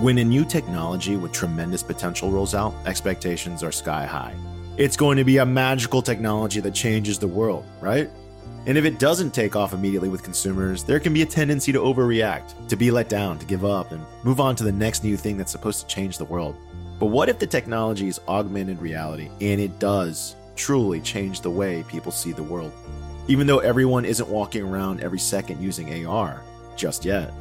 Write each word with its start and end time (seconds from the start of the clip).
When 0.00 0.18
a 0.18 0.24
new 0.24 0.44
technology 0.44 1.16
with 1.16 1.32
tremendous 1.32 1.82
potential 1.82 2.30
rolls 2.30 2.54
out, 2.54 2.72
expectations 2.86 3.64
are 3.64 3.72
sky 3.72 4.06
high. 4.06 4.36
It's 4.76 4.96
going 4.96 5.16
to 5.16 5.24
be 5.24 5.38
a 5.38 5.44
magical 5.44 6.02
technology 6.02 6.60
that 6.60 6.72
changes 6.72 7.18
the 7.18 7.26
world, 7.26 7.64
right? 7.80 8.08
And 8.66 8.78
if 8.78 8.84
it 8.84 9.00
doesn't 9.00 9.34
take 9.34 9.56
off 9.56 9.72
immediately 9.72 10.08
with 10.08 10.22
consumers, 10.22 10.84
there 10.84 11.00
can 11.00 11.12
be 11.12 11.22
a 11.22 11.26
tendency 11.26 11.72
to 11.72 11.80
overreact, 11.80 12.68
to 12.68 12.76
be 12.76 12.92
let 12.92 13.08
down, 13.08 13.40
to 13.40 13.46
give 13.46 13.64
up, 13.64 13.90
and 13.90 14.00
move 14.22 14.38
on 14.38 14.54
to 14.54 14.62
the 14.62 14.70
next 14.70 15.02
new 15.02 15.16
thing 15.16 15.36
that's 15.36 15.50
supposed 15.50 15.80
to 15.80 15.92
change 15.92 16.16
the 16.16 16.24
world. 16.24 16.54
But 17.00 17.06
what 17.06 17.28
if 17.28 17.40
the 17.40 17.46
technology 17.48 18.06
is 18.06 18.20
augmented 18.28 18.80
reality 18.80 19.30
and 19.40 19.60
it 19.60 19.80
does 19.80 20.36
truly 20.54 21.00
change 21.00 21.40
the 21.40 21.50
way 21.50 21.82
people 21.88 22.12
see 22.12 22.30
the 22.30 22.44
world? 22.44 22.70
Even 23.26 23.48
though 23.48 23.58
everyone 23.58 24.04
isn't 24.04 24.28
walking 24.28 24.62
around 24.62 25.00
every 25.00 25.18
second 25.18 25.60
using 25.60 26.06
AR 26.06 26.40
just 26.76 27.04
yet 27.04 27.32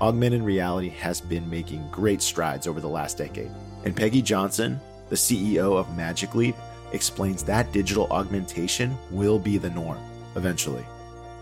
augmented 0.00 0.42
reality 0.42 0.88
has 0.88 1.20
been 1.20 1.48
making 1.48 1.88
great 1.90 2.20
strides 2.20 2.66
over 2.66 2.80
the 2.80 2.88
last 2.88 3.18
decade. 3.18 3.50
And 3.84 3.96
Peggy 3.96 4.22
Johnson, 4.22 4.80
the 5.08 5.16
CEO 5.16 5.78
of 5.78 5.96
Magic 5.96 6.34
Leap, 6.34 6.56
explains 6.92 7.42
that 7.44 7.72
digital 7.72 8.06
augmentation 8.10 8.96
will 9.10 9.38
be 9.38 9.58
the 9.58 9.70
norm 9.70 9.98
eventually. 10.36 10.84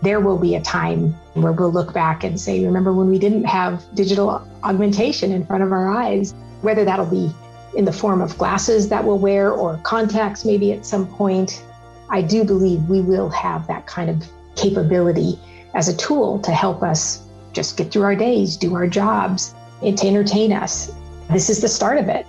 There 0.01 0.19
will 0.19 0.37
be 0.37 0.55
a 0.55 0.61
time 0.61 1.13
where 1.33 1.53
we'll 1.53 1.71
look 1.71 1.93
back 1.93 2.23
and 2.23 2.39
say, 2.39 2.65
remember 2.65 2.91
when 2.91 3.09
we 3.09 3.17
didn't 3.17 3.45
have 3.45 3.83
digital 3.95 4.45
augmentation 4.63 5.31
in 5.31 5.45
front 5.45 5.63
of 5.63 5.71
our 5.71 5.89
eyes, 5.89 6.33
whether 6.61 6.83
that'll 6.83 7.05
be 7.05 7.31
in 7.75 7.85
the 7.85 7.93
form 7.93 8.21
of 8.21 8.37
glasses 8.37 8.89
that 8.89 9.03
we'll 9.03 9.17
wear 9.17 9.51
or 9.51 9.77
contacts 9.83 10.45
maybe 10.45 10.73
at 10.73 10.85
some 10.85 11.07
point. 11.07 11.63
I 12.09 12.21
do 12.21 12.43
believe 12.43 12.87
we 12.89 13.01
will 13.01 13.29
have 13.29 13.65
that 13.67 13.87
kind 13.87 14.09
of 14.09 14.27
capability 14.55 15.39
as 15.73 15.87
a 15.87 15.95
tool 15.95 16.39
to 16.39 16.51
help 16.51 16.83
us 16.83 17.22
just 17.53 17.77
get 17.77 17.91
through 17.91 18.03
our 18.03 18.15
days, 18.15 18.57
do 18.57 18.75
our 18.75 18.87
jobs, 18.87 19.55
and 19.81 19.97
to 19.97 20.07
entertain 20.07 20.51
us. 20.51 20.91
This 21.29 21.49
is 21.49 21.61
the 21.61 21.67
start 21.69 21.97
of 21.97 22.09
it. 22.09 22.25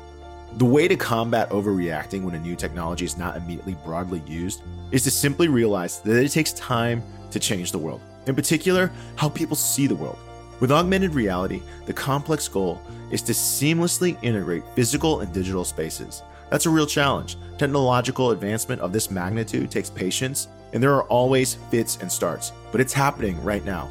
The 0.56 0.64
way 0.64 0.86
to 0.86 0.97
combat 0.97 1.50
overreacting 1.50 2.22
when 2.22 2.36
a 2.36 2.39
new 2.39 2.55
technology 2.55 3.05
is 3.05 3.19
not 3.19 3.36
immediately 3.36 3.77
broadly 3.84 4.22
used 4.27 4.62
is 4.92 5.02
to 5.02 5.11
simply 5.11 5.48
realize 5.48 6.00
that 6.00 6.22
it 6.22 6.28
takes 6.28 6.52
time 6.52 7.02
to 7.33 7.41
change 7.41 7.72
the 7.72 7.78
world, 7.78 8.00
in 8.27 8.36
particular, 8.36 8.92
how 9.17 9.28
people 9.28 9.56
see 9.56 9.89
the 9.89 9.97
world. 9.97 10.19
With 10.61 10.70
augmented 10.70 11.14
reality, 11.14 11.61
the 11.86 11.92
complex 11.92 12.47
goal 12.47 12.80
is 13.11 13.20
to 13.22 13.33
seamlessly 13.33 14.17
integrate 14.22 14.62
physical 14.77 15.20
and 15.20 15.33
digital 15.33 15.64
spaces. 15.64 16.22
That's 16.50 16.67
a 16.67 16.70
real 16.70 16.86
challenge. 16.86 17.36
Technological 17.58 18.30
advancement 18.30 18.80
of 18.80 18.92
this 18.92 19.11
magnitude 19.11 19.72
takes 19.72 19.91
patience, 19.91 20.47
and 20.72 20.80
there 20.80 20.95
are 20.95 21.02
always 21.05 21.55
fits 21.70 21.98
and 22.00 22.11
starts, 22.11 22.52
but 22.70 22.80
it's 22.80 22.92
happening 22.92 23.42
right 23.42 23.64
now. 23.64 23.89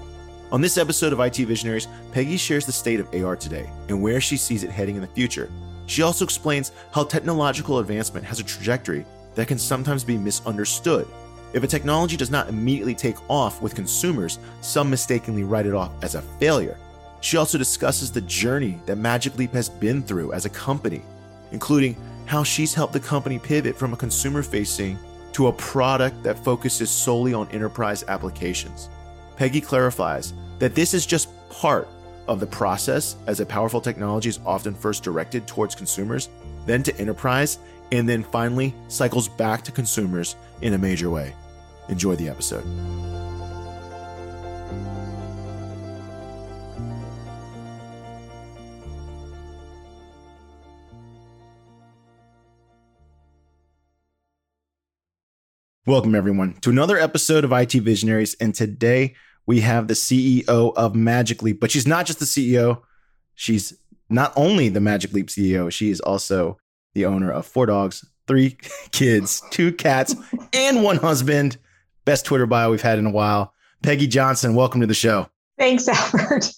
On 0.54 0.62
this 0.62 0.78
episode 0.78 1.14
of 1.14 1.20
IT 1.20 1.38
Visionaries, 1.38 1.88
Peggy 2.12 2.38
shares 2.38 2.64
the 2.64 2.72
state 2.72 3.00
of 3.00 3.12
AR 3.12 3.36
today 3.36 3.68
and 3.90 4.00
where 4.00 4.22
she 4.22 4.38
sees 4.38 4.64
it 4.64 4.70
heading 4.70 4.94
in 4.94 5.02
the 5.02 5.08
future. 5.08 5.50
She 5.88 6.04
also 6.04 6.24
explains 6.24 6.72
how 6.92 7.06
technological 7.06 7.80
advancement 7.80 8.24
has 8.28 8.40
a 8.40 8.44
trajectory 8.44 9.04
that 9.34 9.48
can 9.48 9.58
sometimes 9.58 10.04
be 10.04 10.16
misunderstood. 10.16 11.08
If 11.54 11.64
a 11.64 11.68
technology 11.68 12.18
does 12.18 12.30
not 12.30 12.50
immediately 12.50 12.94
take 12.94 13.16
off 13.32 13.64
with 13.64 13.74
consumers, 13.74 14.38
some 14.62 14.92
mistakenly 14.92 15.44
write 15.44 15.66
it 15.66 15.74
off 15.74 15.92
as 16.04 16.14
a 16.14 16.22
failure. 16.22 16.78
She 17.22 17.36
also 17.36 17.58
discusses 17.58 18.12
the 18.12 18.22
journey 18.22 18.80
that 18.86 18.98
Magic 18.98 19.36
Leap 19.40 19.54
has 19.54 19.70
been 19.70 20.04
through 20.04 20.34
as 20.34 20.46
a 20.46 20.52
company, 20.52 21.02
including 21.52 21.98
how 22.28 22.44
she's 22.44 22.76
helped 22.76 22.94
the 22.94 23.00
company 23.00 23.40
pivot 23.40 23.76
from 23.76 23.92
a 23.92 23.98
consumer 23.98 24.44
facing 24.44 25.00
to 25.32 25.48
a 25.48 25.54
product 25.54 26.22
that 26.22 26.38
focuses 26.38 26.92
solely 26.92 27.34
on 27.34 27.50
enterprise 27.50 28.04
applications. 28.08 28.92
Peggy 29.36 29.60
clarifies 29.60 30.32
that 30.64 30.76
this 30.76 30.94
is 30.94 31.06
just 31.06 31.28
part 31.50 31.90
of 32.30 32.40
the 32.40 32.48
process 32.48 33.18
as 33.28 33.42
a 33.42 33.46
powerful 33.46 33.82
technology 33.82 34.30
is 34.30 34.40
often 34.46 34.74
first 34.74 35.04
directed 35.04 35.46
towards 35.46 35.76
consumers, 35.76 36.30
then 36.66 36.82
to 36.82 36.98
enterprise, 36.98 37.60
and 37.92 38.08
then 38.08 38.24
finally 38.24 38.74
cycles 38.88 39.28
back 39.28 39.62
to 39.62 39.74
consumers 39.74 40.38
in 40.62 40.74
a 40.74 40.78
major 40.78 41.10
way. 41.10 41.36
Enjoy 41.90 42.16
the 42.16 42.30
episode. 42.30 42.64
Welcome, 55.86 56.16
everyone, 56.16 56.54
to 56.62 56.70
another 56.70 56.98
episode 56.98 57.44
of 57.44 57.52
IT 57.52 57.74
Visionaries. 57.74 58.38
And 58.40 58.56
today 58.56 59.16
we 59.46 59.62
have 59.62 59.88
the 59.88 59.94
CEO 59.94 60.74
of 60.76 60.96
Magic 60.96 61.42
Leap, 61.42 61.60
but 61.60 61.72
she's 61.72 61.88
not 61.88 62.06
just 62.06 62.20
the 62.20 62.26
CEO. 62.26 62.82
She's 63.36 63.78
not 64.10 64.32
only 64.36 64.70
the 64.70 64.80
Magic 64.80 65.14
Leap 65.14 65.28
CEO, 65.28 65.72
she 65.72 65.90
is 65.90 66.00
also 66.00 66.58
the 66.94 67.06
owner 67.06 67.32
of 67.32 67.46
four 67.46 67.66
dogs, 67.66 68.06
three 68.28 68.58
kids, 68.92 69.42
two 69.50 69.74
cats, 69.74 70.16
and 70.54 70.84
one 70.84 70.98
husband. 70.98 71.58
Best 72.06 72.26
Twitter 72.26 72.46
bio 72.46 72.70
we've 72.72 72.82
had 72.82 73.00
in 73.00 73.06
a 73.06 73.12
while. 73.12 73.54
Peggy 73.82 74.08
Johnson, 74.08 74.56
welcome 74.56 74.82
to 74.82 74.88
the 74.88 74.94
show. 74.94 75.30
Thanks, 75.58 75.88
Albert. 75.88 76.50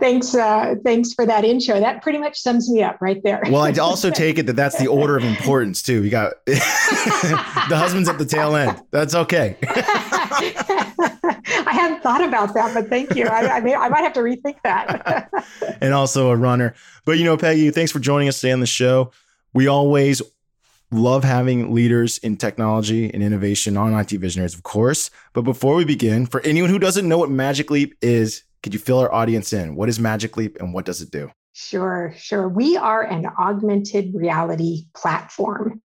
thanks, 0.00 0.34
uh, 0.34 0.74
thanks 0.84 1.12
for 1.12 1.26
that 1.26 1.44
intro. 1.44 1.78
That 1.78 2.02
pretty 2.02 2.18
much 2.18 2.38
sums 2.38 2.70
me 2.70 2.82
up 2.82 2.98
right 3.00 3.22
there. 3.22 3.42
well, 3.44 3.62
I 3.62 3.72
also 3.72 4.10
take 4.10 4.38
it 4.38 4.46
that 4.46 4.56
that's 4.56 4.78
the 4.78 4.86
order 4.86 5.16
of 5.16 5.24
importance 5.24 5.82
too. 5.82 6.02
You 6.02 6.10
got 6.10 6.44
the 6.46 6.56
husband's 7.70 8.08
at 8.08 8.18
the 8.18 8.24
tail 8.24 8.56
end. 8.56 8.80
That's 8.90 9.14
okay. 9.14 9.56
I 11.66 11.72
hadn't 11.72 12.02
thought 12.02 12.22
about 12.22 12.54
that, 12.54 12.74
but 12.74 12.88
thank 12.88 13.14
you. 13.14 13.26
I, 13.26 13.56
I, 13.56 13.60
may, 13.60 13.74
I 13.74 13.88
might 13.88 14.02
have 14.02 14.12
to 14.14 14.20
rethink 14.20 14.56
that. 14.64 15.30
and 15.80 15.94
also 15.94 16.30
a 16.30 16.36
runner. 16.36 16.74
But 17.04 17.18
you 17.18 17.24
know, 17.24 17.36
Peggy, 17.36 17.70
thanks 17.70 17.92
for 17.92 17.98
joining 17.98 18.28
us 18.28 18.40
today 18.40 18.52
on 18.52 18.60
the 18.60 18.66
show. 18.66 19.12
We 19.52 19.66
always 19.66 20.22
love 20.92 21.24
having 21.24 21.72
leaders 21.72 22.18
in 22.18 22.36
technology 22.36 23.12
and 23.12 23.22
innovation 23.22 23.76
on 23.76 23.94
IT 23.94 24.10
Visionaries, 24.10 24.54
of 24.54 24.62
course. 24.62 25.10
But 25.32 25.42
before 25.42 25.74
we 25.74 25.84
begin, 25.84 26.26
for 26.26 26.40
anyone 26.42 26.70
who 26.70 26.78
doesn't 26.78 27.08
know 27.08 27.18
what 27.18 27.30
Magic 27.30 27.70
Leap 27.70 27.96
is, 28.02 28.42
could 28.62 28.74
you 28.74 28.80
fill 28.80 28.98
our 28.98 29.12
audience 29.12 29.52
in? 29.52 29.76
What 29.76 29.88
is 29.88 30.00
Magic 30.00 30.36
Leap 30.36 30.56
and 30.60 30.74
what 30.74 30.84
does 30.84 31.00
it 31.00 31.10
do? 31.10 31.30
Sure, 31.52 32.14
sure. 32.16 32.48
We 32.48 32.76
are 32.76 33.02
an 33.02 33.26
augmented 33.38 34.14
reality 34.14 34.86
platform. 34.94 35.80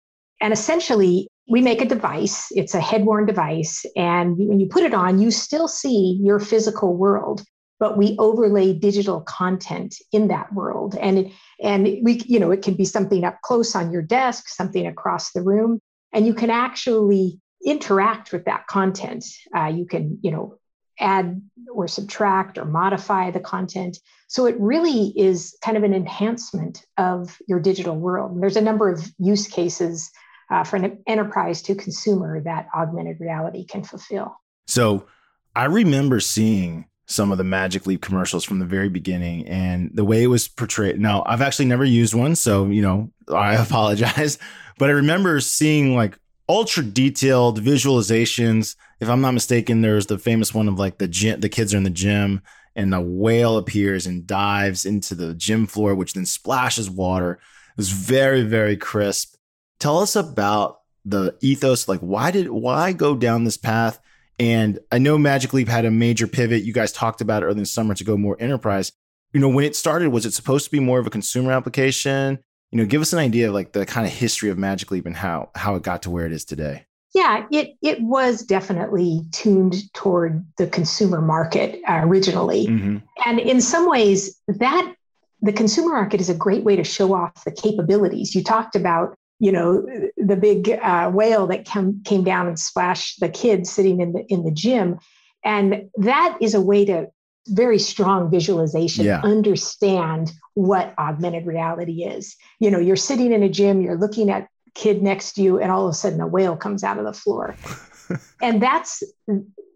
And 0.40 0.52
essentially, 0.52 1.28
we 1.50 1.60
make 1.60 1.82
a 1.82 1.84
device, 1.84 2.46
it's 2.52 2.74
a 2.74 2.80
head 2.80 3.04
worn 3.04 3.26
device. 3.26 3.84
And 3.96 4.36
when 4.38 4.60
you 4.60 4.68
put 4.68 4.84
it 4.84 4.94
on, 4.94 5.18
you 5.18 5.32
still 5.32 5.66
see 5.66 6.16
your 6.22 6.38
physical 6.38 6.96
world, 6.96 7.42
but 7.80 7.98
we 7.98 8.14
overlay 8.20 8.72
digital 8.72 9.22
content 9.22 9.96
in 10.12 10.28
that 10.28 10.52
world. 10.52 10.94
And, 10.94 11.18
it, 11.18 11.32
and 11.60 11.84
we, 12.04 12.22
you 12.24 12.38
know, 12.38 12.52
it 12.52 12.62
can 12.62 12.74
be 12.74 12.84
something 12.84 13.24
up 13.24 13.42
close 13.42 13.74
on 13.74 13.90
your 13.90 14.00
desk, 14.00 14.48
something 14.48 14.86
across 14.86 15.32
the 15.32 15.42
room, 15.42 15.80
and 16.12 16.24
you 16.24 16.34
can 16.34 16.50
actually 16.50 17.40
interact 17.66 18.32
with 18.32 18.44
that 18.44 18.68
content. 18.68 19.24
Uh, 19.54 19.72
you 19.74 19.86
can, 19.86 20.20
you 20.22 20.30
know, 20.30 20.56
add 21.00 21.42
or 21.74 21.88
subtract 21.88 22.58
or 22.58 22.64
modify 22.64 23.32
the 23.32 23.40
content. 23.40 23.98
So 24.28 24.46
it 24.46 24.54
really 24.60 25.12
is 25.16 25.56
kind 25.64 25.76
of 25.76 25.82
an 25.82 25.94
enhancement 25.94 26.84
of 26.96 27.38
your 27.48 27.58
digital 27.58 27.96
world. 27.96 28.32
And 28.32 28.42
there's 28.42 28.56
a 28.56 28.60
number 28.60 28.88
of 28.88 29.10
use 29.18 29.48
cases 29.48 30.12
uh, 30.50 30.64
for 30.64 30.76
an 30.76 31.02
enterprise 31.06 31.62
to 31.62 31.74
consumer 31.74 32.40
that 32.42 32.66
augmented 32.74 33.18
reality 33.20 33.64
can 33.64 33.84
fulfill. 33.84 34.36
So 34.66 35.06
I 35.54 35.64
remember 35.64 36.20
seeing 36.20 36.86
some 37.06 37.32
of 37.32 37.38
the 37.38 37.44
Magic 37.44 37.86
Leap 37.86 38.02
commercials 38.02 38.44
from 38.44 38.60
the 38.60 38.66
very 38.66 38.88
beginning 38.88 39.46
and 39.48 39.90
the 39.94 40.04
way 40.04 40.22
it 40.22 40.28
was 40.28 40.46
portrayed. 40.46 41.00
Now, 41.00 41.24
I've 41.26 41.42
actually 41.42 41.64
never 41.66 41.84
used 41.84 42.14
one, 42.14 42.36
so 42.36 42.66
you 42.66 42.82
know, 42.82 43.10
I 43.32 43.54
apologize, 43.62 44.38
but 44.78 44.90
I 44.90 44.92
remember 44.92 45.40
seeing 45.40 45.96
like 45.96 46.18
ultra 46.48 46.84
detailed 46.84 47.62
visualizations. 47.62 48.76
If 49.00 49.08
I'm 49.08 49.20
not 49.20 49.32
mistaken, 49.32 49.82
there's 49.82 50.06
the 50.06 50.18
famous 50.18 50.54
one 50.54 50.68
of 50.68 50.78
like 50.78 50.98
the 50.98 51.08
gym, 51.08 51.41
the 51.41 51.48
kids 51.48 51.74
are 51.74 51.78
in 51.78 51.84
the 51.84 51.91
gym 51.91 52.42
and 52.76 52.94
a 52.94 53.00
whale 53.00 53.56
appears 53.56 54.06
and 54.06 54.26
dives 54.26 54.84
into 54.84 55.14
the 55.14 55.34
gym 55.34 55.66
floor, 55.66 55.94
which 55.94 56.12
then 56.12 56.26
splashes 56.26 56.88
water. 56.88 57.32
It 57.32 57.76
was 57.76 57.91
very, 57.91 58.42
very 58.42 58.76
crisp. 58.76 59.34
Tell 59.80 59.98
us 59.98 60.15
about 60.15 60.80
the 61.04 61.36
ethos. 61.41 61.88
Like, 61.88 62.00
why 62.00 62.30
did 62.30 62.50
why 62.50 62.92
go 62.92 63.16
down 63.16 63.44
this 63.44 63.56
path? 63.56 63.98
And 64.38 64.78
I 64.92 64.98
know 64.98 65.18
Magic 65.18 65.53
Leap 65.53 65.68
had 65.68 65.84
a 65.84 65.91
major 65.91 66.27
pivot. 66.27 66.62
You 66.62 66.72
guys 66.72 66.92
talked 66.92 67.21
about 67.21 67.42
it 67.42 67.47
early 67.47 67.56
in 67.56 67.59
the 67.59 67.66
summer 67.66 67.94
to 67.94 68.04
go 68.04 68.16
more 68.16 68.36
enterprise. 68.41 68.92
You 69.32 69.41
know, 69.41 69.48
when 69.48 69.65
it 69.65 69.77
started, 69.77 70.10
was 70.10 70.27
it 70.27 70.32
supposed 70.32 70.65
to 70.66 70.71
be 70.71 70.80
more 70.80 70.98
of 70.98 71.06
a 71.06 71.10
consumer 71.10 71.53
application? 71.53 72.38
You 72.71 72.78
know, 72.78 72.86
give 72.86 73.03
us 73.03 73.12
an 73.12 73.18
idea 73.18 73.48
of 73.48 73.54
like 73.54 73.72
the 73.72 73.84
kind 73.84 74.06
of 74.06 74.12
history 74.12 74.50
of 74.50 74.59
Magic 74.59 74.91
Leap 74.91 75.06
and 75.06 75.16
how 75.16 75.50
how 75.54 75.74
it 75.74 75.82
got 75.82 76.03
to 76.03 76.10
where 76.10 76.27
it 76.27 76.32
is 76.32 76.44
today. 76.44 76.86
Yeah, 77.15 77.47
it 77.50 77.74
it 77.82 78.00
was 78.00 78.42
definitely 78.42 79.22
tuned 79.32 79.92
toward 79.94 80.44
the 80.59 80.66
consumer 80.68 81.21
market 81.21 81.80
uh, 81.88 82.00
originally, 82.03 82.66
mm-hmm. 82.66 82.98
and 83.27 83.41
in 83.41 83.60
some 83.60 83.88
ways, 83.88 84.41
that 84.47 84.94
the 85.42 85.53
consumer 85.53 85.92
market 85.94 86.21
is 86.21 86.30
a 86.30 86.34
great 86.34 86.65
way 86.65 86.77
to 86.77 86.84
show 86.84 87.15
off 87.15 87.44
the 87.44 87.50
capabilities. 87.50 88.34
You 88.34 88.44
talked 88.44 88.77
about 88.77 89.16
you 89.41 89.51
know 89.51 89.84
the 90.16 90.37
big 90.37 90.71
uh, 90.71 91.10
whale 91.10 91.47
that 91.48 91.65
came 91.65 92.03
came 92.04 92.22
down 92.22 92.47
and 92.47 92.59
splashed 92.59 93.19
the 93.21 93.28
kids 93.28 93.71
sitting 93.71 94.01
in 94.01 94.13
the 94.13 94.25
in 94.28 94.45
the 94.45 94.53
gym 94.53 94.98
and 95.45 95.89
that 95.97 96.37
is 96.41 96.54
a 96.54 96.60
way 96.60 96.84
to 96.84 97.09
very 97.48 97.78
strong 97.78 98.31
visualization, 98.31 99.07
Yeah. 99.07 99.21
understand 99.25 100.31
what 100.54 100.95
augmented 100.98 101.47
reality 101.47 102.04
is. 102.04 102.37
You 102.60 102.71
know, 102.71 102.78
you're 102.78 102.97
sitting 102.97 103.33
in 103.33 103.42
a 103.42 103.48
gym, 103.48 103.81
you're 103.81 103.98
looking 103.98 104.31
at 104.31 104.48
kid 104.75 105.03
next 105.03 105.33
to 105.33 105.42
you, 105.42 105.59
and 105.59 105.72
all 105.72 105.87
of 105.87 105.91
a 105.91 105.95
sudden 105.95 106.21
a 106.21 106.27
whale 106.27 106.57
comes 106.57 106.84
out 106.84 106.98
of 106.98 107.04
the 107.04 107.13
floor. 107.13 107.57
and 108.42 108.63
that's 108.63 109.03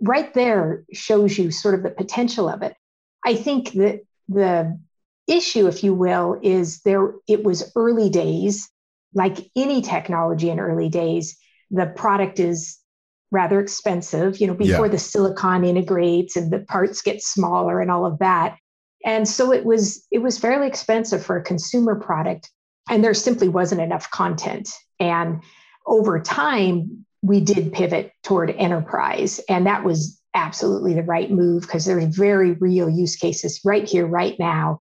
right 0.03 0.33
there 0.35 0.85
shows 0.93 1.39
you 1.39 1.51
sort 1.51 1.75
of 1.75 1.83
the 1.83 1.91
potential 1.91 2.49
of 2.49 2.63
it. 2.63 2.75
I 3.25 3.35
think 3.35 3.73
that 3.73 4.01
the 4.29 4.79
issue, 5.27 5.67
if 5.67 5.83
you 5.83 5.95
will, 5.95 6.39
is 6.43 6.81
there 6.83 7.15
it 7.27 7.45
was 7.45 7.73
early 7.75 8.11
days, 8.11 8.69
like 9.15 9.39
any 9.57 9.81
technology 9.83 10.51
in 10.51 10.61
early 10.61 10.89
days, 10.89 11.37
the 11.71 11.87
product 11.87 12.39
is 12.41 12.79
rather 13.31 13.61
expensive, 13.61 14.39
you 14.39 14.47
know, 14.47 14.55
before 14.55 14.87
Yeah. 14.87 14.93
the 14.93 14.99
silicon 14.99 15.65
integrates 15.65 16.37
and 16.37 16.53
the 16.53 16.61
parts 16.61 17.03
get 17.03 17.23
smaller 17.23 17.81
and 17.81 17.91
all 17.91 18.07
of 18.07 18.19
that. 18.19 18.57
And 19.05 19.29
so 19.29 19.53
it 19.53 19.65
was 19.65 20.07
it 20.11 20.19
was 20.19 20.39
fairly 20.39 20.67
expensive 20.67 21.25
for 21.25 21.37
a 21.37 21.43
consumer 21.43 21.95
product 21.95 22.51
and 22.89 23.03
there 23.03 23.15
simply 23.15 23.49
wasn't 23.49 23.81
enough 23.81 24.11
content. 24.11 24.69
And 25.01 25.43
over 25.87 26.21
time 26.21 27.05
we 27.23 27.41
did 27.41 27.73
pivot 27.73 28.13
toward 28.23 28.51
enterprise 28.51 29.41
and 29.49 29.67
that 29.67 29.85
was 29.85 30.21
absolutely 30.35 30.95
the 30.95 31.03
right 31.03 31.31
move 31.31 31.63
because 31.63 31.85
there's 31.85 32.05
very 32.17 32.53
real 32.53 32.89
use 32.89 33.17
cases 33.17 33.61
right 33.65 33.89
here 33.89 34.07
right 34.07 34.37
now 34.39 34.81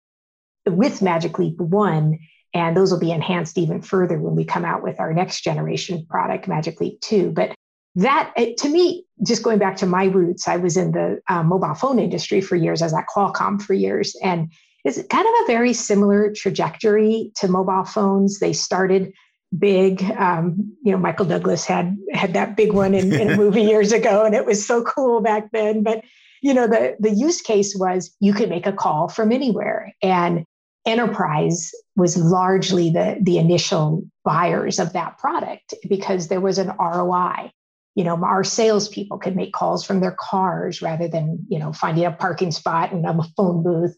with 0.67 1.01
Magic 1.01 1.37
Leap 1.39 1.59
1 1.59 2.17
and 2.53 2.77
those 2.77 2.91
will 2.91 2.99
be 2.99 3.11
enhanced 3.11 3.57
even 3.57 3.81
further 3.81 4.19
when 4.19 4.35
we 4.35 4.45
come 4.45 4.65
out 4.65 4.83
with 4.83 4.99
our 4.99 5.13
next 5.13 5.41
generation 5.41 6.05
product 6.09 6.47
Magic 6.47 6.79
Leap 6.79 6.99
2 7.01 7.31
but 7.31 7.53
that 7.95 8.33
it- 8.35 8.57
to 8.57 8.69
me 8.69 9.05
just 9.25 9.43
going 9.43 9.59
back 9.59 9.75
to 9.77 9.85
my 9.85 10.05
roots 10.05 10.47
i 10.47 10.57
was 10.57 10.75
in 10.77 10.91
the 10.91 11.21
uh, 11.29 11.43
mobile 11.43 11.75
phone 11.75 11.99
industry 11.99 12.41
for 12.41 12.55
years. 12.55 12.81
I 12.81 12.85
was 12.85 12.93
at 12.93 13.05
qualcomm 13.13 13.61
for 13.61 13.73
years. 13.73 14.15
And 14.23 14.51
it's 14.83 15.01
kind 15.07 15.25
of 15.25 15.33
a 15.43 15.47
very 15.47 15.73
similar 15.73 16.33
trajectory 16.33 17.31
to 17.35 17.47
mobile 17.47 17.85
phones. 17.85 18.39
They 18.39 18.51
started 18.53 19.13
big. 19.57 20.03
Um, 20.17 20.75
you 20.83 20.91
know 20.91 20.97
michael 20.97 21.25
douglas 21.25 21.65
had 21.65 21.95
had 22.13 22.33
that 22.33 22.57
big 22.57 22.73
one 22.73 22.93
in, 22.93 23.13
in 23.13 23.31
a 23.31 23.37
movie 23.37 23.61
years 23.73 23.91
ago 23.91 24.25
and 24.25 24.35
it 24.35 24.45
was 24.45 24.65
so 24.65 24.83
cool 24.83 25.21
back 25.21 25.51
then. 25.51 25.83
But 25.83 26.03
you 26.41 26.53
know 26.53 26.67
the 26.67 26.95
the 26.99 27.11
use 27.11 27.41
case 27.41 27.75
was 27.75 28.13
you 28.19 28.33
could 28.33 28.49
make 28.49 28.65
a 28.67 28.73
call 28.73 29.07
from 29.07 29.31
anywhere. 29.31 29.93
And 30.01 30.45
enterprise 30.85 31.71
was 31.95 32.17
largely 32.17 32.89
the 32.89 33.17
the 33.21 33.37
initial 33.37 34.03
buyers 34.23 34.79
of 34.79 34.93
that 34.93 35.17
product 35.17 35.73
because 35.87 36.27
there 36.27 36.41
was 36.41 36.57
an 36.57 36.71
roi 36.77 37.51
you 37.95 38.03
know 38.03 38.21
our 38.23 38.43
salespeople 38.43 39.17
could 39.17 39.35
make 39.35 39.53
calls 39.53 39.85
from 39.85 39.99
their 39.99 40.15
cars 40.19 40.81
rather 40.81 41.07
than 41.07 41.39
you 41.47 41.59
know 41.59 41.71
finding 41.71 42.05
a 42.05 42.11
parking 42.11 42.51
spot 42.51 42.91
and 42.91 43.05
a 43.05 43.23
phone 43.37 43.63
booth. 43.63 43.95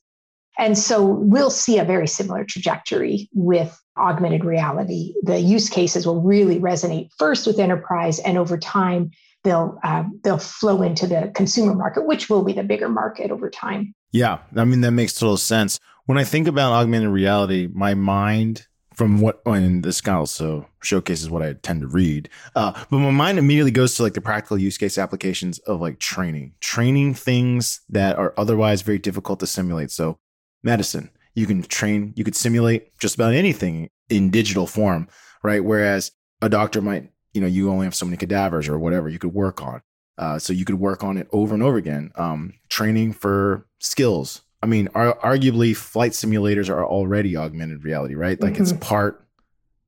And 0.58 0.78
so 0.78 1.04
we'll 1.04 1.50
see 1.50 1.80
a 1.80 1.84
very 1.84 2.08
similar 2.08 2.46
trajectory 2.46 3.30
with 3.34 3.78
augmented 3.98 4.46
reality. 4.46 5.14
The 5.24 5.38
use 5.38 5.68
cases 5.68 6.08
will 6.08 6.22
really 6.22 6.62
resonate 6.62 7.10
first 7.20 7.46
with 7.46 7.60
enterprise 7.60 8.20
and 8.20 8.38
over 8.38 8.58
time 8.58 9.12
they'll 9.44 9.78
uh, 9.84 10.04
they'll 10.24 10.38
flow 10.38 10.82
into 10.82 11.08
the 11.08 11.32
consumer 11.36 11.74
market 11.74 12.06
which 12.06 12.30
will 12.30 12.44
be 12.44 12.54
the 12.54 12.64
bigger 12.64 12.90
market 12.90 13.32
over 13.32 13.50
time. 13.50 13.94
Yeah, 14.12 14.40
I 14.56 14.66
mean 14.66 14.82
that 14.82 14.92
makes 14.92 15.14
total 15.14 15.38
sense. 15.38 15.80
When 16.06 16.18
I 16.20 16.24
think 16.24 16.48
about 16.48 16.72
augmented 16.72 17.10
reality, 17.10 17.68
my 17.74 17.96
mind 17.96 18.68
from 18.94 19.20
what 19.20 19.42
and 19.46 19.84
this 19.84 20.02
guy 20.02 20.14
also 20.14 20.70
showcases 20.82 21.30
what 21.30 21.42
I 21.42 21.54
tend 21.54 21.82
to 21.82 21.88
read. 21.88 22.30
Uh, 22.56 22.72
but 22.90 23.00
my 23.00 23.12
mind 23.12 23.38
immediately 23.38 23.72
goes 23.72 23.96
to 23.96 24.04
like 24.04 24.14
the 24.14 24.22
practical 24.22 24.58
use 24.58 24.78
case 24.78 24.98
applications 24.98 25.60
of 25.60 25.82
like 25.82 26.00
training, 26.00 26.54
training 26.62 27.14
things 27.16 27.82
that 27.90 28.18
are 28.18 28.34
otherwise 28.38 28.84
very 28.84 29.00
difficult 29.00 29.40
to 29.42 29.48
simulate. 29.48 29.92
So 29.92 30.20
medicine, 30.64 31.10
you 31.34 31.46
can 31.46 31.62
train, 31.64 32.14
you 32.16 32.24
could 32.24 32.36
simulate 32.36 32.98
just 33.00 33.16
about 33.16 33.34
anything 33.34 33.90
in 34.10 34.30
digital 34.30 34.68
form, 34.68 35.08
right? 35.44 35.64
Whereas 35.64 36.12
a 36.42 36.50
doctor 36.50 36.82
might, 36.82 37.10
you 37.34 37.42
know, 37.42 37.48
you 37.48 37.70
only 37.70 37.86
have 37.86 37.96
so 37.96 38.06
many 38.06 38.18
cadavers 38.18 38.70
or 38.70 38.80
whatever 38.80 39.10
you 39.10 39.20
could 39.20 39.34
work 39.34 39.62
on. 39.62 39.82
Uh, 40.18 40.40
so 40.40 40.54
you 40.54 40.64
could 40.64 40.80
work 40.80 41.04
on 41.04 41.18
it 41.18 41.28
over 41.34 41.54
and 41.54 41.64
over 41.64 41.76
again. 41.76 42.12
Um, 42.16 42.54
training 42.70 43.12
for 43.14 43.68
skills. 43.80 44.44
I 44.66 44.68
mean, 44.68 44.90
ar- 44.96 45.20
arguably, 45.20 45.76
flight 45.76 46.14
simulators 46.14 46.72
are 46.72 46.84
already 46.84 47.38
augmented 47.38 47.84
reality, 47.84 48.16
right? 48.16 48.42
Like 48.42 48.58
it's 48.58 48.72
mm-hmm. 48.72 48.80
part 48.80 49.24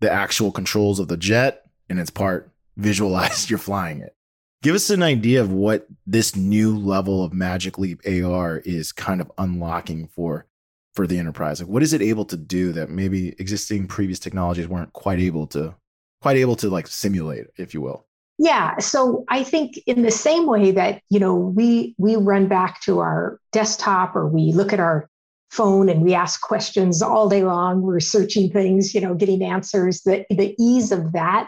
the 0.01 0.12
actual 0.12 0.51
controls 0.51 1.00
of 1.00 1.07
the 1.07 1.18
jet, 1.18 1.65
and 1.89 2.00
it's 2.00 2.12
part 2.12 2.51
visualize 2.77 3.50
you're 3.50 3.57
flying 3.57 4.01
it. 4.01 4.15
Give 4.62 4.75
us 4.75 4.91
an 4.91 5.01
idea 5.01 5.41
of 5.41 5.51
what 5.51 5.88
this 6.06 6.35
new 6.35 6.77
level 6.77 7.24
of 7.24 7.33
Magic 7.33 7.79
Leap 7.79 8.01
AR 8.06 8.57
is 8.59 8.91
kind 8.91 9.19
of 9.19 9.31
unlocking 9.39 10.09
for 10.09 10.45
for 10.94 11.07
the 11.07 11.18
enterprise. 11.18 11.59
Like, 11.59 11.69
what 11.69 11.81
is 11.81 11.94
it 11.94 12.03
able 12.03 12.25
to 12.25 12.38
do 12.38 12.71
that 12.74 12.91
maybe 12.91 13.29
existing 13.39 13.88
previous 13.88 14.19
technologies 14.19 14.68
weren't 14.68 14.94
quite 14.94 15.19
able 15.19 15.47
to 15.47 15.74
quite 16.21 16.38
able 16.38 16.56
to 16.57 16.69
like 16.69 16.85
simulate, 16.85 17.47
if 17.57 17.74
you 17.74 17.81
will? 17.81 18.06
Yeah, 18.39 18.78
so 18.78 19.25
I 19.30 19.44
think 19.44 19.80
in 19.88 20.04
the 20.04 20.12
same 20.12 20.45
way 20.45 20.72
that 20.72 21.01
you 21.10 21.19
know 21.19 21.36
we 21.36 21.95
we 21.98 22.16
run 22.16 22.48
back 22.48 22.81
to 22.81 23.00
our 23.00 23.39
desktop 23.51 24.16
or 24.16 24.28
we 24.28 24.51
look 24.51 24.74
at 24.74 24.80
our 24.80 25.10
phone 25.50 25.89
and 25.89 26.01
we 26.01 26.13
ask 26.13 26.42
questions 26.42 27.01
all 27.01 27.30
day 27.30 27.44
long, 27.44 27.81
we're 27.81 28.00
searching 28.00 28.51
things, 28.51 28.94
you 28.94 29.01
know, 29.01 29.16
getting 29.16 29.42
answers. 29.44 30.01
The 30.01 30.25
the 30.30 30.56
ease 30.60 30.92
of 30.92 31.13
that 31.13 31.48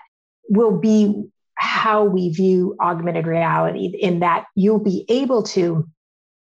will 0.50 0.80
be 0.80 1.30
how 1.56 2.06
we 2.06 2.30
view 2.30 2.76
augmented 2.82 3.28
reality 3.28 3.88
in 3.88 4.22
that 4.22 4.46
you'll 4.56 4.80
be 4.80 5.06
able 5.10 5.44
to 5.44 5.88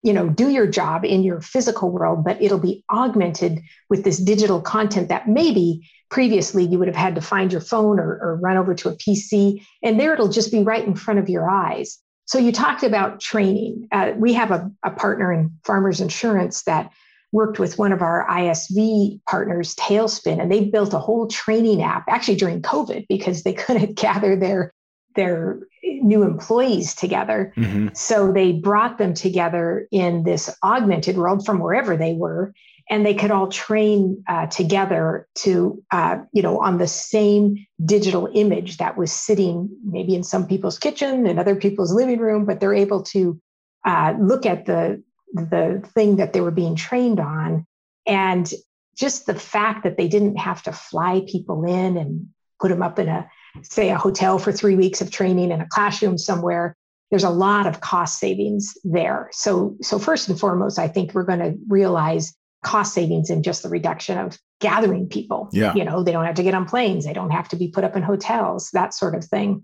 you 0.03 0.13
know 0.13 0.29
do 0.29 0.49
your 0.49 0.67
job 0.67 1.03
in 1.03 1.23
your 1.23 1.41
physical 1.41 1.91
world 1.91 2.23
but 2.23 2.39
it'll 2.39 2.59
be 2.59 2.83
augmented 2.91 3.59
with 3.89 4.03
this 4.03 4.19
digital 4.19 4.61
content 4.61 5.09
that 5.09 5.27
maybe 5.27 5.89
previously 6.09 6.63
you 6.63 6.79
would 6.79 6.87
have 6.87 6.95
had 6.95 7.15
to 7.15 7.21
find 7.21 7.51
your 7.51 7.61
phone 7.61 7.99
or, 7.99 8.19
or 8.21 8.39
run 8.41 8.57
over 8.57 8.73
to 8.73 8.89
a 8.89 8.95
pc 8.95 9.61
and 9.83 9.99
there 9.99 10.13
it'll 10.13 10.29
just 10.29 10.51
be 10.51 10.63
right 10.63 10.85
in 10.85 10.95
front 10.95 11.19
of 11.19 11.29
your 11.29 11.49
eyes. 11.49 11.99
So 12.25 12.37
you 12.37 12.51
talked 12.51 12.83
about 12.83 13.21
training. 13.21 13.87
Uh, 13.91 14.11
we 14.17 14.33
have 14.33 14.51
a, 14.51 14.69
a 14.83 14.91
partner 14.91 15.31
in 15.31 15.51
farmers 15.65 16.01
insurance 16.01 16.63
that 16.63 16.91
worked 17.31 17.59
with 17.59 17.77
one 17.77 17.91
of 17.91 18.01
our 18.01 18.25
isv 18.29 19.19
partners 19.29 19.75
tailspin 19.75 20.41
and 20.41 20.51
they 20.51 20.65
built 20.65 20.93
a 20.93 20.99
whole 20.99 21.27
training 21.27 21.83
app 21.83 22.05
actually 22.07 22.37
during 22.37 22.61
covid 22.61 23.05
because 23.09 23.43
they 23.43 23.53
couldn't 23.65 23.95
gather 23.95 24.35
their 24.35 24.73
their 25.17 25.59
new 25.83 26.23
employees 26.23 26.95
together. 26.95 27.51
Mm-hmm. 27.57 27.89
so 27.93 28.31
they 28.31 28.53
brought 28.53 28.97
them 28.97 29.13
together 29.13 29.87
in 29.91 30.23
this 30.23 30.49
augmented 30.63 31.17
world 31.17 31.45
from 31.45 31.59
wherever 31.59 31.97
they 31.97 32.13
were, 32.13 32.53
and 32.89 33.05
they 33.05 33.13
could 33.13 33.31
all 33.31 33.49
train 33.49 34.23
uh, 34.27 34.47
together 34.47 35.27
to, 35.35 35.83
uh, 35.91 36.19
you 36.31 36.41
know, 36.41 36.59
on 36.59 36.77
the 36.77 36.87
same 36.87 37.65
digital 37.83 38.29
image 38.33 38.77
that 38.77 38.97
was 38.97 39.11
sitting 39.11 39.69
maybe 39.83 40.15
in 40.15 40.23
some 40.23 40.47
people's 40.47 40.79
kitchen 40.79 41.25
and 41.27 41.39
other 41.39 41.55
people's 41.55 41.93
living 41.93 42.19
room, 42.19 42.45
but 42.45 42.59
they're 42.59 42.73
able 42.73 43.03
to 43.03 43.39
uh, 43.85 44.13
look 44.19 44.45
at 44.45 44.65
the 44.65 45.03
the 45.33 45.83
thing 45.93 46.15
that 46.15 46.31
they 46.31 46.39
were 46.39 46.51
being 46.51 46.75
trained 46.75 47.19
on, 47.19 47.65
and 48.05 48.53
just 48.97 49.25
the 49.25 49.35
fact 49.35 49.83
that 49.83 49.97
they 49.97 50.07
didn't 50.07 50.37
have 50.37 50.63
to 50.63 50.71
fly 50.71 51.21
people 51.27 51.65
in 51.65 51.97
and 51.97 52.27
put 52.61 52.69
them 52.69 52.81
up 52.81 52.97
in 52.97 53.09
a 53.09 53.29
say 53.63 53.89
a 53.89 53.97
hotel 53.97 54.39
for 54.39 54.51
three 54.51 54.75
weeks 54.75 55.01
of 55.01 55.11
training 55.11 55.51
in 55.51 55.61
a 55.61 55.67
classroom 55.69 56.17
somewhere 56.17 56.75
there's 57.09 57.23
a 57.23 57.29
lot 57.29 57.67
of 57.67 57.79
cost 57.79 58.19
savings 58.19 58.77
there. 58.83 59.29
So 59.31 59.77
so 59.81 59.99
first 59.99 60.29
and 60.29 60.39
foremost 60.39 60.79
i 60.79 60.87
think 60.87 61.13
we're 61.13 61.23
going 61.23 61.39
to 61.39 61.55
realize 61.67 62.36
cost 62.63 62.93
savings 62.93 63.29
in 63.29 63.43
just 63.43 63.63
the 63.63 63.69
reduction 63.69 64.17
of 64.17 64.37
gathering 64.59 65.07
people 65.07 65.49
Yeah. 65.51 65.73
you 65.75 65.83
know 65.83 66.03
they 66.03 66.11
don't 66.11 66.25
have 66.25 66.35
to 66.35 66.43
get 66.43 66.55
on 66.55 66.65
planes 66.65 67.05
they 67.05 67.13
don't 67.13 67.29
have 67.29 67.47
to 67.49 67.55
be 67.55 67.67
put 67.67 67.83
up 67.83 67.95
in 67.95 68.01
hotels 68.03 68.69
that 68.73 68.93
sort 68.93 69.15
of 69.15 69.23
thing 69.23 69.63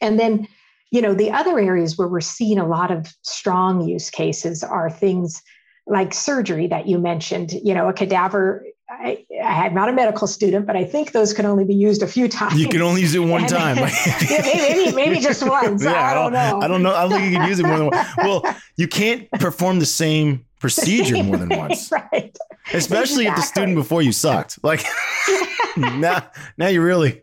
and 0.00 0.18
then 0.18 0.48
you 0.90 1.02
know 1.02 1.14
the 1.14 1.30
other 1.30 1.58
areas 1.58 1.98
where 1.98 2.08
we're 2.08 2.20
seeing 2.20 2.58
a 2.58 2.66
lot 2.66 2.90
of 2.90 3.12
strong 3.22 3.86
use 3.86 4.08
cases 4.10 4.64
are 4.64 4.90
things 4.90 5.42
like 5.86 6.14
surgery 6.14 6.66
that 6.66 6.86
you 6.86 6.98
mentioned 6.98 7.52
you 7.52 7.74
know 7.74 7.88
a 7.88 7.92
cadaver 7.92 8.64
I, 8.92 9.24
I'm 9.40 9.72
not 9.72 9.88
a 9.88 9.92
medical 9.92 10.26
student, 10.26 10.66
but 10.66 10.74
I 10.76 10.82
think 10.84 11.12
those 11.12 11.32
can 11.32 11.46
only 11.46 11.64
be 11.64 11.76
used 11.76 12.02
a 12.02 12.08
few 12.08 12.26
times. 12.26 12.60
You 12.60 12.66
can 12.68 12.82
only 12.82 13.02
use 13.02 13.14
it 13.14 13.20
one 13.20 13.42
And- 13.42 13.48
time. 13.48 13.76
yeah, 14.28 14.40
maybe, 14.42 14.92
maybe, 14.96 15.20
just 15.20 15.48
once. 15.48 15.84
Yeah, 15.84 16.10
I, 16.10 16.12
don't 16.12 16.32
know. 16.32 16.58
I 16.60 16.66
don't 16.66 16.82
know. 16.82 16.92
I 16.92 17.02
don't 17.02 17.12
think 17.12 17.30
you 17.30 17.38
can 17.38 17.48
use 17.48 17.60
it 17.60 17.66
more 17.66 17.76
than 17.78 17.86
one. 17.86 18.06
Well, 18.18 18.56
you 18.76 18.88
can't 18.88 19.30
perform 19.30 19.78
the 19.78 19.86
same 19.86 20.44
procedure 20.60 21.22
more 21.24 21.36
than 21.36 21.48
once, 21.58 21.90
right. 21.90 22.36
especially 22.72 23.26
if 23.26 23.34
the 23.34 23.42
student 23.42 23.74
before 23.74 24.02
you 24.02 24.12
sucked. 24.12 24.62
Like 24.62 24.84
now, 25.76 26.30
now 26.56 26.68
you 26.68 26.82
really, 26.82 27.22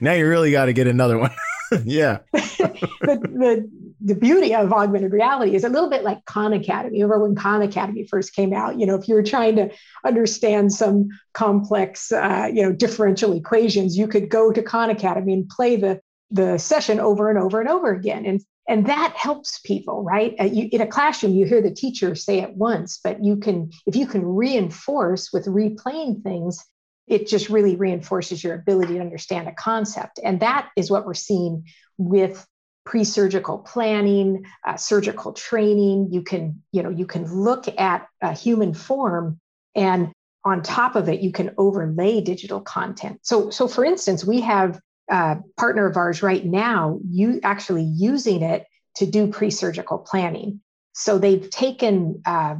now 0.00 0.12
you 0.12 0.28
really 0.28 0.52
got 0.52 0.66
to 0.66 0.72
get 0.72 0.86
another 0.86 1.18
one. 1.18 1.32
yeah, 1.84 2.18
the, 2.32 2.80
the, 3.00 3.70
the 4.00 4.14
beauty 4.14 4.54
of 4.54 4.72
augmented 4.72 5.12
reality 5.12 5.54
is 5.54 5.64
a 5.64 5.68
little 5.68 5.88
bit 5.88 6.02
like 6.02 6.24
Khan 6.24 6.52
Academy. 6.52 7.02
Remember 7.02 7.24
when 7.24 7.36
Khan 7.36 7.62
Academy 7.62 8.04
first 8.04 8.34
came 8.34 8.52
out? 8.52 8.78
You 8.78 8.86
know, 8.86 8.96
if 8.96 9.08
you 9.08 9.14
were 9.14 9.22
trying 9.22 9.56
to 9.56 9.70
understand 10.04 10.72
some 10.72 11.08
complex, 11.32 12.10
uh, 12.12 12.48
you 12.52 12.62
know, 12.62 12.72
differential 12.72 13.32
equations, 13.32 13.96
you 13.96 14.08
could 14.08 14.28
go 14.28 14.52
to 14.52 14.62
Khan 14.62 14.90
Academy 14.90 15.32
and 15.32 15.48
play 15.48 15.76
the 15.76 16.00
the 16.32 16.58
session 16.58 17.00
over 17.00 17.28
and 17.28 17.38
over 17.38 17.60
and 17.60 17.68
over 17.68 17.92
again. 17.92 18.24
And 18.24 18.40
and 18.70 18.86
that 18.86 19.14
helps 19.16 19.58
people 19.60 20.02
right? 20.02 20.34
Uh, 20.40 20.44
you, 20.44 20.68
in 20.72 20.80
a 20.80 20.86
classroom 20.86 21.34
you 21.34 21.44
hear 21.44 21.60
the 21.60 21.70
teacher 21.70 22.14
say 22.14 22.40
it 22.40 22.56
once 22.56 23.00
but 23.04 23.22
you 23.22 23.36
can 23.36 23.70
if 23.86 23.94
you 23.96 24.06
can 24.06 24.24
reinforce 24.24 25.30
with 25.32 25.44
replaying 25.46 26.22
things 26.22 26.64
it 27.10 27.26
just 27.26 27.50
really 27.50 27.74
reinforces 27.74 28.42
your 28.42 28.54
ability 28.54 28.94
to 28.94 29.00
understand 29.00 29.48
a 29.48 29.52
concept. 29.52 30.20
And 30.22 30.40
that 30.40 30.70
is 30.76 30.90
what 30.90 31.04
we're 31.04 31.14
seeing 31.14 31.64
with 31.98 32.46
pre-surgical 32.86 33.58
planning 33.58 34.44
uh, 34.66 34.76
surgical 34.76 35.32
training. 35.32 36.08
You 36.12 36.22
can 36.22 36.62
you 36.72 36.82
know 36.82 36.88
you 36.88 37.06
can 37.06 37.26
look 37.26 37.66
at 37.78 38.06
a 38.22 38.32
human 38.32 38.72
form 38.72 39.38
and 39.74 40.12
on 40.44 40.62
top 40.62 40.96
of 40.96 41.08
it 41.08 41.20
you 41.20 41.32
can 41.32 41.50
overlay 41.58 42.20
digital 42.20 42.60
content. 42.60 43.18
So 43.22 43.50
so 43.50 43.68
for 43.68 43.84
instance 43.84 44.24
we 44.24 44.40
have 44.40 44.80
a 45.10 45.38
partner 45.58 45.86
of 45.86 45.96
ours 45.96 46.22
right 46.22 46.44
now 46.44 46.98
you 47.08 47.40
actually 47.42 47.82
using 47.82 48.42
it 48.42 48.66
to 48.96 49.06
do 49.06 49.26
pre-surgical 49.28 49.98
planning. 49.98 50.60
So 50.92 51.18
they've 51.18 51.48
taken 51.48 52.22
uh, 52.26 52.56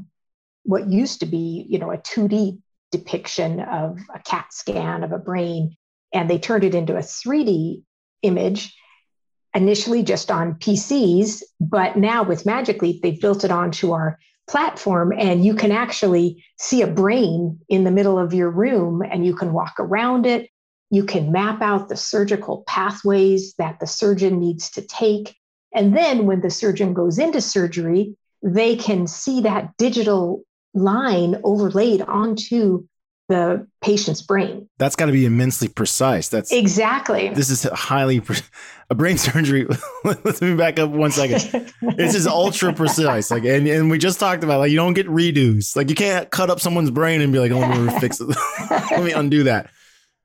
what 0.64 0.88
used 0.88 1.20
to 1.20 1.26
be 1.26 1.66
you 1.68 1.78
know 1.78 1.90
a 1.90 1.98
2d 1.98 2.58
depiction 2.92 3.60
of 3.60 3.98
a 4.14 4.18
cat 4.20 4.46
scan 4.50 5.04
of 5.04 5.12
a 5.12 5.18
brain 5.18 5.76
and 6.12 6.28
they 6.28 6.38
turned 6.38 6.64
it 6.64 6.74
into 6.74 6.96
a 6.96 7.00
3d 7.00 7.82
image 8.22 8.76
initially 9.54 10.02
just 10.02 10.30
on 10.30 10.54
pcs 10.54 11.42
but 11.60 11.96
now 11.96 12.22
with 12.22 12.46
magic 12.46 12.82
leap 12.82 13.02
they've 13.02 13.20
built 13.20 13.44
it 13.44 13.50
onto 13.50 13.92
our 13.92 14.18
platform 14.48 15.12
and 15.16 15.44
you 15.44 15.54
can 15.54 15.70
actually 15.70 16.44
see 16.58 16.82
a 16.82 16.86
brain 16.86 17.58
in 17.68 17.84
the 17.84 17.90
middle 17.90 18.18
of 18.18 18.34
your 18.34 18.50
room 18.50 19.02
and 19.02 19.24
you 19.24 19.34
can 19.34 19.52
walk 19.52 19.74
around 19.78 20.26
it 20.26 20.49
you 20.90 21.04
can 21.04 21.32
map 21.32 21.62
out 21.62 21.88
the 21.88 21.96
surgical 21.96 22.64
pathways 22.66 23.54
that 23.54 23.78
the 23.80 23.86
surgeon 23.86 24.40
needs 24.40 24.70
to 24.70 24.82
take. 24.82 25.36
And 25.72 25.96
then 25.96 26.26
when 26.26 26.40
the 26.40 26.50
surgeon 26.50 26.94
goes 26.94 27.18
into 27.18 27.40
surgery, 27.40 28.16
they 28.42 28.76
can 28.76 29.06
see 29.06 29.40
that 29.42 29.76
digital 29.76 30.42
line 30.74 31.40
overlaid 31.44 32.02
onto 32.02 32.86
the 33.28 33.64
patient's 33.80 34.20
brain. 34.22 34.68
That's 34.78 34.96
got 34.96 35.06
to 35.06 35.12
be 35.12 35.24
immensely 35.24 35.68
precise. 35.68 36.28
That's 36.28 36.50
exactly. 36.50 37.28
This 37.28 37.48
is 37.48 37.62
highly 37.62 38.20
a 38.90 38.94
brain 38.96 39.18
surgery. 39.18 39.68
Let 40.04 40.42
me 40.42 40.56
back 40.56 40.80
up 40.80 40.90
one 40.90 41.12
second. 41.12 41.72
this 41.96 42.16
is 42.16 42.26
ultra 42.26 42.72
precise. 42.72 43.30
Like, 43.30 43.44
and, 43.44 43.68
and 43.68 43.88
we 43.88 43.98
just 43.98 44.18
talked 44.18 44.42
about 44.42 44.58
like 44.58 44.72
you 44.72 44.76
don't 44.76 44.94
get 44.94 45.06
redos. 45.06 45.76
Like 45.76 45.88
you 45.88 45.94
can't 45.94 46.28
cut 46.30 46.50
up 46.50 46.58
someone's 46.58 46.90
brain 46.90 47.20
and 47.20 47.32
be 47.32 47.38
like, 47.38 47.52
oh, 47.52 47.60
let 47.60 47.80
me 47.80 48.00
fix 48.00 48.20
it. 48.20 48.26
let 48.90 49.04
me 49.04 49.12
undo 49.12 49.44
that. 49.44 49.70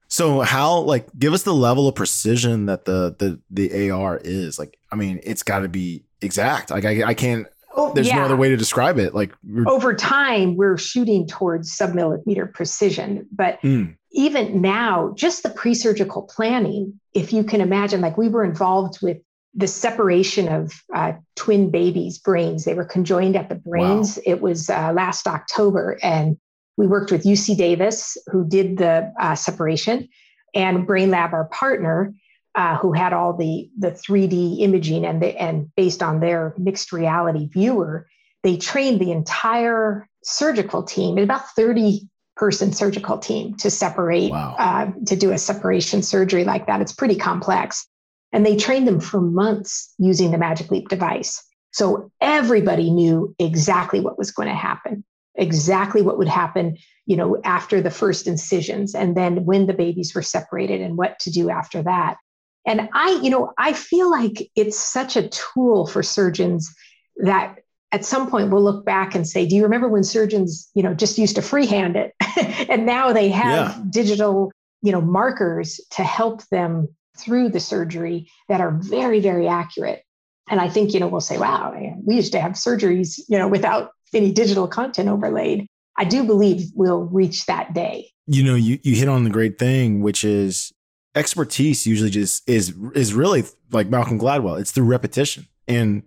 So 0.07 0.41
how 0.41 0.79
like 0.79 1.07
give 1.17 1.33
us 1.33 1.43
the 1.43 1.53
level 1.53 1.87
of 1.87 1.95
precision 1.95 2.67
that 2.67 2.85
the 2.85 3.15
the 3.17 3.39
the 3.49 3.91
AR 3.91 4.19
is 4.23 4.59
like? 4.59 4.77
I 4.91 4.95
mean, 4.95 5.19
it's 5.23 5.43
got 5.43 5.59
to 5.59 5.67
be 5.67 6.03
exact. 6.21 6.71
Like 6.71 6.85
I 6.85 7.03
I 7.03 7.13
can't. 7.13 7.47
Oh, 7.77 7.93
there's 7.93 8.07
yeah. 8.07 8.15
no 8.15 8.23
other 8.23 8.37
way 8.37 8.49
to 8.49 8.55
describe 8.55 8.97
it. 8.97 9.13
Like 9.13 9.33
over 9.67 9.93
time, 9.93 10.55
we're 10.55 10.77
shooting 10.77 11.27
towards 11.27 11.75
submillimeter 11.75 12.53
precision, 12.53 13.27
but 13.33 13.61
mm. 13.63 13.93
even 14.13 14.61
now, 14.61 15.11
just 15.15 15.43
the 15.43 15.49
pre-surgical 15.49 16.21
planning. 16.21 16.97
If 17.13 17.33
you 17.33 17.43
can 17.43 17.59
imagine, 17.59 17.99
like 17.99 18.17
we 18.17 18.29
were 18.29 18.45
involved 18.45 19.01
with 19.01 19.17
the 19.55 19.67
separation 19.67 20.47
of 20.49 20.83
uh, 20.93 21.13
twin 21.35 21.71
babies' 21.71 22.17
brains. 22.17 22.65
They 22.65 22.73
were 22.73 22.85
conjoined 22.85 23.35
at 23.35 23.49
the 23.49 23.55
brains. 23.55 24.17
Wow. 24.17 24.23
It 24.25 24.41
was 24.41 24.69
uh, 24.69 24.91
last 24.93 25.27
October, 25.27 25.97
and 26.03 26.37
we 26.77 26.87
worked 26.87 27.11
with 27.11 27.23
UC 27.23 27.57
Davis, 27.57 28.17
who 28.27 28.47
did 28.47 28.77
the 28.77 29.13
uh, 29.19 29.35
separation, 29.35 30.09
and 30.53 30.87
BrainLab, 30.87 31.33
our 31.33 31.45
partner, 31.45 32.13
uh, 32.55 32.77
who 32.77 32.93
had 32.93 33.13
all 33.13 33.35
the 33.35 33.69
the 33.77 33.91
3D 33.91 34.61
imaging 34.61 35.05
and 35.05 35.21
the, 35.21 35.39
and 35.41 35.73
based 35.75 36.01
on 36.01 36.19
their 36.19 36.53
mixed 36.57 36.91
reality 36.91 37.47
viewer, 37.47 38.07
they 38.43 38.57
trained 38.57 38.99
the 38.99 39.11
entire 39.11 40.07
surgical 40.23 40.83
team, 40.83 41.17
about 41.17 41.49
30 41.55 42.07
person 42.35 42.73
surgical 42.73 43.17
team, 43.17 43.55
to 43.55 43.69
separate 43.69 44.31
wow. 44.31 44.55
uh, 44.57 44.91
to 45.05 45.15
do 45.15 45.31
a 45.31 45.37
separation 45.37 46.01
surgery 46.01 46.43
like 46.43 46.67
that. 46.67 46.81
It's 46.81 46.93
pretty 46.93 47.15
complex, 47.15 47.87
and 48.31 48.45
they 48.45 48.55
trained 48.55 48.87
them 48.87 48.99
for 48.99 49.21
months 49.21 49.93
using 49.97 50.31
the 50.31 50.37
Magic 50.37 50.71
Leap 50.71 50.89
device. 50.89 51.41
So 51.71 52.09
everybody 52.21 52.89
knew 52.89 53.35
exactly 53.37 53.99
what 53.99 54.17
was 54.17 54.31
going 54.31 54.47
to 54.47 54.55
happen 54.55 55.03
exactly 55.37 56.01
what 56.01 56.17
would 56.17 56.27
happen 56.27 56.77
you 57.05 57.15
know 57.15 57.39
after 57.43 57.81
the 57.81 57.91
first 57.91 58.27
incisions 58.27 58.95
and 58.95 59.15
then 59.15 59.45
when 59.45 59.67
the 59.67 59.73
babies 59.73 60.13
were 60.15 60.21
separated 60.21 60.81
and 60.81 60.97
what 60.97 61.19
to 61.19 61.31
do 61.31 61.49
after 61.49 61.83
that. 61.83 62.17
And 62.65 62.89
i 62.93 63.19
you 63.21 63.29
know 63.29 63.53
i 63.57 63.73
feel 63.73 64.09
like 64.09 64.49
it's 64.55 64.77
such 64.77 65.15
a 65.15 65.29
tool 65.29 65.87
for 65.87 66.01
surgeons 66.01 66.73
that 67.17 67.57
at 67.91 68.03
some 68.03 68.29
point 68.29 68.49
we'll 68.49 68.63
look 68.63 68.85
back 68.85 69.15
and 69.15 69.27
say 69.27 69.45
do 69.45 69.55
you 69.55 69.63
remember 69.63 69.87
when 69.87 70.03
surgeons 70.03 70.69
you 70.73 70.83
know 70.83 70.93
just 70.93 71.17
used 71.17 71.35
to 71.35 71.41
freehand 71.41 71.95
it? 71.95 72.13
And 72.69 72.85
now 72.85 73.13
they 73.13 73.29
have 73.29 73.77
yeah. 73.77 73.83
digital 73.89 74.51
you 74.81 74.91
know 74.91 75.01
markers 75.01 75.79
to 75.91 76.03
help 76.03 76.41
them 76.49 76.87
through 77.17 77.49
the 77.49 77.59
surgery 77.59 78.29
that 78.49 78.59
are 78.61 78.71
very 78.71 79.19
very 79.19 79.47
accurate. 79.47 80.01
And 80.49 80.59
i 80.59 80.69
think 80.69 80.93
you 80.93 80.99
know 80.99 81.07
we'll 81.07 81.21
say 81.21 81.37
wow 81.37 81.73
we 82.03 82.15
used 82.15 82.31
to 82.31 82.39
have 82.39 82.53
surgeries 82.53 83.19
you 83.29 83.37
know 83.37 83.47
without 83.47 83.91
any 84.15 84.31
digital 84.31 84.67
content 84.67 85.09
overlaid. 85.09 85.67
I 85.97 86.05
do 86.05 86.23
believe 86.23 86.71
we'll 86.75 87.05
reach 87.05 87.45
that 87.45 87.73
day. 87.73 88.11
You 88.27 88.43
know, 88.43 88.55
you, 88.55 88.79
you 88.83 88.95
hit 88.95 89.07
on 89.07 89.23
the 89.23 89.29
great 89.29 89.57
thing, 89.59 90.01
which 90.01 90.23
is 90.23 90.71
expertise 91.15 91.87
usually 91.87 92.09
just 92.09 92.47
is 92.49 92.75
is 92.93 93.13
really 93.13 93.43
like 93.71 93.87
Malcolm 93.87 94.19
Gladwell. 94.19 94.59
It's 94.59 94.71
through 94.71 94.85
repetition. 94.85 95.47
And 95.67 96.03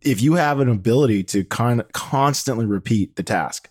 if 0.00 0.22
you 0.22 0.34
have 0.34 0.60
an 0.60 0.68
ability 0.68 1.24
to 1.24 1.44
con- 1.44 1.84
constantly 1.92 2.64
repeat 2.64 3.16
the 3.16 3.22
task 3.22 3.68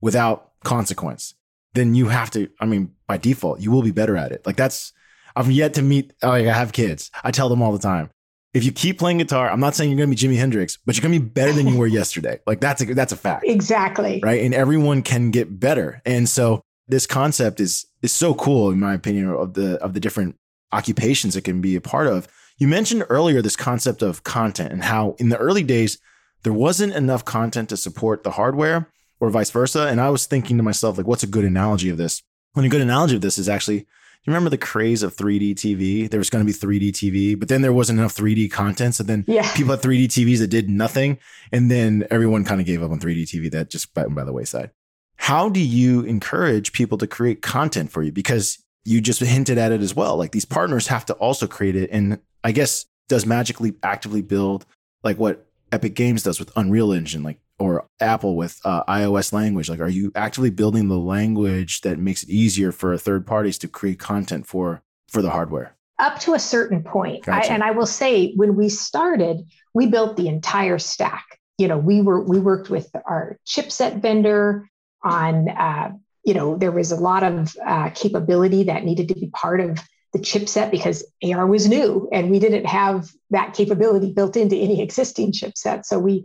without 0.00 0.52
consequence, 0.62 1.34
then 1.74 1.94
you 1.94 2.08
have 2.08 2.30
to, 2.30 2.48
I 2.60 2.66
mean, 2.66 2.92
by 3.06 3.18
default, 3.18 3.60
you 3.60 3.70
will 3.70 3.82
be 3.82 3.90
better 3.90 4.16
at 4.16 4.32
it. 4.32 4.46
Like 4.46 4.56
that's 4.56 4.92
I've 5.36 5.50
yet 5.50 5.74
to 5.74 5.82
meet 5.82 6.12
like 6.22 6.46
I 6.46 6.52
have 6.52 6.72
kids. 6.72 7.10
I 7.22 7.30
tell 7.30 7.48
them 7.48 7.60
all 7.60 7.72
the 7.72 7.78
time 7.78 8.10
if 8.54 8.64
you 8.64 8.70
keep 8.70 9.00
playing 9.00 9.18
guitar, 9.18 9.50
I'm 9.50 9.58
not 9.58 9.74
saying 9.74 9.90
you're 9.90 9.98
going 9.98 10.14
to 10.14 10.28
be 10.28 10.34
Jimi 10.34 10.38
Hendrix, 10.38 10.78
but 10.86 10.96
you're 10.96 11.02
going 11.02 11.12
to 11.12 11.20
be 11.20 11.28
better 11.28 11.52
than 11.52 11.66
you 11.66 11.76
were 11.76 11.86
yesterday. 12.00 12.38
Like 12.46 12.60
that's 12.60 12.80
a 12.80 12.94
that's 12.94 13.12
a 13.12 13.16
fact. 13.16 13.44
Exactly. 13.46 14.20
Right? 14.22 14.42
And 14.42 14.54
everyone 14.54 15.02
can 15.02 15.32
get 15.32 15.60
better. 15.60 16.00
And 16.06 16.28
so 16.28 16.62
this 16.86 17.06
concept 17.06 17.60
is 17.60 17.86
is 18.00 18.12
so 18.12 18.32
cool 18.34 18.70
in 18.70 18.78
my 18.78 18.94
opinion 18.94 19.28
of 19.28 19.54
the 19.54 19.74
of 19.82 19.92
the 19.92 20.00
different 20.00 20.36
occupations 20.72 21.36
it 21.36 21.42
can 21.42 21.60
be 21.60 21.74
a 21.74 21.80
part 21.80 22.06
of. 22.06 22.28
You 22.56 22.68
mentioned 22.68 23.04
earlier 23.08 23.42
this 23.42 23.56
concept 23.56 24.02
of 24.02 24.22
content 24.22 24.72
and 24.72 24.84
how 24.84 25.16
in 25.18 25.28
the 25.28 25.36
early 25.36 25.64
days 25.64 25.98
there 26.44 26.52
wasn't 26.52 26.94
enough 26.94 27.24
content 27.24 27.68
to 27.70 27.76
support 27.76 28.22
the 28.22 28.32
hardware 28.32 28.88
or 29.18 29.30
vice 29.30 29.50
versa. 29.50 29.88
And 29.88 30.00
I 30.00 30.10
was 30.10 30.26
thinking 30.26 30.56
to 30.58 30.62
myself 30.62 30.96
like 30.96 31.08
what's 31.08 31.24
a 31.24 31.28
good 31.28 31.44
analogy 31.44 31.90
of 31.90 31.96
this? 31.96 32.22
When 32.52 32.64
a 32.64 32.68
good 32.68 32.82
analogy 32.82 33.16
of 33.16 33.22
this 33.22 33.36
is 33.36 33.48
actually 33.48 33.86
you 34.24 34.32
remember 34.32 34.50
the 34.50 34.58
craze 34.58 35.02
of 35.02 35.14
3D 35.14 35.54
TV? 35.54 36.10
There 36.10 36.18
was 36.18 36.30
going 36.30 36.46
to 36.46 36.50
be 36.50 36.56
3D 36.58 36.92
TV, 36.92 37.38
but 37.38 37.48
then 37.48 37.60
there 37.60 37.72
wasn't 37.72 37.98
enough 37.98 38.16
3D 38.16 38.50
content. 38.50 38.94
So 38.94 39.02
then 39.02 39.24
yeah. 39.28 39.52
people 39.54 39.72
had 39.72 39.82
3D 39.82 40.06
TVs 40.06 40.38
that 40.38 40.48
did 40.48 40.70
nothing. 40.70 41.18
And 41.52 41.70
then 41.70 42.06
everyone 42.10 42.44
kind 42.44 42.60
of 42.60 42.66
gave 42.66 42.82
up 42.82 42.90
on 42.90 43.00
3D 43.00 43.24
TV 43.24 43.50
that 43.50 43.68
just 43.68 43.94
went 43.94 44.14
by 44.14 44.24
the 44.24 44.32
wayside. 44.32 44.70
How 45.16 45.48
do 45.50 45.60
you 45.60 46.00
encourage 46.02 46.72
people 46.72 46.96
to 46.98 47.06
create 47.06 47.42
content 47.42 47.92
for 47.92 48.02
you? 48.02 48.12
Because 48.12 48.58
you 48.84 49.00
just 49.00 49.20
hinted 49.20 49.58
at 49.58 49.72
it 49.72 49.82
as 49.82 49.94
well. 49.94 50.16
Like 50.16 50.32
these 50.32 50.44
partners 50.44 50.86
have 50.86 51.04
to 51.06 51.14
also 51.14 51.46
create 51.46 51.76
it. 51.76 51.90
And 51.92 52.18
I 52.42 52.52
guess 52.52 52.86
does 53.08 53.26
Magic 53.26 53.60
Leap 53.60 53.78
actively 53.82 54.22
build 54.22 54.64
like 55.02 55.18
what 55.18 55.46
Epic 55.70 55.94
Games 55.94 56.22
does 56.22 56.38
with 56.38 56.50
Unreal 56.56 56.92
Engine? 56.92 57.22
Like 57.22 57.40
or 57.58 57.88
Apple 58.00 58.36
with 58.36 58.60
uh, 58.64 58.84
iOS 58.84 59.32
language? 59.32 59.68
Like, 59.68 59.80
are 59.80 59.88
you 59.88 60.12
actively 60.14 60.50
building 60.50 60.88
the 60.88 60.98
language 60.98 61.80
that 61.82 61.98
makes 61.98 62.22
it 62.22 62.30
easier 62.30 62.72
for 62.72 62.96
third 62.96 63.26
parties 63.26 63.58
to 63.58 63.68
create 63.68 63.98
content 63.98 64.46
for 64.46 64.82
for 65.08 65.22
the 65.22 65.30
hardware? 65.30 65.76
Up 65.98 66.18
to 66.20 66.34
a 66.34 66.38
certain 66.38 66.82
point, 66.82 67.24
gotcha. 67.24 67.50
I, 67.50 67.54
and 67.54 67.62
I 67.62 67.70
will 67.70 67.86
say, 67.86 68.32
when 68.34 68.56
we 68.56 68.68
started, 68.68 69.46
we 69.72 69.86
built 69.86 70.16
the 70.16 70.28
entire 70.28 70.78
stack. 70.78 71.24
You 71.58 71.68
know, 71.68 71.78
we 71.78 72.02
were 72.02 72.20
we 72.20 72.40
worked 72.40 72.70
with 72.70 72.90
our 73.06 73.38
chipset 73.46 74.02
vendor 74.02 74.68
on. 75.02 75.48
Uh, 75.48 75.92
you 76.24 76.32
know, 76.32 76.56
there 76.56 76.72
was 76.72 76.90
a 76.90 76.96
lot 76.96 77.22
of 77.22 77.54
uh, 77.64 77.90
capability 77.90 78.62
that 78.64 78.82
needed 78.82 79.08
to 79.08 79.14
be 79.14 79.26
part 79.26 79.60
of 79.60 79.78
the 80.14 80.18
chipset 80.18 80.70
because 80.70 81.04
AR 81.22 81.46
was 81.46 81.68
new 81.68 82.08
and 82.12 82.30
we 82.30 82.38
didn't 82.38 82.64
have 82.64 83.10
that 83.30 83.52
capability 83.52 84.12
built 84.12 84.36
into 84.36 84.56
any 84.56 84.80
existing 84.80 85.32
chipset. 85.32 85.84
So 85.84 85.98
we 85.98 86.24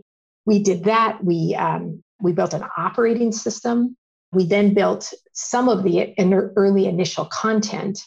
we 0.50 0.58
did 0.58 0.84
that. 0.84 1.22
We 1.22 1.54
um, 1.54 2.02
we 2.20 2.32
built 2.32 2.54
an 2.54 2.64
operating 2.76 3.30
system. 3.30 3.96
We 4.32 4.46
then 4.46 4.74
built 4.74 5.12
some 5.32 5.68
of 5.68 5.84
the 5.84 6.12
early 6.56 6.86
initial 6.86 7.26
content, 7.26 8.00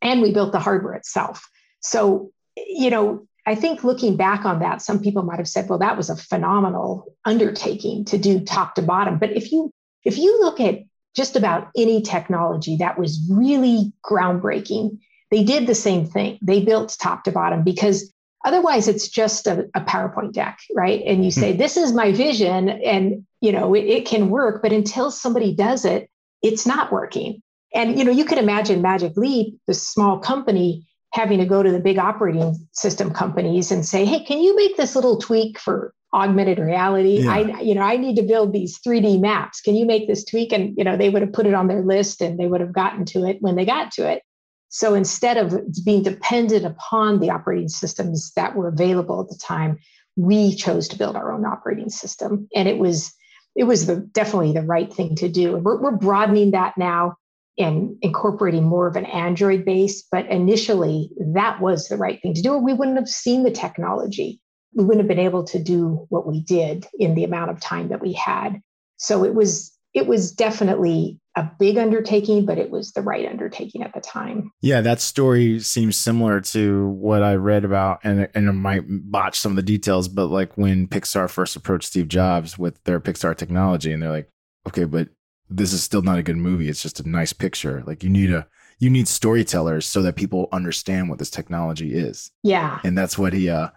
and 0.00 0.22
we 0.22 0.32
built 0.32 0.52
the 0.52 0.60
hardware 0.60 0.94
itself. 0.94 1.50
So 1.80 2.30
you 2.56 2.90
know, 2.90 3.26
I 3.44 3.56
think 3.56 3.82
looking 3.82 4.16
back 4.16 4.44
on 4.44 4.60
that, 4.60 4.82
some 4.82 5.00
people 5.00 5.24
might 5.24 5.38
have 5.38 5.48
said, 5.48 5.68
"Well, 5.68 5.80
that 5.80 5.96
was 5.96 6.10
a 6.10 6.16
phenomenal 6.16 7.12
undertaking 7.24 8.04
to 8.04 8.18
do 8.18 8.38
top 8.38 8.76
to 8.76 8.82
bottom." 8.82 9.18
But 9.18 9.32
if 9.32 9.50
you 9.50 9.72
if 10.04 10.16
you 10.16 10.40
look 10.40 10.60
at 10.60 10.78
just 11.16 11.34
about 11.34 11.70
any 11.76 12.02
technology 12.02 12.76
that 12.76 12.96
was 12.96 13.20
really 13.28 13.92
groundbreaking, 14.08 15.00
they 15.32 15.42
did 15.42 15.66
the 15.66 15.74
same 15.74 16.06
thing. 16.06 16.38
They 16.40 16.62
built 16.62 16.96
top 17.00 17.24
to 17.24 17.32
bottom 17.32 17.64
because 17.64 18.13
Otherwise, 18.44 18.88
it's 18.88 19.08
just 19.08 19.46
a, 19.46 19.66
a 19.74 19.80
PowerPoint 19.80 20.32
deck, 20.32 20.58
right? 20.74 21.02
And 21.06 21.24
you 21.24 21.30
say, 21.30 21.52
hmm. 21.52 21.58
"This 21.58 21.76
is 21.76 21.92
my 21.92 22.12
vision," 22.12 22.68
and 22.68 23.26
you 23.40 23.52
know 23.52 23.74
it, 23.74 23.84
it 23.84 24.06
can 24.06 24.28
work. 24.28 24.62
But 24.62 24.72
until 24.72 25.10
somebody 25.10 25.54
does 25.54 25.84
it, 25.84 26.10
it's 26.42 26.66
not 26.66 26.92
working. 26.92 27.42
And 27.74 27.98
you 27.98 28.04
know, 28.04 28.12
you 28.12 28.24
can 28.24 28.38
imagine 28.38 28.82
Magic 28.82 29.16
Leap, 29.16 29.58
the 29.66 29.74
small 29.74 30.18
company, 30.18 30.86
having 31.12 31.38
to 31.38 31.46
go 31.46 31.62
to 31.62 31.72
the 31.72 31.80
big 31.80 31.98
operating 31.98 32.68
system 32.72 33.12
companies 33.12 33.72
and 33.72 33.84
say, 33.84 34.04
"Hey, 34.04 34.24
can 34.24 34.40
you 34.40 34.54
make 34.54 34.76
this 34.76 34.94
little 34.94 35.18
tweak 35.18 35.58
for 35.58 35.94
augmented 36.12 36.58
reality? 36.58 37.22
Yeah. 37.22 37.32
I, 37.32 37.60
you 37.60 37.74
know, 37.74 37.80
I 37.80 37.96
need 37.96 38.16
to 38.16 38.22
build 38.22 38.52
these 38.52 38.78
3D 38.78 39.20
maps. 39.20 39.60
Can 39.62 39.74
you 39.74 39.86
make 39.86 40.06
this 40.06 40.24
tweak?" 40.24 40.52
And 40.52 40.76
you 40.76 40.84
know, 40.84 40.98
they 40.98 41.08
would 41.08 41.22
have 41.22 41.32
put 41.32 41.46
it 41.46 41.54
on 41.54 41.66
their 41.66 41.82
list 41.82 42.20
and 42.20 42.38
they 42.38 42.46
would 42.46 42.60
have 42.60 42.72
gotten 42.72 43.06
to 43.06 43.24
it 43.24 43.38
when 43.40 43.56
they 43.56 43.64
got 43.64 43.92
to 43.92 44.06
it. 44.08 44.22
So 44.68 44.94
instead 44.94 45.36
of 45.36 45.54
being 45.84 46.02
dependent 46.02 46.64
upon 46.64 47.20
the 47.20 47.30
operating 47.30 47.68
systems 47.68 48.32
that 48.34 48.56
were 48.56 48.68
available 48.68 49.20
at 49.20 49.28
the 49.28 49.38
time, 49.42 49.78
we 50.16 50.54
chose 50.54 50.88
to 50.88 50.98
build 50.98 51.16
our 51.16 51.32
own 51.32 51.44
operating 51.44 51.90
system, 51.90 52.48
and 52.54 52.68
it 52.68 52.78
was 52.78 53.12
it 53.56 53.64
was 53.64 53.86
the, 53.86 53.96
definitely 53.96 54.52
the 54.52 54.62
right 54.62 54.92
thing 54.92 55.14
to 55.16 55.28
do. 55.28 55.56
We're, 55.58 55.80
we're 55.80 55.96
broadening 55.96 56.50
that 56.50 56.76
now 56.76 57.16
and 57.56 57.96
incorporating 58.02 58.64
more 58.64 58.88
of 58.88 58.96
an 58.96 59.04
Android 59.06 59.64
base. 59.64 60.04
But 60.10 60.26
initially, 60.26 61.10
that 61.34 61.60
was 61.60 61.86
the 61.88 61.96
right 61.96 62.20
thing 62.20 62.34
to 62.34 62.42
do, 62.42 62.54
or 62.54 62.58
we 62.58 62.72
wouldn't 62.72 62.96
have 62.96 63.08
seen 63.08 63.44
the 63.44 63.50
technology. 63.50 64.40
We 64.74 64.84
wouldn't 64.84 65.02
have 65.02 65.08
been 65.08 65.24
able 65.24 65.44
to 65.44 65.62
do 65.62 66.06
what 66.08 66.26
we 66.26 66.40
did 66.40 66.86
in 66.98 67.14
the 67.14 67.24
amount 67.24 67.50
of 67.52 67.60
time 67.60 67.88
that 67.88 68.02
we 68.02 68.12
had. 68.12 68.60
So 68.96 69.24
it 69.24 69.34
was 69.34 69.72
it 69.92 70.06
was 70.06 70.32
definitely 70.32 71.20
a 71.36 71.50
big 71.58 71.76
undertaking, 71.78 72.46
but 72.46 72.58
it 72.58 72.70
was 72.70 72.92
the 72.92 73.02
right 73.02 73.28
undertaking 73.28 73.82
at 73.82 73.92
the 73.92 74.00
time. 74.00 74.52
Yeah, 74.60 74.80
that 74.82 75.00
story 75.00 75.58
seems 75.60 75.96
similar 75.96 76.40
to 76.40 76.88
what 76.88 77.22
I 77.22 77.34
read 77.34 77.64
about, 77.64 78.00
and 78.04 78.28
and 78.34 78.48
I 78.48 78.52
might 78.52 78.84
botch 78.86 79.38
some 79.38 79.52
of 79.52 79.56
the 79.56 79.62
details, 79.62 80.08
but 80.08 80.26
like 80.26 80.56
when 80.56 80.86
Pixar 80.86 81.30
first 81.30 81.56
approached 81.56 81.88
Steve 81.88 82.08
Jobs 82.08 82.58
with 82.58 82.82
their 82.84 83.00
Pixar 83.00 83.36
technology, 83.36 83.92
and 83.92 84.02
they're 84.02 84.10
like, 84.10 84.30
okay, 84.68 84.84
but 84.84 85.08
this 85.50 85.72
is 85.72 85.82
still 85.82 86.02
not 86.02 86.18
a 86.18 86.22
good 86.22 86.36
movie. 86.36 86.68
It's 86.68 86.82
just 86.82 87.00
a 87.00 87.08
nice 87.08 87.32
picture. 87.32 87.82
Like 87.86 88.02
you 88.02 88.10
need 88.10 88.32
a 88.32 88.46
you 88.78 88.90
need 88.90 89.08
storytellers 89.08 89.86
so 89.86 90.02
that 90.02 90.16
people 90.16 90.48
understand 90.52 91.08
what 91.08 91.18
this 91.18 91.30
technology 91.30 91.94
is. 91.94 92.30
Yeah. 92.42 92.80
And 92.84 92.96
that's 92.96 93.18
what 93.18 93.32
he 93.32 93.48
uh 93.48 93.68